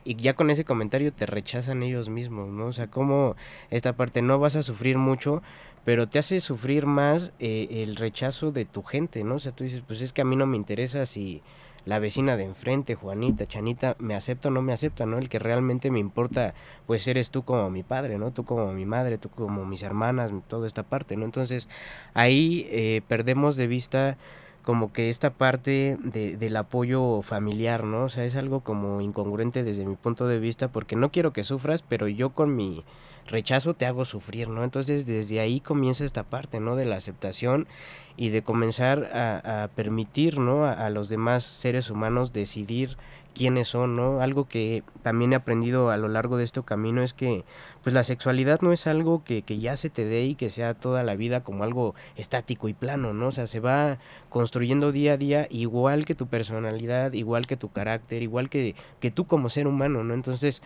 y 0.07 0.15
ya 0.15 0.35
con 0.35 0.51
ese 0.51 0.65
comentario 0.65 1.13
te 1.13 1.27
rechazan 1.27 1.83
ellos 1.83 2.09
mismos, 2.09 2.49
¿no? 2.49 2.67
O 2.67 2.73
sea, 2.73 2.87
como 2.87 3.35
esta 3.71 3.95
parte 3.95 4.23
no 4.23 4.39
vas 4.39 4.55
a 4.55 4.63
sufrir 4.63 4.99
mucho, 4.99 5.43
pero 5.85 6.09
te 6.09 6.21
hace 6.21 6.41
sufrir 6.41 6.87
más 6.87 7.33
eh, 7.41 7.67
el 7.71 7.97
rechazo 7.97 8.53
de 8.53 8.65
tu 8.65 8.85
gente, 8.85 9.25
¿no? 9.25 9.35
O 9.35 9.39
sea, 9.41 9.51
tú 9.51 9.65
dices, 9.65 9.83
pues 9.87 10.01
es 10.01 10.13
que 10.13 10.23
a 10.23 10.25
mí 10.25 10.37
no 10.37 10.47
me 10.47 10.57
interesa 10.57 11.05
si 11.07 11.43
la 11.87 11.99
vecina 11.99 12.37
de 12.37 12.45
enfrente, 12.45 12.95
Juanita, 12.95 13.47
Chanita, 13.47 13.97
me 13.99 14.15
acepta 14.15 14.49
o 14.49 14.53
no 14.53 14.63
me 14.63 14.73
acepta, 14.73 15.07
¿no? 15.07 15.19
El 15.19 15.29
que 15.29 15.41
realmente 15.41 15.91
me 15.91 15.99
importa, 15.99 16.55
pues 16.87 17.07
eres 17.09 17.31
tú 17.31 17.45
como 17.45 17.69
mi 17.71 17.83
padre, 17.83 18.17
¿no? 18.19 18.33
Tú 18.33 18.45
como 18.45 18.73
mi 18.73 18.85
madre, 18.85 19.19
tú 19.19 19.29
como 19.29 19.65
mis 19.65 19.83
hermanas, 19.83 20.33
toda 20.47 20.69
esta 20.69 20.85
parte, 20.85 21.17
¿no? 21.17 21.25
Entonces, 21.25 21.69
ahí 22.15 22.69
eh, 22.71 23.03
perdemos 23.09 23.57
de 23.57 23.67
vista 23.67 24.19
como 24.67 24.93
que 24.93 25.11
esta 25.11 25.31
parte 25.31 25.97
de, 26.03 26.37
del 26.37 26.57
apoyo 26.57 27.23
familiar, 27.23 27.85
¿no? 27.85 28.03
O 28.03 28.09
sea, 28.09 28.25
es 28.25 28.35
algo 28.35 28.63
como 28.63 29.01
incongruente 29.01 29.63
desde 29.63 29.87
mi 29.87 29.95
punto 29.95 30.27
de 30.27 30.41
vista 30.41 30.67
porque 30.67 30.97
no 30.97 31.13
quiero 31.13 31.33
que 31.33 31.45
sufras, 31.45 31.83
pero 31.83 32.09
yo 32.09 32.31
con 32.31 32.57
mi 32.57 32.85
rechazo 33.29 33.75
te 33.75 33.87
hago 33.87 34.05
sufrir, 34.05 34.49
¿no? 34.49 34.65
Entonces 34.65 35.07
desde 35.07 35.39
ahí 35.39 35.61
comienza 35.61 36.05
esta 36.05 36.25
parte, 36.25 36.59
¿no? 36.59 36.75
De 36.75 36.85
la 36.85 36.97
aceptación 36.97 37.69
y 38.17 38.31
de 38.31 38.43
comenzar 38.43 39.09
a, 39.15 39.69
permitir, 39.77 40.41
¿no? 40.41 40.67
a, 40.67 40.91
los 40.91 41.09
demás 41.09 41.45
seres 41.45 41.89
humanos 41.89 42.33
decidir 42.33 42.97
quiénes 43.37 43.69
son, 43.69 43.97
¿no? 43.97 44.23
Algo 44.23 44.49
que 44.49 44.83
también 45.03 45.35
he 45.35 45.37
aprendido 45.37 45.91
a 45.91 45.99
lo 45.99 46.09
largo 46.09 46.39
de 46.39 46.45
este 46.45 46.63
camino 46.63 47.03
es 47.03 47.13
que 47.13 47.45
pues 47.83 47.93
la 47.93 48.03
sexualidad 48.03 48.63
no 48.63 48.73
es 48.73 48.87
algo 48.87 49.25
que, 49.25 49.43
que, 49.43 49.59
ya 49.59 49.77
se 49.77 49.91
te 49.91 50.07
dé 50.07 50.25
y 50.25 50.37
que 50.37 50.49
sea 50.49 50.73
toda 50.73 51.03
la 51.03 51.17
vida 51.17 51.45
como 51.45 51.63
algo 51.63 51.95
estático 52.17 52.69
y 52.69 52.73
plano, 52.73 53.13
¿no? 53.13 53.29
O 53.29 53.33
sea, 53.33 53.47
se 53.47 53.61
va 53.61 53.99
construyendo 54.31 54.91
día 54.91 55.13
a 55.13 55.17
día 55.19 55.47
igual 55.51 56.07
que 56.07 56.15
tu 56.15 56.29
personalidad, 56.29 57.13
igual 57.13 57.47
que 57.47 57.59
tu 57.59 57.71
carácter, 57.71 58.23
igual 58.23 58.49
que, 58.49 58.75
que 59.01 59.11
tú 59.11 59.27
como 59.27 59.51
ser 59.51 59.67
humano, 59.67 60.03
¿no? 60.03 60.15
Entonces, 60.15 60.63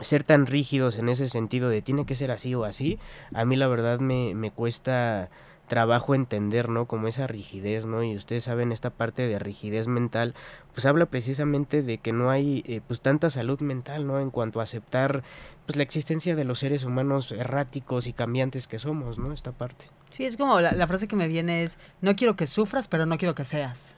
ser 0.00 0.24
tan 0.24 0.46
rígidos 0.46 0.96
en 0.96 1.08
ese 1.08 1.28
sentido 1.28 1.68
de 1.68 1.82
tiene 1.82 2.04
que 2.04 2.16
ser 2.16 2.32
así 2.32 2.52
o 2.56 2.64
así, 2.64 2.98
a 3.32 3.44
mí 3.44 3.54
la 3.54 3.68
verdad 3.68 4.00
me, 4.00 4.34
me 4.34 4.50
cuesta 4.50 5.30
trabajo 5.68 6.14
entender, 6.14 6.68
¿no? 6.68 6.86
Como 6.86 7.06
esa 7.08 7.26
rigidez, 7.26 7.86
¿no? 7.86 8.02
Y 8.02 8.16
ustedes 8.16 8.44
saben, 8.44 8.72
esta 8.72 8.90
parte 8.90 9.28
de 9.28 9.38
rigidez 9.38 9.86
mental, 9.86 10.34
pues 10.72 10.86
habla 10.86 11.06
precisamente 11.06 11.82
de 11.82 11.98
que 11.98 12.12
no 12.12 12.30
hay, 12.30 12.64
eh, 12.66 12.80
pues, 12.86 13.00
tanta 13.00 13.30
salud 13.30 13.60
mental, 13.60 14.06
¿no? 14.06 14.18
En 14.20 14.30
cuanto 14.30 14.60
a 14.60 14.64
aceptar, 14.64 15.22
pues, 15.66 15.76
la 15.76 15.82
existencia 15.82 16.34
de 16.34 16.44
los 16.44 16.58
seres 16.58 16.84
humanos 16.84 17.30
erráticos 17.32 18.06
y 18.06 18.12
cambiantes 18.12 18.66
que 18.66 18.78
somos, 18.78 19.18
¿no? 19.18 19.32
Esta 19.32 19.52
parte. 19.52 19.86
Sí, 20.10 20.24
es 20.24 20.36
como 20.36 20.60
la, 20.60 20.86
frase 20.86 21.06
que 21.06 21.16
me 21.16 21.28
viene 21.28 21.62
es, 21.62 21.78
no 22.00 22.16
quiero 22.16 22.34
que 22.34 22.46
sufras, 22.46 22.88
pero 22.88 23.06
no 23.06 23.18
quiero 23.18 23.34
que 23.34 23.44
seas. 23.44 23.94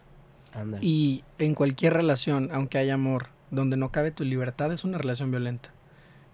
Y 0.80 1.22
en 1.38 1.54
cualquier 1.54 1.92
relación, 1.92 2.50
aunque 2.52 2.78
haya 2.78 2.94
amor, 2.94 3.28
donde 3.50 3.76
no 3.76 3.92
cabe 3.92 4.10
tu 4.10 4.24
libertad, 4.24 4.72
es 4.72 4.84
una 4.84 4.98
relación 4.98 5.30
violenta. 5.30 5.72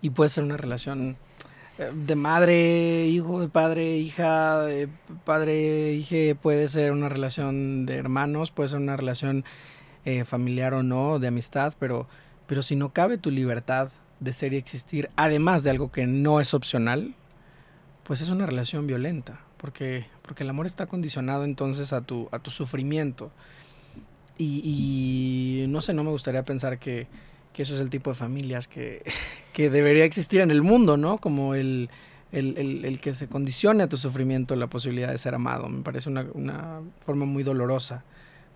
Y 0.00 0.10
puede 0.10 0.30
ser 0.30 0.44
una 0.44 0.56
relación 0.56 1.18
de 1.78 2.16
madre, 2.16 3.06
hijo, 3.06 3.40
de 3.40 3.48
padre, 3.48 3.96
hija, 3.98 4.60
de 4.60 4.88
padre, 5.24 5.92
hija, 5.92 6.38
puede 6.40 6.68
ser 6.68 6.92
una 6.92 7.08
relación 7.08 7.84
de 7.84 7.96
hermanos, 7.96 8.50
puede 8.50 8.70
ser 8.70 8.78
una 8.78 8.96
relación 8.96 9.44
eh, 10.04 10.24
familiar 10.24 10.72
o 10.72 10.82
no, 10.82 11.18
de 11.18 11.28
amistad, 11.28 11.74
pero, 11.78 12.08
pero 12.46 12.62
si 12.62 12.76
no 12.76 12.92
cabe 12.92 13.18
tu 13.18 13.30
libertad 13.30 13.90
de 14.20 14.32
ser 14.32 14.54
y 14.54 14.56
existir, 14.56 15.10
además 15.16 15.64
de 15.64 15.70
algo 15.70 15.92
que 15.92 16.06
no 16.06 16.40
es 16.40 16.54
opcional, 16.54 17.14
pues 18.04 18.22
es 18.22 18.30
una 18.30 18.46
relación 18.46 18.86
violenta, 18.86 19.40
porque, 19.58 20.06
porque 20.22 20.44
el 20.44 20.50
amor 20.50 20.64
está 20.64 20.86
condicionado 20.86 21.44
entonces 21.44 21.92
a 21.92 22.00
tu, 22.00 22.28
a 22.32 22.38
tu 22.38 22.50
sufrimiento. 22.50 23.30
Y, 24.38 24.62
y 25.64 25.66
no 25.68 25.82
sé, 25.82 25.92
no 25.92 26.04
me 26.04 26.10
gustaría 26.10 26.44
pensar 26.44 26.78
que, 26.78 27.06
que 27.56 27.62
eso 27.62 27.74
es 27.74 27.80
el 27.80 27.88
tipo 27.88 28.10
de 28.10 28.16
familias 28.16 28.68
que, 28.68 29.02
que 29.54 29.70
debería 29.70 30.04
existir 30.04 30.42
en 30.42 30.50
el 30.50 30.60
mundo, 30.60 30.98
¿no? 30.98 31.16
Como 31.16 31.54
el, 31.54 31.88
el, 32.30 32.84
el, 32.84 33.00
que 33.00 33.14
se 33.14 33.28
condicione 33.28 33.82
a 33.82 33.88
tu 33.88 33.96
sufrimiento 33.96 34.54
la 34.56 34.66
posibilidad 34.66 35.10
de 35.10 35.16
ser 35.16 35.34
amado. 35.34 35.66
Me 35.66 35.82
parece 35.82 36.10
una, 36.10 36.26
una 36.34 36.82
forma 37.00 37.24
muy 37.24 37.44
dolorosa 37.44 38.04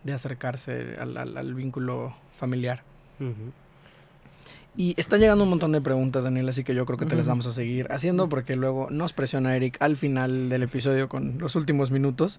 de 0.05 0.13
acercarse 0.13 0.97
al, 1.01 1.17
al, 1.17 1.55
vínculo 1.55 2.15
familiar. 2.39 2.83
Y 4.77 4.95
está 4.99 5.17
llegando 5.17 5.45
un 5.45 5.51
montón 5.51 5.73
de 5.73 5.81
preguntas, 5.81 6.25
Daniel, 6.25 6.51
así 6.51 6.63
que 6.63 6.75
yo 6.75 6.85
creo 6.85 6.99
que 6.99 7.07
te 7.07 7.17
las 7.17 7.27
vamos 7.27 7.47
a 7.47 7.53
seguir 7.53 7.91
haciendo 7.91 8.29
porque 8.29 8.55
luego 8.55 8.89
nos 8.91 9.15
presiona 9.15 9.57
Eric 9.57 9.79
al 9.81 9.97
final 9.97 10.51
del 10.51 10.63
episodio 10.63 11.09
con 11.09 11.39
los 11.39 11.57
últimos 11.57 11.91
minutos. 11.91 12.39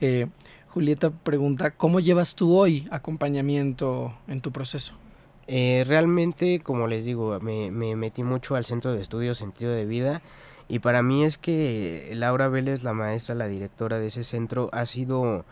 Eh, 0.00 0.26
Julieta 0.68 1.10
pregunta, 1.10 1.70
¿cómo 1.70 2.00
llevas 2.00 2.34
tú 2.34 2.56
hoy 2.56 2.88
acompañamiento 2.90 4.12
en 4.26 4.40
tu 4.40 4.50
proceso? 4.50 4.94
Eh, 5.46 5.84
realmente, 5.86 6.60
como 6.60 6.86
les 6.86 7.04
digo, 7.04 7.38
me, 7.40 7.70
metí 7.70 8.22
mucho 8.22 8.54
al 8.54 8.64
centro 8.64 8.92
de 8.92 9.00
estudios 9.00 9.38
sentido 9.38 9.72
de 9.72 9.84
vida 9.84 10.22
y 10.68 10.78
para 10.78 11.02
mí 11.02 11.24
es 11.24 11.38
que 11.38 12.12
Laura 12.14 12.48
Vélez, 12.48 12.84
la 12.84 12.92
maestra, 12.92 13.34
la 13.34 13.48
directora 13.48 13.98
de 13.98 14.06
ese 14.06 14.22
centro, 14.22 14.70
ha 14.72 14.86
sido 14.86 15.44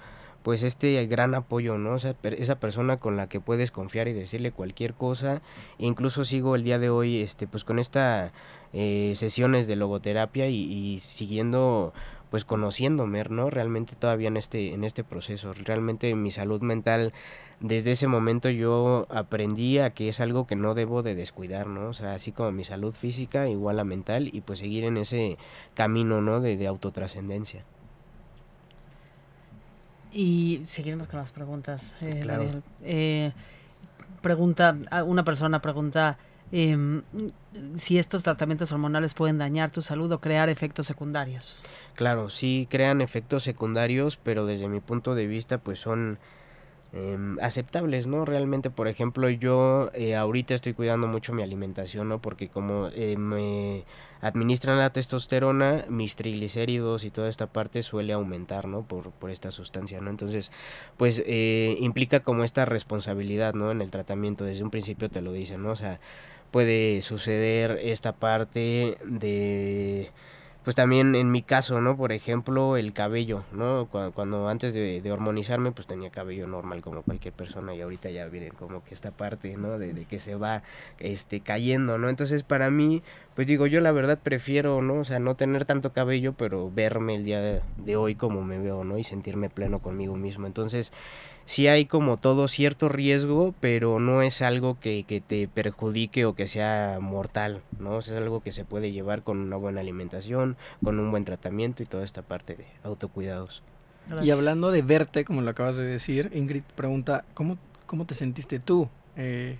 pues 0.44 0.62
este 0.62 1.04
gran 1.06 1.34
apoyo, 1.34 1.76
¿no? 1.76 1.94
O 1.94 1.96
esa 1.96 2.54
persona 2.54 2.98
con 2.98 3.16
la 3.16 3.28
que 3.28 3.40
puedes 3.40 3.70
confiar 3.70 4.06
y 4.08 4.12
decirle 4.12 4.52
cualquier 4.52 4.94
cosa. 4.94 5.42
Incluso 5.78 6.24
sigo 6.24 6.54
el 6.54 6.62
día 6.62 6.78
de 6.78 6.90
hoy, 6.90 7.20
este, 7.20 7.46
pues 7.48 7.64
con 7.64 7.78
esta 7.80 8.32
eh, 8.72 9.14
sesiones 9.16 9.66
de 9.66 9.76
logoterapia 9.76 10.48
y, 10.48 11.00
siguiendo 11.00 11.92
pues 12.30 12.44
conociéndome, 12.44 13.24
¿no? 13.24 13.50
Realmente 13.50 13.96
todavía 13.96 14.28
en 14.28 14.36
este, 14.36 14.74
en 14.74 14.84
este 14.84 15.04
proceso. 15.04 15.52
Realmente 15.54 16.14
mi 16.14 16.30
salud 16.30 16.60
mental, 16.60 17.12
desde 17.60 17.92
ese 17.92 18.06
momento 18.06 18.50
yo 18.50 19.06
aprendí 19.10 19.78
a 19.78 19.90
que 19.90 20.08
es 20.08 20.20
algo 20.20 20.46
que 20.46 20.56
no 20.56 20.74
debo 20.74 21.02
de 21.02 21.14
descuidar, 21.14 21.66
¿no? 21.66 21.88
O 21.88 21.94
sea, 21.94 22.14
así 22.14 22.32
como 22.32 22.52
mi 22.52 22.64
salud 22.64 22.92
física, 22.92 23.48
igual 23.48 23.76
la 23.76 23.84
mental, 23.84 24.28
y 24.32 24.40
pues 24.42 24.58
seguir 24.58 24.84
en 24.84 24.96
ese 24.96 25.38
camino, 25.74 26.20
¿no? 26.20 26.40
De, 26.40 26.56
de 26.56 26.66
autotrascendencia. 26.66 27.64
Y 30.12 30.62
seguiremos 30.64 31.06
con 31.06 31.18
las 31.20 31.32
preguntas. 31.32 31.94
Eh, 32.00 32.60
eh, 32.82 33.32
pregunta, 34.22 34.76
una 35.06 35.24
persona 35.24 35.60
pregunta 35.60 36.18
eh, 36.52 37.02
si 37.76 37.98
estos 37.98 38.22
tratamientos 38.22 38.72
hormonales 38.72 39.14
pueden 39.14 39.38
dañar 39.38 39.70
tu 39.70 39.82
salud 39.82 40.10
o 40.12 40.20
crear 40.20 40.48
efectos 40.48 40.86
secundarios. 40.86 41.56
Claro, 41.94 42.30
sí 42.30 42.66
crean 42.70 43.00
efectos 43.00 43.42
secundarios, 43.42 44.16
pero 44.16 44.46
desde 44.46 44.68
mi 44.68 44.80
punto 44.80 45.14
de 45.14 45.26
vista 45.26 45.58
pues 45.58 45.78
son 45.78 46.18
Em, 46.90 47.38
aceptables, 47.40 48.06
¿no? 48.06 48.24
Realmente, 48.24 48.70
por 48.70 48.88
ejemplo, 48.88 49.28
yo 49.28 49.90
eh, 49.92 50.16
ahorita 50.16 50.54
estoy 50.54 50.72
cuidando 50.72 51.06
mucho 51.06 51.34
mi 51.34 51.42
alimentación, 51.42 52.08
¿no? 52.08 52.18
Porque 52.18 52.48
como 52.48 52.88
eh, 52.94 53.18
me 53.18 53.84
administran 54.22 54.78
la 54.78 54.90
testosterona, 54.90 55.84
mis 55.90 56.16
triglicéridos 56.16 57.04
y 57.04 57.10
toda 57.10 57.28
esta 57.28 57.46
parte 57.46 57.82
suele 57.82 58.14
aumentar, 58.14 58.68
¿no? 58.68 58.84
Por, 58.84 59.10
por 59.10 59.30
esta 59.30 59.50
sustancia, 59.50 60.00
¿no? 60.00 60.08
Entonces, 60.08 60.50
pues 60.96 61.22
eh, 61.26 61.76
implica 61.78 62.20
como 62.20 62.42
esta 62.42 62.64
responsabilidad, 62.64 63.52
¿no? 63.52 63.70
En 63.70 63.82
el 63.82 63.90
tratamiento, 63.90 64.44
desde 64.44 64.64
un 64.64 64.70
principio 64.70 65.10
te 65.10 65.20
lo 65.20 65.32
dicen, 65.32 65.62
¿no? 65.62 65.72
O 65.72 65.76
sea, 65.76 66.00
puede 66.50 67.02
suceder 67.02 67.78
esta 67.82 68.12
parte 68.12 68.98
de 69.04 70.10
pues 70.68 70.76
también 70.76 71.14
en 71.14 71.30
mi 71.30 71.40
caso, 71.40 71.80
¿no? 71.80 71.96
Por 71.96 72.12
ejemplo, 72.12 72.76
el 72.76 72.92
cabello, 72.92 73.42
¿no? 73.52 73.88
Cuando, 74.14 74.48
antes 74.50 74.74
de, 74.74 75.00
de, 75.00 75.12
hormonizarme, 75.12 75.72
pues 75.72 75.86
tenía 75.86 76.10
cabello 76.10 76.46
normal 76.46 76.82
como 76.82 77.00
cualquier 77.00 77.32
persona 77.32 77.74
y 77.74 77.80
ahorita 77.80 78.10
ya 78.10 78.26
viene 78.26 78.50
como 78.50 78.84
que 78.84 78.92
esta 78.92 79.10
parte, 79.10 79.56
¿no? 79.56 79.78
De, 79.78 79.94
de, 79.94 80.04
que 80.04 80.18
se 80.18 80.34
va 80.34 80.62
este, 80.98 81.40
cayendo, 81.40 81.96
¿no? 81.96 82.10
Entonces 82.10 82.42
para 82.42 82.68
mí, 82.68 83.02
pues 83.34 83.46
digo, 83.46 83.66
yo 83.66 83.80
la 83.80 83.92
verdad 83.92 84.18
prefiero, 84.22 84.82
¿no? 84.82 85.00
O 85.00 85.04
sea, 85.04 85.18
no 85.20 85.36
tener 85.36 85.64
tanto 85.64 85.94
cabello, 85.94 86.34
pero 86.34 86.70
verme 86.70 87.14
el 87.14 87.24
día 87.24 87.40
de, 87.40 87.62
de 87.78 87.96
hoy 87.96 88.14
como 88.14 88.42
me 88.42 88.58
veo, 88.58 88.84
¿no? 88.84 88.98
Y 88.98 89.04
sentirme 89.04 89.48
pleno 89.48 89.78
conmigo 89.78 90.16
mismo. 90.16 90.46
Entonces, 90.46 90.92
sí 91.48 91.66
hay 91.66 91.86
como 91.86 92.18
todo 92.18 92.46
cierto 92.46 92.90
riesgo, 92.90 93.54
pero 93.58 93.98
no 94.00 94.20
es 94.20 94.42
algo 94.42 94.78
que, 94.78 95.04
que 95.04 95.22
te 95.22 95.48
perjudique 95.48 96.26
o 96.26 96.34
que 96.34 96.46
sea 96.46 96.98
mortal, 97.00 97.62
¿no? 97.78 98.00
es 98.00 98.10
algo 98.10 98.42
que 98.42 98.52
se 98.52 98.66
puede 98.66 98.92
llevar 98.92 99.22
con 99.22 99.38
una 99.38 99.56
buena 99.56 99.80
alimentación, 99.80 100.58
con 100.84 101.00
un 101.00 101.10
buen 101.10 101.24
tratamiento 101.24 101.82
y 101.82 101.86
toda 101.86 102.04
esta 102.04 102.20
parte 102.20 102.54
de 102.54 102.66
autocuidados. 102.84 103.62
Y 104.22 104.30
hablando 104.30 104.70
de 104.70 104.82
verte, 104.82 105.24
como 105.24 105.40
lo 105.40 105.48
acabas 105.48 105.78
de 105.78 105.86
decir, 105.86 106.30
Ingrid 106.34 106.64
pregunta, 106.76 107.24
¿cómo, 107.32 107.56
cómo 107.86 108.04
te 108.04 108.14
sentiste 108.14 108.58
tú 108.58 108.90
eh, 109.16 109.58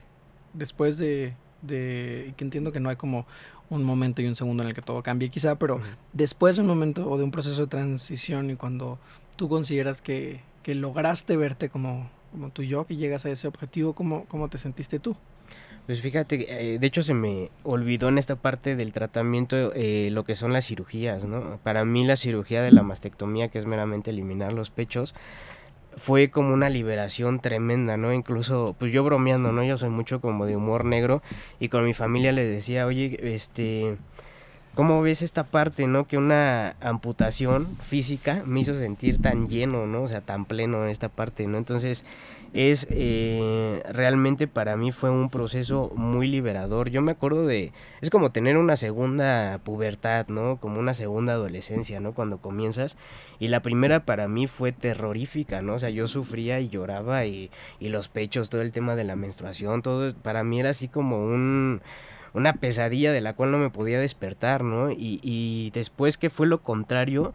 después 0.52 0.98
de, 0.98 1.34
de, 1.62 2.34
que 2.36 2.44
entiendo 2.44 2.70
que 2.70 2.80
no 2.80 2.90
hay 2.90 2.96
como 2.96 3.26
un 3.70 3.82
momento 3.82 4.20
y 4.20 4.26
un 4.26 4.36
segundo 4.36 4.62
en 4.62 4.68
el 4.68 4.74
que 4.74 4.82
todo 4.82 5.02
cambie 5.02 5.30
quizá, 5.30 5.58
pero 5.58 5.76
uh 5.76 5.78
-huh. 5.78 5.96
después 6.12 6.56
de 6.56 6.62
un 6.62 6.68
momento 6.68 7.10
o 7.10 7.16
de 7.16 7.24
un 7.24 7.30
proceso 7.30 7.62
de 7.62 7.66
transición 7.68 8.50
y 8.50 8.56
cuando 8.56 8.98
tú 9.36 9.48
consideras 9.48 10.02
que, 10.02 10.42
que 10.68 10.74
lograste 10.74 11.34
verte 11.38 11.70
como, 11.70 12.10
como 12.30 12.50
tu 12.50 12.62
yo, 12.62 12.84
que 12.84 12.94
llegas 12.94 13.24
a 13.24 13.30
ese 13.30 13.48
objetivo, 13.48 13.94
¿cómo, 13.94 14.26
cómo 14.26 14.50
te 14.50 14.58
sentiste 14.58 14.98
tú? 14.98 15.16
Pues 15.86 16.02
fíjate, 16.02 16.74
eh, 16.74 16.78
de 16.78 16.86
hecho 16.86 17.02
se 17.02 17.14
me 17.14 17.50
olvidó 17.62 18.10
en 18.10 18.18
esta 18.18 18.36
parte 18.36 18.76
del 18.76 18.92
tratamiento 18.92 19.72
eh, 19.74 20.10
lo 20.12 20.24
que 20.24 20.34
son 20.34 20.52
las 20.52 20.66
cirugías, 20.66 21.24
¿no? 21.24 21.58
Para 21.62 21.86
mí 21.86 22.04
la 22.04 22.16
cirugía 22.16 22.62
de 22.62 22.70
la 22.70 22.82
mastectomía, 22.82 23.48
que 23.48 23.56
es 23.56 23.64
meramente 23.64 24.10
eliminar 24.10 24.52
los 24.52 24.68
pechos, 24.68 25.14
fue 25.96 26.28
como 26.28 26.52
una 26.52 26.68
liberación 26.68 27.40
tremenda, 27.40 27.96
¿no? 27.96 28.12
Incluso, 28.12 28.76
pues 28.78 28.92
yo 28.92 29.02
bromeando, 29.02 29.52
¿no? 29.52 29.64
Yo 29.64 29.78
soy 29.78 29.88
mucho 29.88 30.20
como 30.20 30.44
de 30.44 30.56
humor 30.56 30.84
negro 30.84 31.22
y 31.60 31.70
con 31.70 31.86
mi 31.86 31.94
familia 31.94 32.30
les 32.32 32.46
decía, 32.46 32.84
oye, 32.84 33.18
este, 33.22 33.96
¿cómo 34.78 35.02
ves 35.02 35.22
esta 35.22 35.42
parte, 35.42 35.88
¿no? 35.88 36.06
Que 36.06 36.16
una 36.16 36.76
amputación 36.80 37.66
física 37.80 38.44
me 38.46 38.60
hizo 38.60 38.76
sentir 38.76 39.20
tan 39.20 39.48
lleno, 39.48 39.88
¿no? 39.88 40.04
O 40.04 40.08
sea, 40.08 40.20
tan 40.20 40.44
pleno 40.44 40.84
en 40.84 40.90
esta 40.90 41.08
parte, 41.08 41.48
¿no? 41.48 41.58
Entonces, 41.58 42.04
es 42.52 42.86
eh, 42.90 43.82
realmente 43.90 44.46
para 44.46 44.76
mí 44.76 44.92
fue 44.92 45.10
un 45.10 45.30
proceso 45.30 45.90
muy 45.96 46.28
liberador. 46.28 46.90
Yo 46.90 47.02
me 47.02 47.10
acuerdo 47.10 47.44
de, 47.44 47.72
es 48.02 48.10
como 48.10 48.30
tener 48.30 48.56
una 48.56 48.76
segunda 48.76 49.58
pubertad, 49.64 50.28
¿no? 50.28 50.58
Como 50.58 50.78
una 50.78 50.94
segunda 50.94 51.32
adolescencia, 51.32 51.98
¿no? 51.98 52.12
Cuando 52.12 52.38
comienzas. 52.38 52.96
Y 53.40 53.48
la 53.48 53.62
primera 53.62 54.04
para 54.04 54.28
mí 54.28 54.46
fue 54.46 54.70
terrorífica, 54.70 55.60
¿no? 55.60 55.74
O 55.74 55.78
sea, 55.80 55.90
yo 55.90 56.06
sufría 56.06 56.60
y 56.60 56.68
lloraba 56.68 57.26
y, 57.26 57.50
y 57.80 57.88
los 57.88 58.06
pechos, 58.06 58.48
todo 58.48 58.62
el 58.62 58.70
tema 58.70 58.94
de 58.94 59.02
la 59.02 59.16
menstruación, 59.16 59.82
todo, 59.82 60.14
para 60.14 60.44
mí 60.44 60.60
era 60.60 60.70
así 60.70 60.86
como 60.86 61.18
un 61.18 61.82
una 62.34 62.54
pesadilla 62.54 63.12
de 63.12 63.20
la 63.20 63.34
cual 63.34 63.50
no 63.50 63.58
me 63.58 63.70
podía 63.70 64.00
despertar, 64.00 64.64
¿no? 64.64 64.90
Y, 64.90 65.20
y 65.22 65.70
después 65.72 66.18
que 66.18 66.30
fue 66.30 66.46
lo 66.46 66.62
contrario, 66.62 67.34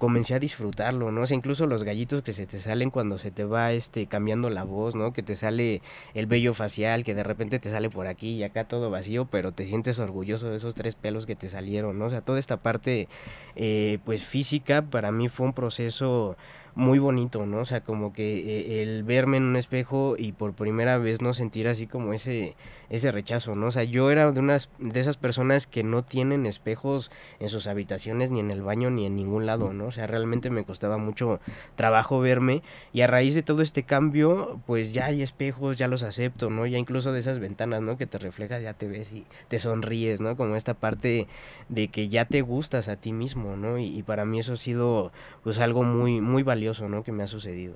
comencé 0.00 0.34
a 0.34 0.38
disfrutarlo, 0.38 1.12
¿no? 1.12 1.20
O 1.20 1.26
sea, 1.26 1.36
incluso 1.36 1.66
los 1.66 1.82
gallitos 1.82 2.22
que 2.22 2.32
se 2.32 2.46
te 2.46 2.58
salen 2.58 2.88
cuando 2.90 3.18
se 3.18 3.30
te 3.30 3.44
va 3.44 3.72
este 3.72 4.06
cambiando 4.06 4.48
la 4.48 4.64
voz, 4.64 4.94
¿no? 4.94 5.12
Que 5.12 5.22
te 5.22 5.36
sale 5.36 5.82
el 6.14 6.24
vello 6.24 6.54
facial, 6.54 7.04
que 7.04 7.14
de 7.14 7.22
repente 7.22 7.58
te 7.58 7.70
sale 7.70 7.90
por 7.90 8.06
aquí 8.06 8.30
y 8.30 8.42
acá 8.42 8.64
todo 8.64 8.90
vacío, 8.90 9.26
pero 9.26 9.52
te 9.52 9.66
sientes 9.66 9.98
orgulloso 9.98 10.48
de 10.48 10.56
esos 10.56 10.74
tres 10.74 10.94
pelos 10.94 11.26
que 11.26 11.36
te 11.36 11.50
salieron, 11.50 11.98
¿no? 11.98 12.06
O 12.06 12.10
sea, 12.10 12.22
toda 12.22 12.38
esta 12.38 12.56
parte 12.56 13.08
eh, 13.56 13.98
pues 14.06 14.24
física 14.24 14.80
para 14.80 15.12
mí 15.12 15.28
fue 15.28 15.44
un 15.44 15.52
proceso 15.52 16.38
muy 16.74 16.98
bonito, 16.98 17.46
¿no? 17.46 17.58
O 17.58 17.64
sea, 17.64 17.80
como 17.82 18.12
que 18.12 18.38
eh, 18.38 18.82
el 18.82 19.02
verme 19.04 19.38
en 19.38 19.44
un 19.44 19.56
espejo 19.56 20.14
y 20.18 20.32
por 20.32 20.52
primera 20.54 20.98
vez 20.98 21.20
no 21.20 21.34
sentir 21.34 21.68
así 21.68 21.86
como 21.86 22.12
ese 22.12 22.56
ese 22.90 23.12
rechazo, 23.12 23.54
¿no? 23.54 23.66
O 23.66 23.70
sea, 23.70 23.84
yo 23.84 24.10
era 24.10 24.30
de 24.32 24.40
unas 24.40 24.68
de 24.78 24.98
esas 24.98 25.16
personas 25.16 25.68
que 25.68 25.84
no 25.84 26.02
tienen 26.02 26.44
espejos 26.44 27.10
en 27.38 27.48
sus 27.48 27.68
habitaciones 27.68 28.32
ni 28.32 28.40
en 28.40 28.50
el 28.50 28.62
baño 28.62 28.90
ni 28.90 29.06
en 29.06 29.14
ningún 29.14 29.46
lado, 29.46 29.72
¿no? 29.72 29.86
O 29.86 29.92
sea, 29.92 30.08
realmente 30.08 30.50
me 30.50 30.64
costaba 30.64 30.98
mucho 30.98 31.40
trabajo 31.76 32.18
verme 32.18 32.62
y 32.92 33.02
a 33.02 33.06
raíz 33.06 33.36
de 33.36 33.44
todo 33.44 33.62
este 33.62 33.84
cambio, 33.84 34.60
pues 34.66 34.92
ya 34.92 35.06
hay 35.06 35.22
espejos, 35.22 35.76
ya 35.76 35.86
los 35.86 36.02
acepto, 36.02 36.50
¿no? 36.50 36.66
Ya 36.66 36.78
incluso 36.78 37.12
de 37.12 37.20
esas 37.20 37.38
ventanas, 37.38 37.80
¿no? 37.80 37.96
Que 37.96 38.06
te 38.06 38.18
reflejas, 38.18 38.60
ya 38.60 38.74
te 38.74 38.88
ves 38.88 39.12
y 39.12 39.24
te 39.48 39.60
sonríes, 39.60 40.20
¿no? 40.20 40.36
Como 40.36 40.56
esta 40.56 40.74
parte 40.74 41.28
de 41.68 41.88
que 41.88 42.08
ya 42.08 42.24
te 42.24 42.42
gustas 42.42 42.88
a 42.88 42.96
ti 42.96 43.12
mismo, 43.12 43.56
¿no? 43.56 43.78
Y, 43.78 43.84
y 43.96 44.02
para 44.02 44.24
mí 44.24 44.40
eso 44.40 44.54
ha 44.54 44.56
sido 44.56 45.12
pues 45.44 45.60
algo 45.60 45.84
muy 45.84 46.20
muy 46.20 46.42
valioso, 46.42 46.59
¿no? 46.88 47.02
Que 47.02 47.12
me 47.12 47.22
ha 47.22 47.26
sucedido. 47.26 47.74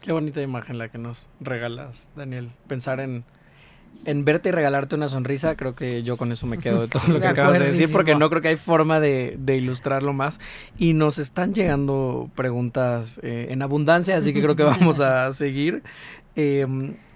Qué 0.00 0.12
bonita 0.12 0.42
imagen 0.42 0.78
la 0.78 0.88
que 0.88 0.98
nos 0.98 1.28
regalas, 1.40 2.10
Daniel. 2.16 2.50
Pensar 2.66 3.00
en 3.00 3.24
en 4.04 4.24
verte 4.24 4.48
y 4.48 4.52
regalarte 4.52 4.96
una 4.96 5.08
sonrisa, 5.08 5.56
creo 5.56 5.74
que 5.74 6.02
yo 6.02 6.16
con 6.16 6.32
eso 6.32 6.46
me 6.46 6.58
quedo 6.58 6.82
de 6.82 6.88
todo 6.88 7.02
lo 7.08 7.20
que 7.20 7.26
acabas 7.28 7.58
de 7.58 7.66
decir, 7.66 7.90
porque 7.92 8.14
no 8.14 8.28
creo 8.30 8.42
que 8.42 8.48
hay 8.48 8.56
forma 8.56 9.00
de, 9.00 9.36
de 9.38 9.56
ilustrarlo 9.56 10.12
más. 10.12 10.40
Y 10.78 10.92
nos 10.94 11.18
están 11.18 11.54
llegando 11.54 12.30
preguntas 12.34 13.20
eh, 13.22 13.48
en 13.50 13.62
abundancia, 13.62 14.16
así 14.16 14.32
que 14.32 14.42
creo 14.42 14.56
que 14.56 14.64
vamos 14.64 15.00
a 15.00 15.32
seguir. 15.32 15.82
Eh, 16.34 16.66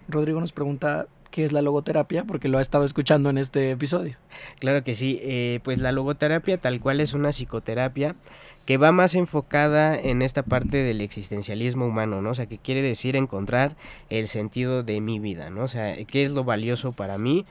Rodrigo 0.09 0.41
nos 0.41 0.53
pregunta 0.53 1.07
qué 1.31 1.45
es 1.45 1.53
la 1.53 1.61
logoterapia, 1.61 2.25
porque 2.25 2.49
lo 2.49 2.59
ha 2.59 2.63
estado 2.63 2.85
escuchando 2.85 3.31
en 3.31 3.39
este 3.39 3.73
episodio. 3.73 4.17
Claro 4.61 4.85
que 4.85 4.95
sí, 4.95 5.19
eh, 5.23 5.61
pues 5.65 5.79
la 5.81 5.91
logoterapia 5.91 6.59
tal 6.59 6.79
cual 6.81 7.01
es 7.01 7.15
una 7.15 7.31
psicoterapia 7.31 8.15
que 8.67 8.77
va 8.77 8.93
más 8.93 9.15
enfocada 9.15 9.99
en 9.99 10.23
esta 10.23 10.43
parte 10.43 10.79
del 10.79 11.01
existencialismo 11.01 11.87
humano, 11.87 12.21
¿no? 12.21 12.31
O 12.31 12.35
sea, 12.35 12.47
que 12.47 12.59
quiere 12.59 12.83
decir 12.83 13.17
encontrar 13.17 13.77
el 14.11 14.27
sentido 14.27 14.83
de 14.83 15.01
mi 15.01 15.19
vida, 15.21 15.51
¿no? 15.51 15.63
O 15.63 15.69
sea, 15.69 15.97
qué 16.05 16.25
es 16.25 16.33
lo 16.33 16.45
valioso 16.45 16.93
para 16.93 17.17
mí 17.17 17.47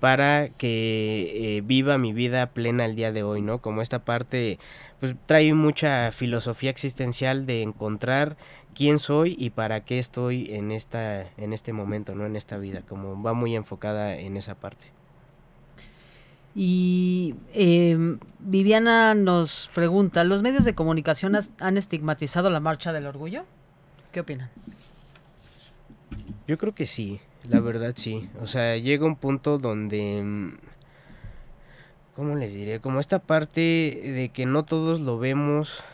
para 0.00 0.48
que 0.48 1.58
eh, 1.58 1.60
viva 1.60 1.98
mi 1.98 2.12
vida 2.12 2.46
plena 2.46 2.86
el 2.86 2.96
día 2.96 3.12
de 3.12 3.22
hoy, 3.22 3.42
¿no? 3.42 3.58
Como 3.58 3.82
esta 3.82 3.98
parte, 4.04 4.58
pues 4.98 5.14
trae 5.26 5.52
mucha 5.52 6.10
filosofía 6.10 6.70
existencial 6.70 7.46
de 7.46 7.62
encontrar 7.62 8.36
quién 8.74 8.98
soy 8.98 9.36
y 9.38 9.50
para 9.50 9.84
qué 9.84 9.98
estoy 9.98 10.48
en 10.54 10.72
esta, 10.72 11.26
en 11.36 11.52
este 11.52 11.72
momento, 11.72 12.14
¿no? 12.14 12.26
En 12.26 12.36
esta 12.36 12.56
vida, 12.56 12.82
como 12.88 13.22
va 13.22 13.34
muy 13.34 13.54
enfocada 13.54 14.16
en 14.16 14.36
esa 14.36 14.54
parte. 14.54 14.86
Y 16.54 17.36
eh, 17.54 18.18
Viviana 18.40 19.14
nos 19.14 19.70
pregunta, 19.74 20.24
¿los 20.24 20.42
medios 20.42 20.64
de 20.64 20.74
comunicación 20.74 21.38
han 21.60 21.76
estigmatizado 21.76 22.50
la 22.50 22.60
marcha 22.60 22.92
del 22.92 23.06
orgullo? 23.06 23.44
¿Qué 24.12 24.20
opinan? 24.20 24.50
Yo 26.48 26.58
creo 26.58 26.74
que 26.74 26.86
sí, 26.86 27.20
la 27.48 27.60
verdad 27.60 27.92
sí. 27.94 28.28
O 28.40 28.46
sea, 28.48 28.76
llega 28.76 29.06
un 29.06 29.14
punto 29.14 29.58
donde, 29.58 30.52
¿cómo 32.16 32.34
les 32.34 32.52
diré? 32.52 32.80
Como 32.80 32.98
esta 32.98 33.20
parte 33.20 33.60
de 33.60 34.30
que 34.34 34.46
no 34.46 34.64
todos 34.64 35.00
lo 35.00 35.18
vemos 35.18 35.84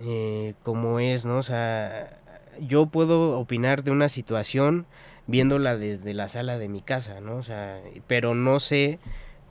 eh, 0.00 0.54
como 0.64 0.98
es, 0.98 1.24
¿no? 1.24 1.38
O 1.38 1.42
sea, 1.44 2.18
yo 2.60 2.86
puedo 2.86 3.38
opinar 3.38 3.84
de 3.84 3.92
una 3.92 4.08
situación 4.08 4.86
viéndola 5.28 5.76
desde 5.76 6.14
la 6.14 6.26
sala 6.26 6.58
de 6.58 6.68
mi 6.68 6.82
casa, 6.82 7.20
¿no? 7.20 7.36
O 7.36 7.42
sea, 7.44 7.80
pero 8.08 8.34
no 8.34 8.58
sé 8.58 8.98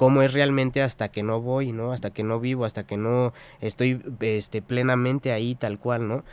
cómo 0.02 0.24
es 0.24 0.34
realmente 0.34 0.82
hasta 0.82 1.10
que 1.10 1.22
no 1.22 1.42
voy, 1.42 1.74
¿no? 1.74 1.94
Hasta 1.94 2.10
que 2.10 2.24
no 2.24 2.40
vivo, 2.40 2.66
hasta 2.66 2.88
que 2.88 2.98
no 2.98 3.34
estoy 3.60 4.02
este, 4.22 4.64
plenamente 4.64 5.32
ahí 5.32 5.54
tal 5.54 5.78
cual, 5.78 6.08
¿no? 6.08 6.24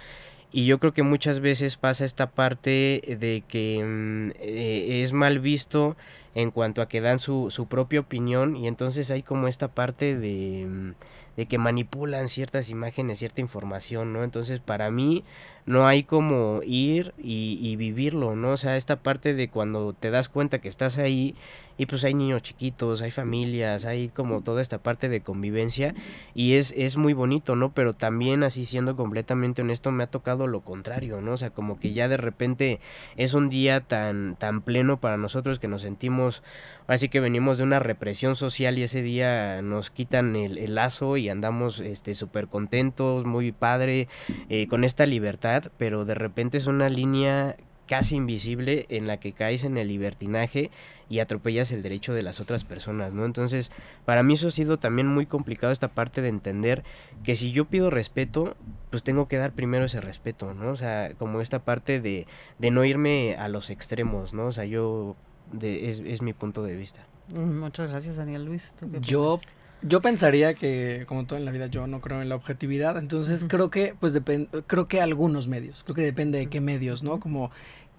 Y 0.50 0.64
yo 0.64 0.78
creo 0.78 0.94
que 0.94 1.02
muchas 1.02 1.40
veces 1.40 1.76
pasa 1.76 2.06
esta 2.06 2.30
parte 2.30 3.02
de 3.20 3.44
que 3.46 3.84
mm, 3.84 4.30
eh, 4.40 5.02
es 5.02 5.12
mal 5.12 5.38
visto 5.38 5.98
en 6.34 6.50
cuanto 6.50 6.80
a 6.80 6.88
que 6.88 7.02
dan 7.02 7.18
su, 7.18 7.50
su 7.50 7.66
propia 7.66 8.00
opinión 8.00 8.56
y 8.56 8.68
entonces 8.68 9.10
hay 9.10 9.22
como 9.22 9.48
esta 9.48 9.68
parte 9.68 10.16
de, 10.16 10.66
mm, 10.66 10.92
de 11.36 11.44
que 11.44 11.58
manipulan 11.58 12.28
ciertas 12.28 12.70
imágenes, 12.70 13.18
cierta 13.18 13.42
información, 13.42 14.14
¿no? 14.14 14.24
Entonces 14.24 14.60
para 14.60 14.90
mí 14.90 15.24
no 15.68 15.86
hay 15.86 16.02
como 16.02 16.60
ir 16.64 17.12
y, 17.18 17.58
y, 17.60 17.76
vivirlo, 17.76 18.34
¿no? 18.34 18.52
O 18.52 18.56
sea, 18.56 18.78
esta 18.78 18.96
parte 18.96 19.34
de 19.34 19.50
cuando 19.50 19.92
te 19.92 20.10
das 20.10 20.30
cuenta 20.30 20.60
que 20.60 20.68
estás 20.68 20.96
ahí 20.96 21.34
y 21.76 21.86
pues 21.86 22.04
hay 22.04 22.12
niños 22.12 22.42
chiquitos, 22.42 23.02
hay 23.02 23.12
familias, 23.12 23.84
hay 23.84 24.08
como 24.08 24.42
toda 24.42 24.60
esta 24.60 24.78
parte 24.78 25.08
de 25.08 25.20
convivencia 25.20 25.94
y 26.34 26.54
es, 26.54 26.74
es 26.76 26.96
muy 26.96 27.12
bonito, 27.12 27.54
¿no? 27.54 27.72
Pero 27.72 27.92
también 27.92 28.42
así 28.42 28.64
siendo 28.64 28.96
completamente 28.96 29.62
honesto 29.62 29.92
me 29.92 30.04
ha 30.04 30.08
tocado 30.08 30.48
lo 30.48 30.60
contrario, 30.62 31.20
¿no? 31.20 31.32
O 31.32 31.36
sea, 31.36 31.50
como 31.50 31.78
que 31.78 31.92
ya 31.92 32.08
de 32.08 32.16
repente 32.16 32.80
es 33.16 33.34
un 33.34 33.48
día 33.48 33.80
tan, 33.80 34.36
tan 34.36 34.62
pleno 34.62 34.98
para 34.98 35.16
nosotros 35.16 35.60
que 35.60 35.68
nos 35.68 35.82
sentimos, 35.82 36.42
así 36.88 37.08
que 37.08 37.20
venimos 37.20 37.58
de 37.58 37.64
una 37.64 37.78
represión 37.78 38.34
social 38.34 38.76
y 38.78 38.82
ese 38.82 39.02
día 39.02 39.62
nos 39.62 39.90
quitan 39.90 40.34
el, 40.34 40.74
lazo 40.74 41.16
y 41.16 41.28
andamos 41.28 41.80
este 41.80 42.14
súper 42.14 42.48
contentos, 42.48 43.24
muy 43.24 43.52
padre, 43.52 44.08
eh, 44.48 44.66
con 44.66 44.82
esta 44.82 45.06
libertad 45.06 45.57
pero 45.76 46.04
de 46.04 46.14
repente 46.14 46.58
es 46.58 46.66
una 46.66 46.88
línea 46.88 47.56
casi 47.88 48.16
invisible 48.16 48.86
en 48.90 49.06
la 49.06 49.18
que 49.18 49.32
caes 49.32 49.64
en 49.64 49.78
el 49.78 49.88
libertinaje 49.88 50.70
y 51.08 51.20
atropellas 51.20 51.72
el 51.72 51.82
derecho 51.82 52.12
de 52.12 52.22
las 52.22 52.38
otras 52.38 52.62
personas, 52.62 53.14
¿no? 53.14 53.24
Entonces, 53.24 53.72
para 54.04 54.22
mí 54.22 54.34
eso 54.34 54.48
ha 54.48 54.50
sido 54.50 54.78
también 54.78 55.08
muy 55.08 55.24
complicado 55.24 55.72
esta 55.72 55.88
parte 55.88 56.20
de 56.20 56.28
entender 56.28 56.84
que 57.24 57.34
si 57.34 57.50
yo 57.50 57.64
pido 57.64 57.88
respeto, 57.88 58.56
pues 58.90 59.02
tengo 59.02 59.26
que 59.26 59.38
dar 59.38 59.52
primero 59.52 59.86
ese 59.86 60.02
respeto, 60.02 60.52
¿no? 60.52 60.70
O 60.70 60.76
sea, 60.76 61.14
como 61.18 61.40
esta 61.40 61.60
parte 61.60 62.00
de, 62.00 62.26
de 62.58 62.70
no 62.70 62.84
irme 62.84 63.36
a 63.36 63.48
los 63.48 63.70
extremos, 63.70 64.34
¿no? 64.34 64.46
O 64.48 64.52
sea, 64.52 64.66
yo, 64.66 65.16
de, 65.50 65.88
es, 65.88 66.00
es 66.00 66.20
mi 66.20 66.34
punto 66.34 66.62
de 66.62 66.76
vista. 66.76 67.06
Muchas 67.28 67.90
gracias, 67.90 68.16
Daniel 68.16 68.44
Luis. 68.44 68.74
yo 69.00 69.40
yo 69.82 70.00
pensaría 70.00 70.54
que, 70.54 71.04
como 71.06 71.26
todo 71.26 71.38
en 71.38 71.44
la 71.44 71.52
vida, 71.52 71.66
yo 71.66 71.86
no 71.86 72.00
creo 72.00 72.20
en 72.20 72.28
la 72.28 72.34
objetividad, 72.34 72.98
entonces 72.98 73.44
creo 73.48 73.70
que, 73.70 73.94
pues 73.98 74.12
depende, 74.12 74.48
creo 74.66 74.88
que 74.88 75.00
algunos 75.00 75.48
medios, 75.48 75.82
creo 75.84 75.94
que 75.94 76.02
depende 76.02 76.38
de 76.38 76.46
qué 76.46 76.60
medios, 76.60 77.02
¿no? 77.02 77.20
Como 77.20 77.50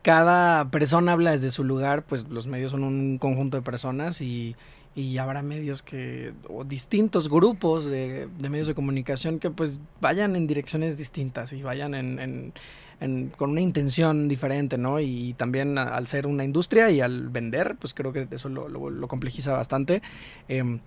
cada 0.01 0.69
persona 0.71 1.13
habla 1.13 1.31
desde 1.31 1.51
su 1.51 1.63
lugar, 1.63 2.03
pues 2.05 2.27
los 2.29 2.47
medios 2.47 2.71
son 2.71 2.83
un 2.83 3.17
conjunto 3.17 3.57
de 3.57 3.63
personas 3.63 4.21
y, 4.21 4.55
y 4.95 5.17
habrá 5.17 5.41
medios 5.41 5.83
que, 5.83 6.33
o 6.47 6.63
distintos 6.63 7.29
grupos 7.29 7.85
de, 7.85 8.27
de, 8.27 8.49
medios 8.49 8.67
de 8.67 8.75
comunicación 8.75 9.39
que 9.39 9.49
pues 9.49 9.79
vayan 10.01 10.35
en 10.35 10.47
direcciones 10.47 10.97
distintas 10.97 11.53
y 11.53 11.61
vayan 11.61 11.93
en, 11.93 12.19
en, 12.19 12.53
en, 12.99 13.29
con 13.29 13.51
una 13.51 13.61
intención 13.61 14.27
diferente, 14.27 14.77
¿no? 14.77 14.99
Y 14.99 15.33
también 15.33 15.77
al 15.77 16.07
ser 16.07 16.27
una 16.27 16.43
industria 16.43 16.91
y 16.91 17.01
al 17.01 17.29
vender, 17.29 17.75
pues 17.79 17.93
creo 17.93 18.11
que 18.13 18.27
eso 18.31 18.49
lo, 18.49 18.67
lo, 18.67 18.89
lo 18.89 19.07
complejiza 19.07 19.53
bastante. 19.53 20.01
Eh, 20.47 20.79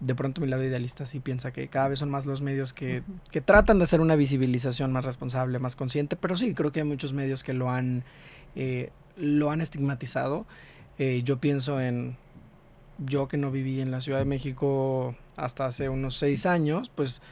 de 0.00 0.14
pronto 0.14 0.40
mi 0.40 0.46
lado 0.46 0.64
idealista 0.64 1.06
sí 1.06 1.20
piensa 1.20 1.52
que 1.52 1.68
cada 1.68 1.88
vez 1.88 1.98
son 1.98 2.10
más 2.10 2.26
los 2.26 2.42
medios 2.42 2.72
que, 2.72 3.02
que, 3.30 3.40
tratan 3.40 3.78
de 3.78 3.84
hacer 3.84 4.00
una 4.00 4.16
visibilización 4.16 4.92
más 4.92 5.04
responsable, 5.04 5.58
más 5.58 5.76
consciente, 5.76 6.16
pero 6.16 6.36
sí, 6.36 6.54
creo 6.54 6.72
que 6.72 6.80
hay 6.80 6.86
muchos 6.86 7.12
medios 7.12 7.42
que 7.42 7.52
lo 7.52 7.70
han, 7.70 8.04
eh, 8.56 8.90
lo 9.16 9.50
han 9.50 9.60
estigmatizado. 9.60 10.46
Eh, 10.98 11.22
yo 11.24 11.38
pienso 11.38 11.80
en, 11.80 12.16
yo 12.98 13.28
que 13.28 13.36
no 13.36 13.50
viví 13.50 13.80
en 13.80 13.90
la 13.90 14.00
Ciudad 14.00 14.18
de 14.18 14.24
México 14.24 15.14
hasta 15.36 15.66
hace 15.66 15.88
unos 15.88 16.16
seis 16.16 16.46
años, 16.46 16.90
pues 16.94 17.22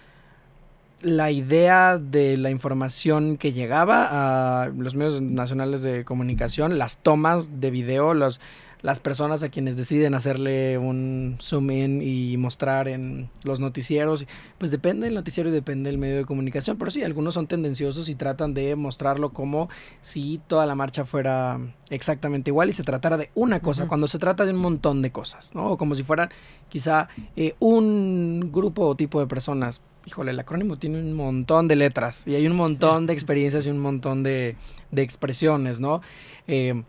la 1.02 1.30
idea 1.30 1.98
de 1.98 2.36
la 2.36 2.50
información 2.50 3.36
que 3.36 3.52
llegaba 3.52 4.62
a 4.62 4.68
los 4.68 4.94
medios 4.94 5.20
nacionales 5.20 5.82
de 5.82 6.04
comunicación, 6.04 6.78
las 6.78 6.98
tomas 6.98 7.60
de 7.60 7.70
video, 7.70 8.14
los 8.14 8.40
las 8.82 9.00
personas 9.00 9.42
a 9.42 9.48
quienes 9.48 9.76
deciden 9.76 10.14
hacerle 10.14 10.78
un 10.78 11.36
zoom 11.40 11.70
in 11.70 12.02
y 12.02 12.36
mostrar 12.36 12.88
en 12.88 13.30
los 13.44 13.60
noticieros, 13.60 14.26
pues 14.58 14.70
depende 14.70 15.06
del 15.06 15.14
noticiero 15.14 15.48
y 15.50 15.52
depende 15.52 15.90
del 15.90 15.98
medio 15.98 16.16
de 16.16 16.24
comunicación, 16.24 16.76
pero 16.76 16.90
sí, 16.90 17.02
algunos 17.02 17.34
son 17.34 17.46
tendenciosos 17.46 18.08
y 18.08 18.14
tratan 18.14 18.54
de 18.54 18.76
mostrarlo 18.76 19.32
como 19.32 19.68
si 20.00 20.40
toda 20.46 20.66
la 20.66 20.74
marcha 20.74 21.04
fuera 21.04 21.58
exactamente 21.90 22.50
igual 22.50 22.68
y 22.68 22.72
se 22.72 22.82
tratara 22.82 23.16
de 23.16 23.30
una 23.34 23.60
cosa, 23.60 23.82
uh 23.82 23.86
-huh. 23.86 23.88
cuando 23.88 24.08
se 24.08 24.18
trata 24.18 24.44
de 24.44 24.52
un 24.52 24.58
montón 24.58 25.02
de 25.02 25.10
cosas, 25.10 25.54
¿no? 25.54 25.70
O 25.70 25.76
como 25.76 25.94
si 25.94 26.02
fueran 26.02 26.30
quizá 26.68 27.08
eh, 27.36 27.54
un 27.58 28.50
grupo 28.52 28.86
o 28.86 28.94
tipo 28.94 29.20
de 29.20 29.26
personas. 29.26 29.80
Híjole, 30.06 30.30
el 30.30 30.38
acrónimo 30.38 30.76
tiene 30.78 31.00
un 31.00 31.14
montón 31.14 31.66
de 31.66 31.74
letras 31.74 32.24
y 32.28 32.36
hay 32.36 32.46
un 32.46 32.54
montón 32.54 33.00
sí. 33.00 33.06
de 33.08 33.12
experiencias 33.12 33.66
y 33.66 33.70
un 33.70 33.80
montón 33.80 34.22
de, 34.22 34.56
de 34.92 35.02
expresiones, 35.02 35.80
¿no? 35.80 36.00
Eh, 36.46 36.84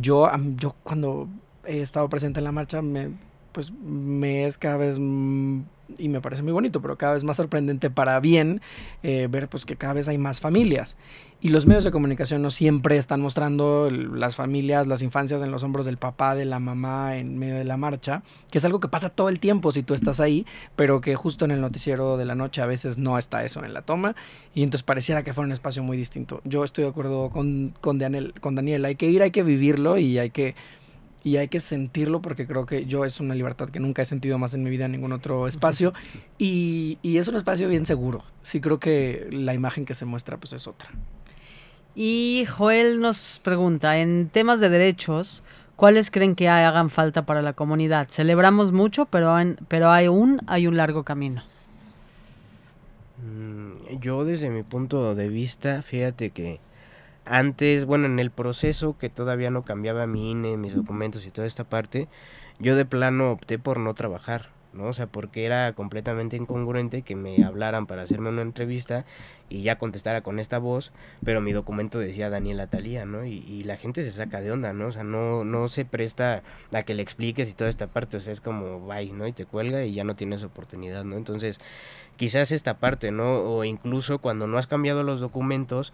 yo, 0.00 0.30
yo 0.56 0.74
cuando 0.82 1.28
he 1.64 1.80
estado 1.80 2.08
presente 2.08 2.40
en 2.40 2.44
la 2.44 2.52
marcha, 2.52 2.82
me, 2.82 3.10
pues 3.52 3.72
me 3.72 4.46
es 4.46 4.58
cada 4.58 4.76
vez 4.76 4.98
y 5.98 6.08
me 6.08 6.20
parece 6.20 6.42
muy 6.42 6.52
bonito, 6.52 6.80
pero 6.80 6.96
cada 6.96 7.14
vez 7.14 7.24
más 7.24 7.36
sorprendente 7.36 7.90
para 7.90 8.18
bien 8.20 8.60
eh, 9.02 9.28
ver 9.30 9.48
pues 9.48 9.64
que 9.64 9.76
cada 9.76 9.94
vez 9.94 10.08
hay 10.08 10.18
más 10.18 10.40
familias. 10.40 10.96
Y 11.40 11.50
los 11.50 11.66
medios 11.66 11.84
de 11.84 11.90
comunicación 11.90 12.40
no 12.40 12.50
siempre 12.50 12.96
están 12.96 13.20
mostrando 13.20 13.90
las 13.90 14.34
familias, 14.34 14.86
las 14.86 15.02
infancias 15.02 15.42
en 15.42 15.50
los 15.50 15.62
hombros 15.62 15.84
del 15.84 15.98
papá, 15.98 16.34
de 16.34 16.46
la 16.46 16.58
mamá 16.58 17.18
en 17.18 17.36
medio 17.36 17.56
de 17.56 17.64
la 17.64 17.76
marcha, 17.76 18.22
que 18.50 18.58
es 18.58 18.64
algo 18.64 18.80
que 18.80 18.88
pasa 18.88 19.10
todo 19.10 19.28
el 19.28 19.40
tiempo 19.40 19.70
si 19.70 19.82
tú 19.82 19.92
estás 19.92 20.20
ahí, 20.20 20.46
pero 20.74 21.02
que 21.02 21.14
justo 21.16 21.44
en 21.44 21.50
el 21.50 21.60
noticiero 21.60 22.16
de 22.16 22.24
la 22.24 22.34
noche 22.34 22.62
a 22.62 22.66
veces 22.66 22.96
no 22.96 23.18
está 23.18 23.44
eso 23.44 23.62
en 23.62 23.74
la 23.74 23.82
toma 23.82 24.16
y 24.54 24.62
entonces 24.62 24.84
pareciera 24.84 25.22
que 25.22 25.34
fuera 25.34 25.46
un 25.46 25.52
espacio 25.52 25.82
muy 25.82 25.98
distinto. 25.98 26.40
Yo 26.44 26.64
estoy 26.64 26.84
de 26.84 26.90
acuerdo 26.90 27.28
con, 27.28 27.74
con, 27.80 27.98
Daniel, 27.98 28.32
con 28.40 28.54
Daniel, 28.54 28.84
hay 28.86 28.94
que 28.94 29.10
ir, 29.10 29.22
hay 29.22 29.30
que 29.30 29.42
vivirlo 29.42 29.98
y 29.98 30.18
hay 30.18 30.30
que 30.30 30.54
y 31.24 31.38
hay 31.38 31.48
que 31.48 31.58
sentirlo 31.58 32.20
porque 32.20 32.46
creo 32.46 32.66
que 32.66 32.84
yo 32.84 33.04
es 33.04 33.18
una 33.18 33.34
libertad 33.34 33.70
que 33.70 33.80
nunca 33.80 34.02
he 34.02 34.04
sentido 34.04 34.38
más 34.38 34.52
en 34.52 34.62
mi 34.62 34.70
vida 34.70 34.84
en 34.84 34.92
ningún 34.92 35.12
otro 35.12 35.48
espacio 35.48 35.92
y, 36.38 36.98
y, 37.02 37.16
es 37.16 37.26
un 37.26 37.34
espacio 37.34 37.68
bien 37.68 37.86
seguro. 37.86 38.22
Sí 38.42 38.60
creo 38.60 38.78
que 38.78 39.28
la 39.32 39.54
imagen 39.54 39.86
que 39.86 39.94
se 39.94 40.04
muestra 40.04 40.36
pues 40.36 40.52
es 40.52 40.68
otra. 40.68 40.90
Y 41.96 42.44
Joel 42.46 43.00
nos 43.00 43.40
pregunta, 43.42 43.98
en 43.98 44.28
temas 44.28 44.60
de 44.60 44.68
derechos, 44.68 45.42
¿cuáles 45.76 46.10
creen 46.10 46.34
que 46.34 46.48
hagan 46.48 46.90
falta 46.90 47.24
para 47.24 47.40
la 47.40 47.52
comunidad? 47.52 48.08
Celebramos 48.10 48.72
mucho, 48.72 49.06
pero, 49.06 49.38
en, 49.38 49.58
pero 49.68 49.90
hay, 49.90 50.08
un, 50.08 50.42
hay 50.46 50.66
un 50.66 50.76
largo 50.76 51.04
camino. 51.04 51.42
Mm, 53.24 54.00
yo 54.00 54.24
desde 54.24 54.50
mi 54.50 54.64
punto 54.64 55.14
de 55.14 55.28
vista, 55.28 55.82
fíjate 55.82 56.30
que 56.30 56.58
antes, 57.24 57.84
bueno, 57.84 58.06
en 58.06 58.18
el 58.18 58.30
proceso 58.30 58.96
que 58.98 59.08
todavía 59.08 59.50
no 59.50 59.62
cambiaba 59.62 60.06
mi 60.06 60.30
INE, 60.32 60.56
mis 60.56 60.74
documentos 60.74 61.26
y 61.26 61.30
toda 61.30 61.46
esta 61.46 61.64
parte, 61.64 62.08
yo 62.58 62.76
de 62.76 62.84
plano 62.84 63.32
opté 63.32 63.58
por 63.58 63.78
no 63.78 63.94
trabajar, 63.94 64.50
¿no? 64.72 64.86
O 64.86 64.92
sea, 64.92 65.06
porque 65.06 65.46
era 65.46 65.72
completamente 65.72 66.36
incongruente 66.36 67.02
que 67.02 67.16
me 67.16 67.44
hablaran 67.44 67.86
para 67.86 68.02
hacerme 68.02 68.28
una 68.28 68.42
entrevista 68.42 69.04
y 69.48 69.62
ya 69.62 69.78
contestara 69.78 70.22
con 70.22 70.38
esta 70.38 70.58
voz, 70.58 70.92
pero 71.24 71.40
mi 71.40 71.52
documento 71.52 71.98
decía 71.98 72.30
Daniela 72.30 72.66
Talía, 72.66 73.04
¿no? 73.06 73.24
Y, 73.24 73.38
y, 73.48 73.64
la 73.64 73.76
gente 73.76 74.02
se 74.02 74.10
saca 74.10 74.40
de 74.40 74.52
onda, 74.52 74.72
¿no? 74.72 74.88
O 74.88 74.92
sea, 74.92 75.04
no, 75.04 75.44
no 75.44 75.68
se 75.68 75.84
presta 75.84 76.42
a 76.72 76.82
que 76.82 76.94
le 76.94 77.02
expliques 77.02 77.50
y 77.50 77.54
toda 77.54 77.70
esta 77.70 77.86
parte, 77.86 78.16
o 78.16 78.20
sea, 78.20 78.32
es 78.32 78.40
como, 78.40 78.80
bye, 78.80 79.12
¿no? 79.12 79.26
Y 79.26 79.32
te 79.32 79.46
cuelga 79.46 79.84
y 79.84 79.94
ya 79.94 80.04
no 80.04 80.16
tienes 80.16 80.42
oportunidad, 80.42 81.04
¿no? 81.04 81.16
Entonces, 81.16 81.58
quizás 82.16 82.52
esta 82.52 82.78
parte, 82.78 83.10
¿no? 83.10 83.40
O 83.40 83.64
incluso 83.64 84.18
cuando 84.18 84.46
no 84.46 84.58
has 84.58 84.66
cambiado 84.66 85.02
los 85.02 85.20
documentos, 85.20 85.92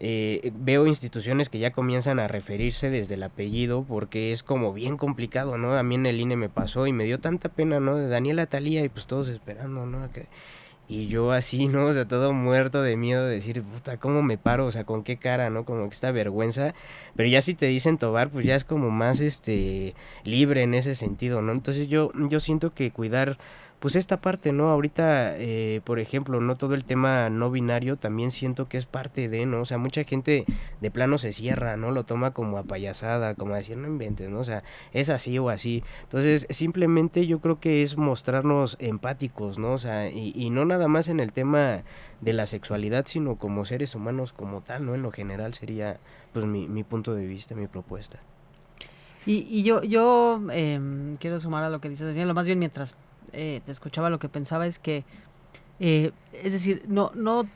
eh, 0.00 0.52
veo 0.54 0.86
instituciones 0.86 1.48
que 1.48 1.58
ya 1.58 1.72
comienzan 1.72 2.20
a 2.20 2.28
referirse 2.28 2.88
desde 2.88 3.16
el 3.16 3.22
apellido 3.24 3.84
porque 3.86 4.30
es 4.30 4.42
como 4.42 4.72
bien 4.72 4.96
complicado, 4.96 5.58
¿no? 5.58 5.76
A 5.76 5.82
mí 5.82 5.96
en 5.96 6.06
el 6.06 6.20
INE 6.20 6.36
me 6.36 6.48
pasó 6.48 6.86
y 6.86 6.92
me 6.92 7.04
dio 7.04 7.18
tanta 7.18 7.48
pena, 7.48 7.80
¿no? 7.80 7.96
De 7.96 8.08
Daniela 8.08 8.46
Talía 8.46 8.84
y 8.84 8.88
pues 8.88 9.06
todos 9.06 9.28
esperando, 9.28 9.86
¿no? 9.86 10.08
Y 10.90 11.08
yo 11.08 11.32
así, 11.32 11.68
¿no? 11.68 11.86
O 11.86 11.92
sea, 11.92 12.08
todo 12.08 12.32
muerto 12.32 12.80
de 12.82 12.96
miedo 12.96 13.26
de 13.26 13.34
decir, 13.34 13.62
puta, 13.62 13.98
¿cómo 13.98 14.22
me 14.22 14.38
paro? 14.38 14.66
O 14.66 14.70
sea, 14.70 14.84
¿con 14.84 15.02
qué 15.02 15.18
cara, 15.18 15.50
no? 15.50 15.64
Como 15.64 15.86
que 15.88 15.94
esta 15.94 16.12
vergüenza. 16.12 16.74
Pero 17.14 17.28
ya 17.28 17.42
si 17.42 17.54
te 17.54 17.66
dicen 17.66 17.98
Tobar, 17.98 18.30
pues 18.30 18.46
ya 18.46 18.56
es 18.56 18.64
como 18.64 18.90
más, 18.90 19.20
este, 19.20 19.94
libre 20.24 20.62
en 20.62 20.72
ese 20.74 20.94
sentido, 20.94 21.42
¿no? 21.42 21.52
Entonces 21.52 21.88
yo, 21.88 22.10
yo 22.30 22.40
siento 22.40 22.72
que 22.72 22.90
cuidar 22.90 23.36
pues 23.80 23.94
esta 23.94 24.20
parte, 24.20 24.52
¿no? 24.52 24.70
Ahorita, 24.70 25.36
eh, 25.38 25.80
por 25.84 26.00
ejemplo, 26.00 26.40
no 26.40 26.56
todo 26.56 26.74
el 26.74 26.84
tema 26.84 27.30
no 27.30 27.50
binario 27.50 27.96
también 27.96 28.30
siento 28.32 28.68
que 28.68 28.76
es 28.76 28.86
parte 28.86 29.28
de, 29.28 29.46
¿no? 29.46 29.60
O 29.60 29.64
sea, 29.64 29.78
mucha 29.78 30.02
gente 30.02 30.44
de 30.80 30.90
plano 30.90 31.16
se 31.18 31.32
cierra, 31.32 31.76
¿no? 31.76 31.92
Lo 31.92 32.04
toma 32.04 32.32
como 32.32 32.58
a 32.58 32.64
payasada, 32.64 33.34
como 33.36 33.54
a 33.54 33.58
decir, 33.58 33.76
no 33.76 33.86
inventes, 33.86 34.30
¿no? 34.30 34.40
O 34.40 34.44
sea, 34.44 34.64
es 34.92 35.10
así 35.10 35.38
o 35.38 35.48
así. 35.48 35.84
Entonces, 36.02 36.46
simplemente 36.50 37.26
yo 37.26 37.38
creo 37.40 37.60
que 37.60 37.82
es 37.82 37.96
mostrarnos 37.96 38.76
empáticos, 38.80 39.58
¿no? 39.58 39.72
O 39.72 39.78
sea, 39.78 40.08
y, 40.08 40.32
y 40.34 40.50
no 40.50 40.64
nada 40.64 40.88
más 40.88 41.08
en 41.08 41.20
el 41.20 41.32
tema 41.32 41.84
de 42.20 42.32
la 42.32 42.46
sexualidad, 42.46 43.06
sino 43.06 43.36
como 43.36 43.64
seres 43.64 43.94
humanos 43.94 44.32
como 44.32 44.60
tal, 44.60 44.86
¿no? 44.86 44.96
En 44.96 45.02
lo 45.02 45.12
general 45.12 45.54
sería, 45.54 46.00
pues, 46.32 46.46
mi, 46.46 46.66
mi 46.66 46.82
punto 46.82 47.14
de 47.14 47.26
vista, 47.26 47.54
mi 47.54 47.68
propuesta. 47.68 48.18
Y, 49.24 49.46
y 49.50 49.62
yo, 49.62 49.82
yo 49.82 50.40
eh, 50.50 50.80
quiero 51.20 51.38
sumar 51.38 51.62
a 51.62 51.70
lo 51.70 51.80
que 51.80 51.88
dices, 51.90 52.16
lo 52.16 52.34
más 52.34 52.46
bien 52.46 52.58
mientras 52.58 52.96
eh, 53.32 53.60
te 53.64 53.72
escuchaba 53.72 54.10
lo 54.10 54.18
que 54.18 54.28
pensaba 54.28 54.66
es 54.66 54.78
que, 54.78 55.04
eh, 55.80 56.12
es 56.32 56.52
decir, 56.52 56.84
no, 56.88 57.12
no 57.14 57.46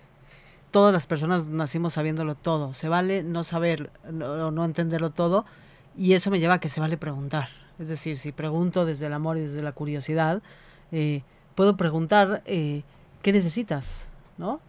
todas 0.73 0.93
las 0.93 1.07
personas 1.07 1.49
nacimos 1.49 1.93
sabiéndolo 1.93 2.35
todo, 2.35 2.75
se 2.75 2.89
vale 2.89 3.23
no 3.23 3.45
saber 3.45 3.91
o 4.05 4.51
no, 4.51 4.65
entenderlo 4.65 5.11
todo 5.11 5.45
y 5.97 6.15
eso 6.15 6.31
me 6.31 6.41
lleva 6.41 6.55
a 6.55 6.61
que 6.61 6.71
se 6.71 6.81
vale 6.81 6.97
preguntar. 6.97 7.49
Es 7.79 7.89
decir, 7.89 8.17
si 8.17 8.33
pregunto 8.33 8.85
desde 8.85 9.07
el 9.07 9.13
amor 9.13 9.37
y 9.37 9.43
desde 9.43 9.63
la 9.63 9.73
curiosidad, 9.73 10.43
eh, 10.91 11.23
puedo 11.55 11.77
preguntar 11.77 12.43
eh, 12.47 12.83
qué 13.23 13.33
necesitas, 13.33 14.07
¿no? 14.39 14.61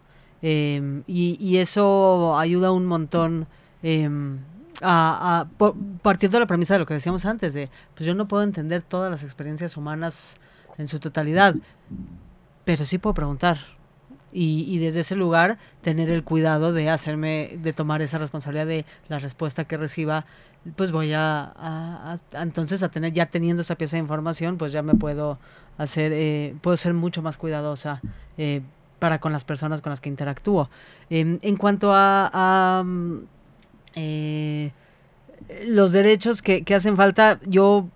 Eh, 0.42 1.02
y, 1.06 1.38
y, 1.40 1.56
eso 1.56 2.36
ayuda 2.38 2.70
un 2.70 2.84
montón 2.84 3.46
em, 3.82 4.40
a, 4.82 5.40
a, 5.40 5.68
partiendo 6.02 6.36
de 6.36 6.40
la 6.40 6.46
premisa 6.46 6.74
de 6.74 6.80
lo 6.80 6.86
que 6.86 6.92
decíamos 6.92 7.24
antes, 7.24 7.54
de 7.54 7.70
pues 7.94 8.06
yo 8.06 8.14
no 8.14 8.28
puedo 8.28 8.42
entender 8.42 8.82
todas 8.82 9.10
las 9.10 9.22
experiencias 9.22 9.78
humanas 9.78 10.36
en 10.78 10.88
su 10.88 11.00
totalidad, 11.00 11.54
pero 12.64 12.84
sí 12.84 12.98
puedo 12.98 13.14
preguntar. 13.14 13.58
Y, 14.32 14.64
y, 14.68 14.78
desde 14.78 15.00
ese 15.00 15.14
lugar 15.14 15.58
tener 15.80 16.10
el 16.10 16.24
cuidado 16.24 16.72
de 16.72 16.90
hacerme, 16.90 17.56
de 17.62 17.72
tomar 17.72 18.02
esa 18.02 18.18
responsabilidad 18.18 18.66
de 18.66 18.84
la 19.08 19.20
respuesta 19.20 19.64
que 19.64 19.76
reciba, 19.76 20.26
pues 20.74 20.90
voy 20.90 21.12
a, 21.14 22.18
entonces 22.32 22.82
a 22.82 22.88
tener, 22.90 23.12
ya 23.12 23.26
teniendo 23.26 23.62
esa 23.62 23.76
pieza 23.76 23.96
de 23.96 24.00
información, 24.00 24.58
pues 24.58 24.72
ya 24.72 24.82
me 24.82 24.94
puedo 24.94 25.38
hacer, 25.78 26.12
eh, 26.12 26.56
puedo 26.62 26.76
ser 26.76 26.94
mucho 26.94 27.22
más 27.22 27.36
cuidadosa 27.36 28.00
eh, 28.36 28.62
para 28.98 29.20
con 29.20 29.32
las 29.32 29.44
personas 29.44 29.82
con 29.82 29.90
las 29.90 30.00
que 30.00 30.08
interactúo. 30.08 30.68
Eh, 31.10 31.38
en 31.40 31.56
cuanto 31.56 31.92
a, 31.92 32.30
a 32.32 32.84
eh, 33.94 34.72
los 35.66 35.92
derechos 35.92 36.42
que, 36.42 36.62
que, 36.62 36.74
hacen 36.74 36.96
falta, 36.96 37.38
yo 37.46 37.88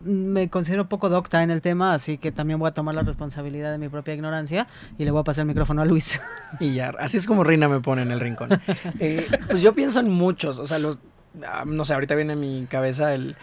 me 0.00 0.48
considero 0.48 0.88
poco 0.88 1.08
docta 1.08 1.42
en 1.42 1.50
el 1.50 1.62
tema, 1.62 1.94
así 1.94 2.18
que 2.18 2.32
también 2.32 2.58
voy 2.58 2.68
a 2.68 2.72
tomar 2.72 2.94
la 2.94 3.02
responsabilidad 3.02 3.72
de 3.72 3.78
mi 3.78 3.88
propia 3.88 4.14
ignorancia 4.14 4.66
y 4.98 5.04
le 5.04 5.10
voy 5.10 5.20
a 5.20 5.24
pasar 5.24 5.42
el 5.42 5.48
micrófono 5.48 5.82
a 5.82 5.84
Luis. 5.84 6.20
Y 6.60 6.74
ya, 6.74 6.92
así 6.98 7.16
es 7.16 7.26
como 7.26 7.44
Reina 7.44 7.68
me 7.68 7.80
pone 7.80 8.02
en 8.02 8.10
el 8.10 8.20
rincón. 8.20 8.48
Eh, 8.98 9.26
pues 9.48 9.62
yo 9.62 9.74
pienso 9.74 10.00
en 10.00 10.10
muchos, 10.10 10.58
o 10.58 10.66
sea, 10.66 10.78
los, 10.78 10.98
ah, 11.46 11.64
no 11.66 11.84
sé, 11.84 11.94
ahorita 11.94 12.14
viene 12.14 12.34
a 12.34 12.36
mi 12.36 12.66
cabeza 12.68 13.14
el... 13.14 13.36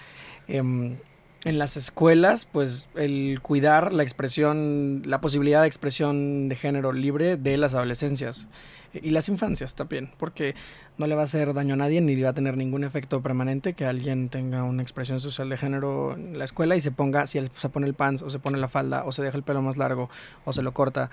Eh, 0.48 0.98
en 1.46 1.58
las 1.58 1.78
escuelas, 1.78 2.46
pues 2.46 2.90
el 2.96 3.40
cuidar 3.42 3.94
la 3.94 4.04
expresión, 4.04 5.02
la 5.06 5.22
posibilidad 5.22 5.62
de 5.62 5.68
expresión 5.68 6.50
de 6.50 6.56
género 6.56 6.92
libre 6.92 7.38
de 7.38 7.56
las 7.56 7.76
adolescencias 7.76 8.48
y 8.94 9.12
las 9.12 9.30
infancias 9.30 9.76
también, 9.76 10.12
porque 10.18 10.56
no 11.00 11.08
le 11.08 11.16
va 11.16 11.22
a 11.22 11.24
hacer 11.24 11.54
daño 11.54 11.74
a 11.74 11.78
nadie 11.78 12.02
ni 12.02 12.16
le 12.16 12.24
va 12.24 12.32
a 12.32 12.34
tener 12.34 12.58
ningún 12.58 12.84
efecto 12.84 13.22
permanente 13.22 13.74
que 13.74 13.86
alguien 13.86 14.28
tenga 14.28 14.64
una 14.64 14.84
expresión 14.84 15.22
social 15.22 15.50
de 15.50 15.58
género 15.58 16.14
en 16.14 16.38
la 16.38 16.44
escuela 16.44 16.76
y 16.76 16.82
se 16.82 16.92
ponga, 16.92 17.26
si 17.26 17.42
se 17.56 17.70
pone 17.70 17.88
el 17.88 17.94
pants 17.94 18.22
o 18.22 18.30
se 18.30 18.38
pone 18.38 18.58
la 18.58 18.68
falda 18.68 19.06
o 19.06 19.14
se 19.14 19.24
deja 19.24 19.38
el 19.38 19.44
pelo 19.44 19.62
más 19.62 19.78
largo 19.78 20.10
o 20.44 20.52
se 20.52 20.62
lo 20.62 20.74
corta, 20.74 21.10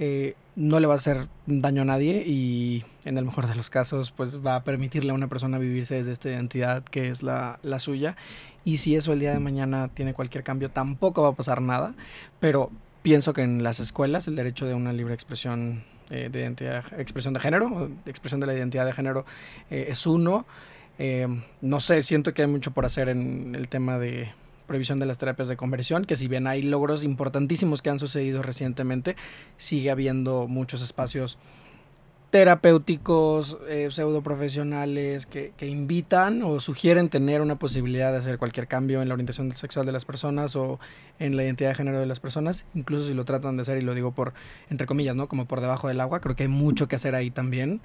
eh, 0.00 0.34
no 0.56 0.80
le 0.80 0.88
va 0.88 0.94
a 0.94 0.96
hacer 0.96 1.28
daño 1.46 1.82
a 1.82 1.84
nadie 1.84 2.24
y 2.26 2.84
en 3.04 3.18
el 3.18 3.24
mejor 3.24 3.46
de 3.46 3.54
los 3.54 3.70
casos 3.70 4.10
pues 4.10 4.44
va 4.44 4.56
a 4.56 4.64
permitirle 4.64 5.12
a 5.12 5.14
una 5.14 5.28
persona 5.28 5.58
vivirse 5.58 5.94
desde 5.94 6.10
esta 6.10 6.28
identidad 6.28 6.82
que 6.82 7.08
es 7.08 7.22
la, 7.22 7.60
la 7.62 7.78
suya. 7.78 8.16
Y 8.64 8.78
si 8.78 8.96
eso 8.96 9.12
el 9.12 9.20
día 9.20 9.32
de 9.32 9.38
mañana 9.38 9.88
tiene 9.94 10.12
cualquier 10.12 10.42
cambio 10.42 10.70
tampoco 10.70 11.22
va 11.22 11.28
a 11.28 11.34
pasar 11.34 11.62
nada, 11.62 11.94
pero 12.40 12.72
pienso 13.02 13.32
que 13.32 13.42
en 13.42 13.62
las 13.62 13.78
escuelas 13.78 14.26
el 14.26 14.34
derecho 14.34 14.66
de 14.66 14.74
una 14.74 14.92
libre 14.92 15.14
expresión 15.14 15.84
eh, 16.10 16.28
de 16.30 16.40
identidad, 16.40 16.84
expresión 16.98 17.34
de 17.34 17.40
género, 17.40 17.90
expresión 18.06 18.40
de 18.40 18.46
la 18.46 18.54
identidad 18.54 18.84
de 18.84 18.92
género 18.92 19.24
eh, 19.70 19.86
es 19.90 20.06
uno. 20.06 20.46
Eh, 20.98 21.26
no 21.60 21.80
sé, 21.80 22.02
siento 22.02 22.34
que 22.34 22.42
hay 22.42 22.48
mucho 22.48 22.72
por 22.72 22.84
hacer 22.84 23.08
en 23.08 23.54
el 23.54 23.68
tema 23.68 23.98
de 23.98 24.32
prohibición 24.66 25.00
de 25.00 25.06
las 25.06 25.18
terapias 25.18 25.48
de 25.48 25.56
conversión, 25.56 26.04
que 26.04 26.14
si 26.16 26.28
bien 26.28 26.46
hay 26.46 26.62
logros 26.62 27.04
importantísimos 27.04 27.82
que 27.82 27.90
han 27.90 27.98
sucedido 27.98 28.42
recientemente, 28.42 29.16
sigue 29.56 29.90
habiendo 29.90 30.46
muchos 30.46 30.82
espacios 30.82 31.38
terapéuticos, 32.30 33.58
eh, 33.68 33.88
pseudoprofesionales 33.90 35.26
que, 35.26 35.52
que 35.56 35.66
invitan 35.66 36.42
o 36.42 36.60
sugieren 36.60 37.08
tener 37.08 37.40
una 37.40 37.58
posibilidad 37.58 38.12
de 38.12 38.18
hacer 38.18 38.38
cualquier 38.38 38.68
cambio 38.68 39.02
en 39.02 39.08
la 39.08 39.14
orientación 39.14 39.52
sexual 39.52 39.84
de 39.84 39.92
las 39.92 40.04
personas 40.04 40.54
o 40.54 40.78
en 41.18 41.36
la 41.36 41.42
identidad 41.42 41.70
de 41.70 41.74
género 41.74 41.98
de 41.98 42.06
las 42.06 42.20
personas, 42.20 42.66
incluso 42.74 43.08
si 43.08 43.14
lo 43.14 43.24
tratan 43.24 43.56
de 43.56 43.62
hacer, 43.62 43.78
y 43.78 43.80
lo 43.80 43.94
digo 43.94 44.12
por, 44.12 44.32
entre 44.70 44.86
comillas, 44.86 45.16
¿no? 45.16 45.28
Como 45.28 45.46
por 45.46 45.60
debajo 45.60 45.88
del 45.88 46.00
agua, 46.00 46.20
creo 46.20 46.36
que 46.36 46.44
hay 46.44 46.48
mucho 46.48 46.86
que 46.86 46.96
hacer 46.96 47.16
ahí 47.16 47.30
también. 47.30 47.80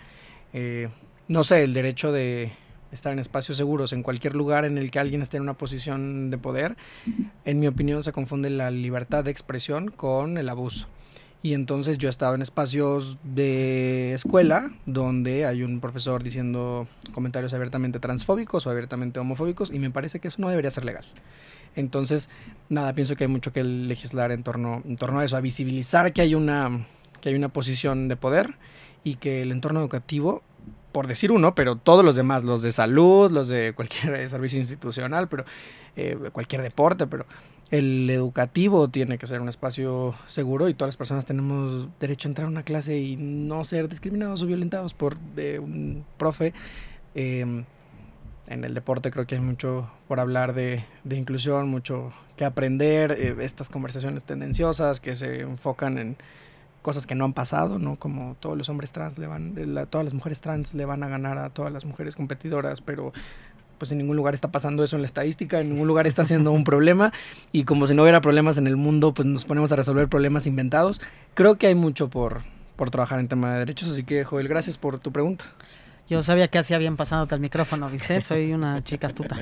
Eh, 0.53 0.89
no 1.27 1.43
sé, 1.43 1.63
el 1.63 1.73
derecho 1.73 2.11
de 2.11 2.51
estar 2.91 3.11
en 3.11 3.19
espacios 3.19 3.57
seguros, 3.57 3.93
en 3.93 4.03
cualquier 4.03 4.35
lugar 4.35 4.63
en 4.63 4.77
el 4.77 4.91
que 4.91 4.99
alguien 4.99 5.21
esté 5.21 5.37
en 5.37 5.43
una 5.43 5.55
posición 5.55 6.29
de 6.29 6.37
poder, 6.37 6.77
en 7.45 7.59
mi 7.59 7.67
opinión 7.67 8.03
se 8.03 8.11
confunde 8.11 8.49
la 8.51 8.69
libertad 8.69 9.23
de 9.23 9.31
expresión 9.31 9.89
con 9.89 10.37
el 10.37 10.49
abuso. 10.49 10.87
Y 11.45 11.53
entonces 11.53 11.99
yo 11.99 12.07
he 12.07 12.09
estado 12.09 12.33
en 12.33 12.41
espacios 12.41 13.19
de 13.21 14.13
escuela 14.15 14.71
donde 14.87 15.45
hay 15.45 15.61
un 15.61 15.79
profesor 15.79 16.23
diciendo 16.23 16.87
comentarios 17.13 17.53
abiertamente 17.53 17.99
transfóbicos 17.99 18.65
o 18.65 18.71
abiertamente 18.71 19.19
homofóbicos 19.19 19.71
y 19.71 19.77
me 19.77 19.91
parece 19.91 20.19
que 20.19 20.27
eso 20.27 20.41
no 20.41 20.49
debería 20.49 20.71
ser 20.71 20.85
legal. 20.85 21.05
Entonces, 21.75 22.31
nada, 22.67 22.93
pienso 22.93 23.15
que 23.15 23.25
hay 23.25 23.27
mucho 23.27 23.53
que 23.53 23.63
legislar 23.63 24.31
en 24.31 24.41
torno, 24.41 24.81
en 24.85 24.97
torno 24.97 25.19
a 25.19 25.25
eso, 25.25 25.37
a 25.37 25.39
visibilizar 25.39 26.13
que 26.13 26.23
hay, 26.23 26.33
una, 26.33 26.87
que 27.21 27.29
hay 27.29 27.35
una 27.35 27.49
posición 27.49 28.07
de 28.07 28.15
poder 28.15 28.55
y 29.03 29.13
que 29.13 29.43
el 29.43 29.51
entorno 29.51 29.81
educativo 29.81 30.41
por 30.91 31.05
decir 31.05 31.31
uno, 31.31 31.53
pero 31.53 31.75
todos 31.75 32.03
los 32.03 32.15
demás, 32.15 32.43
los 32.43 32.63
de 32.63 32.71
salud, 32.71 33.29
los 33.31 33.49
de 33.49 33.73
cualquier 33.75 34.29
servicio 34.31 34.57
institucional, 34.57 35.27
pero 35.27 35.45
eh, 35.95 36.17
cualquier 36.31 36.63
deporte, 36.63 37.05
pero 37.05 37.27
el 37.71 38.09
educativo 38.09 38.89
tiene 38.89 39.17
que 39.17 39.25
ser 39.27 39.41
un 39.41 39.49
espacio 39.49 40.15
seguro 40.27 40.69
y 40.69 40.73
todas 40.73 40.89
las 40.89 40.97
personas 40.97 41.25
tenemos 41.25 41.87
derecho 41.99 42.27
a 42.27 42.29
entrar 42.29 42.45
a 42.45 42.49
una 42.49 42.63
clase 42.63 42.97
y 42.97 43.17
no 43.17 43.63
ser 43.63 43.89
discriminados 43.89 44.43
o 44.43 44.45
violentados 44.45 44.93
por 44.93 45.17
eh, 45.37 45.59
un 45.59 46.05
profe. 46.17 46.53
Eh, 47.15 47.63
en 48.47 48.63
el 48.63 48.73
deporte 48.75 49.09
creo 49.09 49.25
que 49.25 49.35
hay 49.35 49.41
mucho 49.41 49.89
por 50.07 50.19
hablar 50.19 50.53
de, 50.53 50.85
de 51.03 51.15
inclusión, 51.15 51.67
mucho 51.67 52.13
que 52.37 52.45
aprender, 52.45 53.11
eh, 53.13 53.35
estas 53.39 53.69
conversaciones 53.69 54.23
tendenciosas 54.23 54.99
que 54.99 55.15
se 55.15 55.41
enfocan 55.41 55.97
en 55.97 56.17
cosas 56.83 57.07
que 57.07 57.15
no 57.15 57.25
han 57.25 57.33
pasado, 57.33 57.79
¿no? 57.79 57.95
Como 57.95 58.35
todos 58.39 58.55
los 58.55 58.69
hombres 58.69 58.91
trans 58.91 59.17
le 59.17 59.25
van, 59.25 59.55
todas 59.89 60.05
las 60.05 60.13
mujeres 60.13 60.39
trans 60.41 60.75
le 60.75 60.85
van 60.85 61.01
a 61.01 61.07
ganar 61.07 61.39
a 61.39 61.49
todas 61.49 61.73
las 61.73 61.83
mujeres 61.83 62.15
competidoras, 62.15 62.81
pero 62.81 63.11
pues 63.85 63.91
en 63.91 63.99
ningún 63.99 64.17
lugar 64.17 64.33
está 64.33 64.47
pasando 64.51 64.83
eso 64.83 64.95
en 64.95 65.03
la 65.03 65.05
estadística, 65.05 65.59
en 65.59 65.69
ningún 65.69 65.87
lugar 65.87 66.07
está 66.07 66.25
siendo 66.25 66.51
un 66.51 66.63
problema 66.63 67.13
y 67.51 67.65
como 67.65 67.85
si 67.85 67.93
no 67.93 68.01
hubiera 68.01 68.19
problemas 68.19 68.57
en 68.57 68.65
el 68.65 68.77
mundo, 68.77 69.13
pues 69.13 69.27
nos 69.27 69.45
ponemos 69.45 69.71
a 69.71 69.75
resolver 69.75 70.07
problemas 70.07 70.47
inventados. 70.47 70.99
Creo 71.35 71.57
que 71.59 71.67
hay 71.67 71.75
mucho 71.75 72.09
por, 72.09 72.41
por 72.75 72.89
trabajar 72.89 73.19
en 73.19 73.27
tema 73.27 73.53
de 73.53 73.59
derechos, 73.59 73.91
así 73.91 74.03
que 74.03 74.23
Joel, 74.23 74.47
gracias 74.47 74.79
por 74.79 74.97
tu 74.97 75.11
pregunta. 75.11 75.45
Yo 76.09 76.23
sabía 76.23 76.47
que 76.47 76.57
así 76.57 76.73
habían 76.73 76.97
pasado 76.97 77.27
el 77.29 77.39
micrófono, 77.39 77.87
¿viste? 77.91 78.21
Soy 78.21 78.53
una 78.53 78.83
chica 78.83 79.05
astuta. 79.05 79.37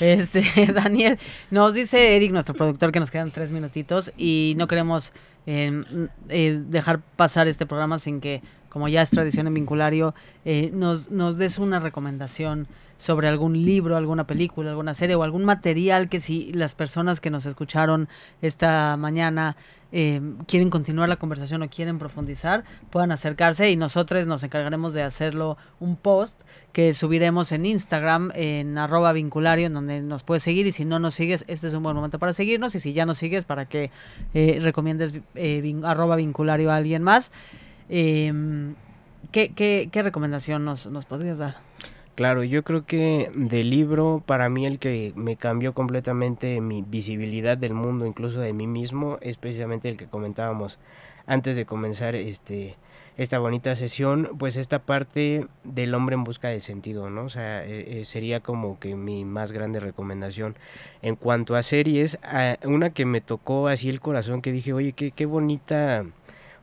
Este, 0.00 0.42
Daniel, 0.74 1.18
nos 1.50 1.74
dice 1.74 2.16
Eric, 2.16 2.32
nuestro 2.32 2.54
productor, 2.54 2.92
que 2.92 3.00
nos 3.00 3.10
quedan 3.10 3.30
tres 3.30 3.52
minutitos 3.52 4.10
y 4.16 4.54
no 4.56 4.68
queremos 4.68 5.12
eh, 5.46 5.84
eh, 6.30 6.62
dejar 6.66 7.00
pasar 7.16 7.46
este 7.46 7.66
programa 7.66 7.98
sin 7.98 8.20
que, 8.20 8.42
como 8.70 8.88
ya 8.88 9.02
es 9.02 9.10
tradición 9.10 9.46
en 9.46 9.54
Vinculario, 9.54 10.14
eh, 10.46 10.70
nos, 10.72 11.10
nos 11.10 11.36
des 11.36 11.58
una 11.58 11.78
recomendación 11.78 12.68
sobre 13.02 13.26
algún 13.26 13.64
libro, 13.64 13.96
alguna 13.96 14.28
película, 14.28 14.70
alguna 14.70 14.94
serie 14.94 15.16
o 15.16 15.24
algún 15.24 15.44
material 15.44 16.08
que 16.08 16.20
si 16.20 16.52
las 16.52 16.76
personas 16.76 17.20
que 17.20 17.30
nos 17.30 17.46
escucharon 17.46 18.08
esta 18.42 18.96
mañana 18.96 19.56
eh, 19.90 20.20
quieren 20.46 20.70
continuar 20.70 21.08
la 21.08 21.16
conversación 21.16 21.62
o 21.62 21.68
quieren 21.68 21.98
profundizar, 21.98 22.62
puedan 22.90 23.10
acercarse 23.10 23.68
y 23.72 23.76
nosotros 23.76 24.28
nos 24.28 24.44
encargaremos 24.44 24.94
de 24.94 25.02
hacerlo 25.02 25.58
un 25.80 25.96
post 25.96 26.40
que 26.72 26.94
subiremos 26.94 27.50
en 27.50 27.66
Instagram, 27.66 28.30
en 28.36 28.78
arroba 28.78 29.12
vinculario, 29.12 29.66
en 29.66 29.74
donde 29.74 30.00
nos 30.00 30.22
puedes 30.22 30.44
seguir 30.44 30.68
y 30.68 30.72
si 30.72 30.84
no 30.84 31.00
nos 31.00 31.14
sigues, 31.14 31.44
este 31.48 31.66
es 31.66 31.74
un 31.74 31.82
buen 31.82 31.96
momento 31.96 32.20
para 32.20 32.32
seguirnos 32.32 32.76
y 32.76 32.78
si 32.78 32.92
ya 32.92 33.04
nos 33.04 33.18
sigues, 33.18 33.44
para 33.44 33.64
que 33.64 33.90
eh, 34.32 34.60
recomiendes 34.62 35.12
eh, 35.34 35.74
arroba 35.82 36.14
vinculario 36.14 36.70
a 36.70 36.76
alguien 36.76 37.02
más. 37.02 37.32
Eh, 37.88 38.32
¿qué, 39.32 39.48
qué, 39.48 39.88
¿Qué 39.90 40.02
recomendación 40.04 40.64
nos, 40.64 40.86
nos 40.86 41.04
podrías 41.04 41.38
dar? 41.38 41.56
Claro, 42.14 42.44
yo 42.44 42.62
creo 42.62 42.84
que 42.84 43.30
del 43.34 43.70
libro, 43.70 44.22
para 44.26 44.50
mí 44.50 44.66
el 44.66 44.78
que 44.78 45.14
me 45.16 45.36
cambió 45.36 45.72
completamente 45.72 46.60
mi 46.60 46.82
visibilidad 46.82 47.56
del 47.56 47.72
mundo, 47.72 48.04
incluso 48.04 48.40
de 48.40 48.52
mí 48.52 48.66
mismo, 48.66 49.16
es 49.22 49.38
precisamente 49.38 49.88
el 49.88 49.96
que 49.96 50.06
comentábamos 50.06 50.78
antes 51.26 51.56
de 51.56 51.64
comenzar 51.64 52.14
este 52.14 52.76
esta 53.18 53.38
bonita 53.38 53.74
sesión, 53.76 54.30
pues 54.38 54.56
esta 54.56 54.78
parte 54.80 55.46
del 55.64 55.94
hombre 55.94 56.14
en 56.14 56.24
busca 56.24 56.48
de 56.48 56.60
sentido, 56.60 57.10
¿no? 57.10 57.24
O 57.24 57.28
sea, 57.28 57.64
eh, 57.64 58.00
eh, 58.00 58.04
sería 58.06 58.40
como 58.40 58.78
que 58.78 58.94
mi 58.94 59.24
más 59.26 59.52
grande 59.52 59.80
recomendación. 59.80 60.54
En 61.02 61.16
cuanto 61.16 61.54
a 61.54 61.62
series, 61.62 62.18
una 62.64 62.90
que 62.90 63.04
me 63.04 63.20
tocó 63.20 63.68
así 63.68 63.88
el 63.90 64.00
corazón, 64.00 64.40
que 64.40 64.52
dije, 64.52 64.72
oye, 64.72 64.92
qué, 64.92 65.10
qué 65.10 65.26
bonita 65.26 66.06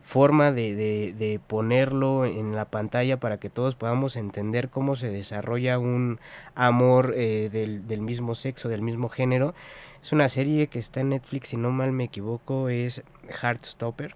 forma 0.10 0.52
de, 0.52 0.74
de, 0.76 1.40
ponerlo 1.46 2.26
en 2.26 2.56
la 2.56 2.66
pantalla 2.66 3.20
para 3.20 3.38
que 3.38 3.52
todos 3.52 3.76
podamos 3.76 4.16
entender 4.16 4.70
cómo 4.70 4.96
se 4.96 5.12
desarrolla 5.12 5.78
un 5.78 6.18
amor 6.56 7.14
eh, 7.16 7.50
del, 7.52 7.88
del 7.88 8.02
mismo 8.02 8.34
sexo, 8.34 8.70
del 8.70 8.82
mismo 8.82 9.08
género. 9.08 9.54
Es 10.02 10.12
una 10.12 10.28
serie 10.28 10.66
que 10.66 10.80
está 10.80 11.02
en 11.02 11.10
Netflix, 11.10 11.50
si 11.50 11.58
no 11.58 11.70
mal 11.70 11.92
me 11.92 12.06
equivoco, 12.06 12.70
es 12.70 13.04
Heartstopper, 13.30 14.16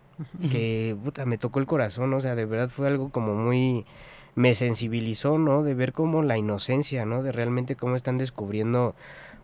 que 0.50 0.98
puta, 1.04 1.28
me 1.28 1.38
tocó 1.38 1.60
el 1.60 1.68
corazón, 1.68 2.12
o 2.16 2.22
sea, 2.22 2.34
de 2.34 2.46
verdad 2.46 2.70
fue 2.70 2.88
algo 2.88 3.10
como 3.10 3.36
muy 3.36 3.86
me 4.34 4.56
sensibilizó, 4.56 5.38
¿no? 5.38 5.62
De 5.62 5.76
ver 5.76 5.94
como 5.94 6.24
la 6.24 6.40
inocencia, 6.40 7.06
¿no? 7.06 7.22
De 7.22 7.32
realmente 7.32 7.76
cómo 7.76 7.96
están 7.96 8.18
descubriendo 8.18 8.96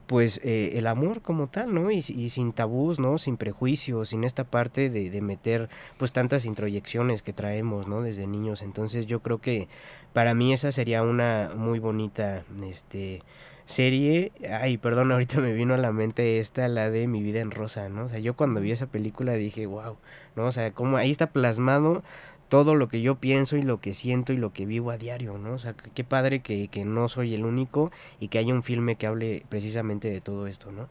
pues 0.10 0.42
eh, 0.44 0.72
el 0.74 0.88
amor 0.88 1.22
como 1.22 1.46
tal, 1.46 1.72
¿no? 1.72 1.92
Y, 1.92 2.02
sin 2.02 2.52
tabús, 2.52 3.00
¿no? 3.00 3.20
Sin 3.20 3.38
prejuicios, 3.38 4.10
sin 4.10 4.24
esta 4.24 4.44
parte 4.44 4.90
de, 4.90 5.12
de, 5.12 5.22
meter 5.22 5.70
pues 5.98 6.12
tantas 6.12 6.46
introyecciones 6.46 7.22
que 7.22 7.32
traemos, 7.32 7.88
¿no? 7.88 8.02
Desde 8.02 8.26
niños. 8.26 8.64
Entonces 8.64 9.06
yo 9.06 9.20
creo 9.20 9.38
que 9.38 9.68
para 10.12 10.34
mí 10.34 10.52
esa 10.52 10.72
sería 10.72 11.04
una 11.04 11.52
muy 11.56 11.78
bonita, 11.78 12.44
este, 12.68 13.22
serie, 13.70 14.32
ay, 14.52 14.80
perdón, 14.80 15.12
ahorita 15.14 15.40
me 15.42 15.54
vino 15.54 15.76
a 15.76 15.78
la 15.78 15.92
mente 15.92 16.40
esta, 16.40 16.68
la 16.68 16.90
de 16.90 17.06
Mi 17.06 17.22
vida 17.22 17.40
en 17.40 17.52
rosa, 17.52 17.88
¿no? 17.88 18.06
O 18.06 18.10
sea, 18.10 18.18
yo 18.18 18.36
cuando 18.36 18.62
vi 18.62 18.72
esa 18.72 18.88
película 18.88 19.34
dije, 19.34 19.68
wow, 19.68 19.96
¿no? 20.36 20.48
O 20.48 20.52
sea, 20.52 20.72
como 20.72 20.98
ahí 20.98 21.12
está 21.12 21.28
plasmado 21.28 22.04
todo 22.50 22.76
lo 22.76 22.90
que 22.90 23.02
yo 23.02 23.16
pienso 23.16 23.56
y 23.58 23.62
lo 23.62 23.80
que 23.80 23.94
siento 23.94 24.34
y 24.34 24.38
lo 24.38 24.52
que 24.52 24.66
vivo 24.66 24.92
a 24.92 24.98
diario, 24.98 25.38
¿no? 25.38 25.54
O 25.54 25.60
sea, 25.60 25.74
qué 25.74 26.04
padre 26.04 26.42
que, 26.42 26.68
que 26.68 26.84
no 26.84 27.08
soy 27.08 27.36
el 27.36 27.46
único 27.46 27.92
y 28.20 28.28
que 28.28 28.40
haya 28.40 28.54
un 28.54 28.64
filme 28.64 28.96
que 28.96 29.08
hable 29.08 29.46
precisamente 29.50 30.10
de 30.10 30.20
todo 30.20 30.48
esto, 30.48 30.72
¿no? 30.72 30.88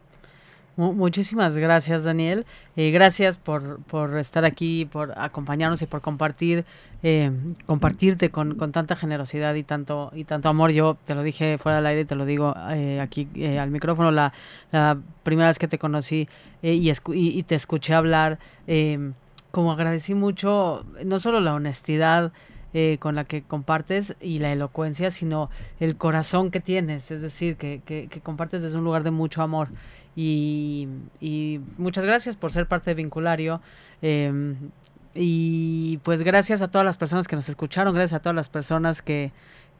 Muchísimas 0.78 1.56
gracias, 1.56 2.04
Daniel. 2.04 2.46
Eh, 2.76 2.92
gracias 2.92 3.40
por, 3.40 3.82
por, 3.82 4.16
estar 4.16 4.44
aquí, 4.44 4.84
por 4.84 5.12
acompañarnos 5.18 5.82
y 5.82 5.86
por 5.86 6.00
compartir, 6.00 6.64
eh, 7.02 7.32
compartirte 7.66 8.30
con, 8.30 8.54
con, 8.54 8.70
tanta 8.70 8.94
generosidad 8.94 9.56
y 9.56 9.64
tanto 9.64 10.12
y 10.14 10.22
tanto 10.22 10.48
amor. 10.48 10.70
Yo 10.70 10.96
te 11.04 11.16
lo 11.16 11.24
dije 11.24 11.58
fuera 11.58 11.78
del 11.78 11.86
aire, 11.86 12.04
te 12.04 12.14
lo 12.14 12.24
digo 12.26 12.54
eh, 12.70 13.00
aquí 13.00 13.26
al 13.58 13.72
micrófono. 13.72 14.12
La, 14.12 14.32
la, 14.70 14.96
primera 15.24 15.48
vez 15.48 15.58
que 15.58 15.66
te 15.66 15.80
conocí 15.80 16.28
y, 16.62 16.92
y, 17.12 17.42
te 17.42 17.56
escuché 17.56 17.94
hablar, 17.94 18.38
como 19.50 19.72
agradecí 19.72 20.14
mucho, 20.14 20.84
no 21.04 21.18
solo 21.18 21.40
la 21.40 21.54
honestidad. 21.54 22.32
con 23.00 23.14
la 23.16 23.24
que 23.24 23.42
compartes 23.42 24.14
y 24.20 24.38
la 24.38 24.52
elocuencia, 24.52 25.10
sino 25.10 25.50
el 25.80 25.96
corazón 25.96 26.50
que 26.52 26.60
tienes, 26.60 27.10
es 27.10 27.22
decir, 27.22 27.56
que, 27.56 27.80
que, 27.84 28.20
compartes 28.20 28.62
desde 28.62 28.78
un 28.78 28.84
lugar 28.84 29.02
de 29.02 29.10
mucho 29.10 29.42
amor. 29.42 29.68
Y, 30.14 30.88
muchas 31.76 32.04
gracias 32.04 32.36
por 32.36 32.52
ser 32.52 32.66
parte 32.66 32.90
de 32.90 32.94
Vinculario. 32.94 33.60
Em, 34.02 34.56
y 35.14 35.98
pues 35.98 36.22
gracias 36.22 36.60
a 36.62 36.68
todas 36.68 36.84
las 36.84 36.98
personas 36.98 37.26
que 37.28 37.36
nos 37.36 37.48
escucharon, 37.48 37.94
gracias 37.94 38.18
a 38.18 38.22
todas 38.22 38.36
las 38.36 38.48
personas 38.48 39.02
que, 39.02 39.32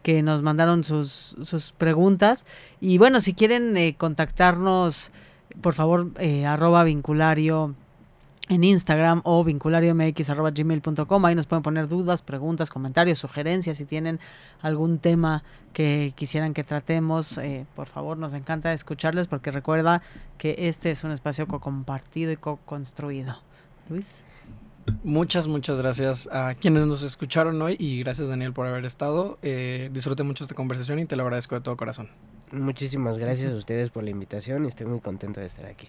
que 0.03 0.23
nos 0.23 0.43
mandaron 0.43 0.85
sus, 0.85 1.37
sus 1.43 1.73
preguntas. 1.73 2.47
Y 2.81 2.99
bueno, 2.99 3.21
si 3.21 3.35
quieren 3.35 3.77
eh, 3.77 3.97
contactarnos, 3.97 5.12
por 5.61 5.75
favor, 5.75 6.11
eh, 6.19 6.47
arroba 6.47 6.85
vinculario 6.85 7.75
en 8.49 8.64
Instagram 8.64 9.20
o 9.24 9.44
vinculariomx.gmail.com. 9.44 11.24
Ahí 11.24 11.34
nos 11.34 11.46
pueden 11.46 11.62
poner 11.62 11.88
dudas, 11.88 12.22
preguntas, 12.22 12.70
comentarios, 12.70 13.18
sugerencias. 13.18 13.76
Si 13.76 13.84
tienen 13.84 14.20
algún 14.62 14.99
tema 14.99 15.44
que 15.72 16.12
quisieran 16.16 16.55
que 16.55 16.64
tratemos, 16.64 17.38
eh, 17.38 17.66
por 17.76 17.86
favor, 17.86 18.18
nos 18.18 18.34
encanta 18.34 18.72
escucharles 18.72 19.28
porque 19.28 19.51
recuerda 19.51 20.03
que 20.38 20.55
este 20.59 20.90
es 20.90 21.05
un 21.05 21.12
espacio 21.12 21.46
co-compartido 21.46 22.32
y 22.32 22.36
co-construido. 22.36 23.38
Luis. 23.88 24.22
Muchas, 25.05 25.49
muchas 25.49 25.80
gracias 25.80 26.28
a 26.32 26.55
quienes 26.55 26.86
nos 26.86 27.03
escucharon 27.03 27.61
hoy 27.61 27.76
y 27.78 28.01
gracias 28.01 28.28
Daniel 28.28 28.53
por 28.55 28.66
haber 28.66 28.84
estado. 28.86 29.38
Eh, 29.42 29.90
disfruté 29.92 30.22
mucho 30.22 30.44
esta 30.44 30.55
conversación 30.55 30.99
y 30.99 31.05
te 31.05 31.14
lo 31.14 31.24
agradezco 31.24 31.55
de 31.55 31.61
todo 31.61 31.76
corazón. 31.76 32.09
Muchísimas 32.53 33.18
gracias 33.18 33.53
a 33.53 33.57
ustedes 33.57 33.90
por 33.90 34.05
la 34.05 34.11
invitación 34.11 34.64
y 34.64 34.68
estoy 34.68 34.86
muy 34.86 35.01
contento 35.01 35.40
de 35.40 35.46
estar 35.46 35.66
aquí. 35.66 35.88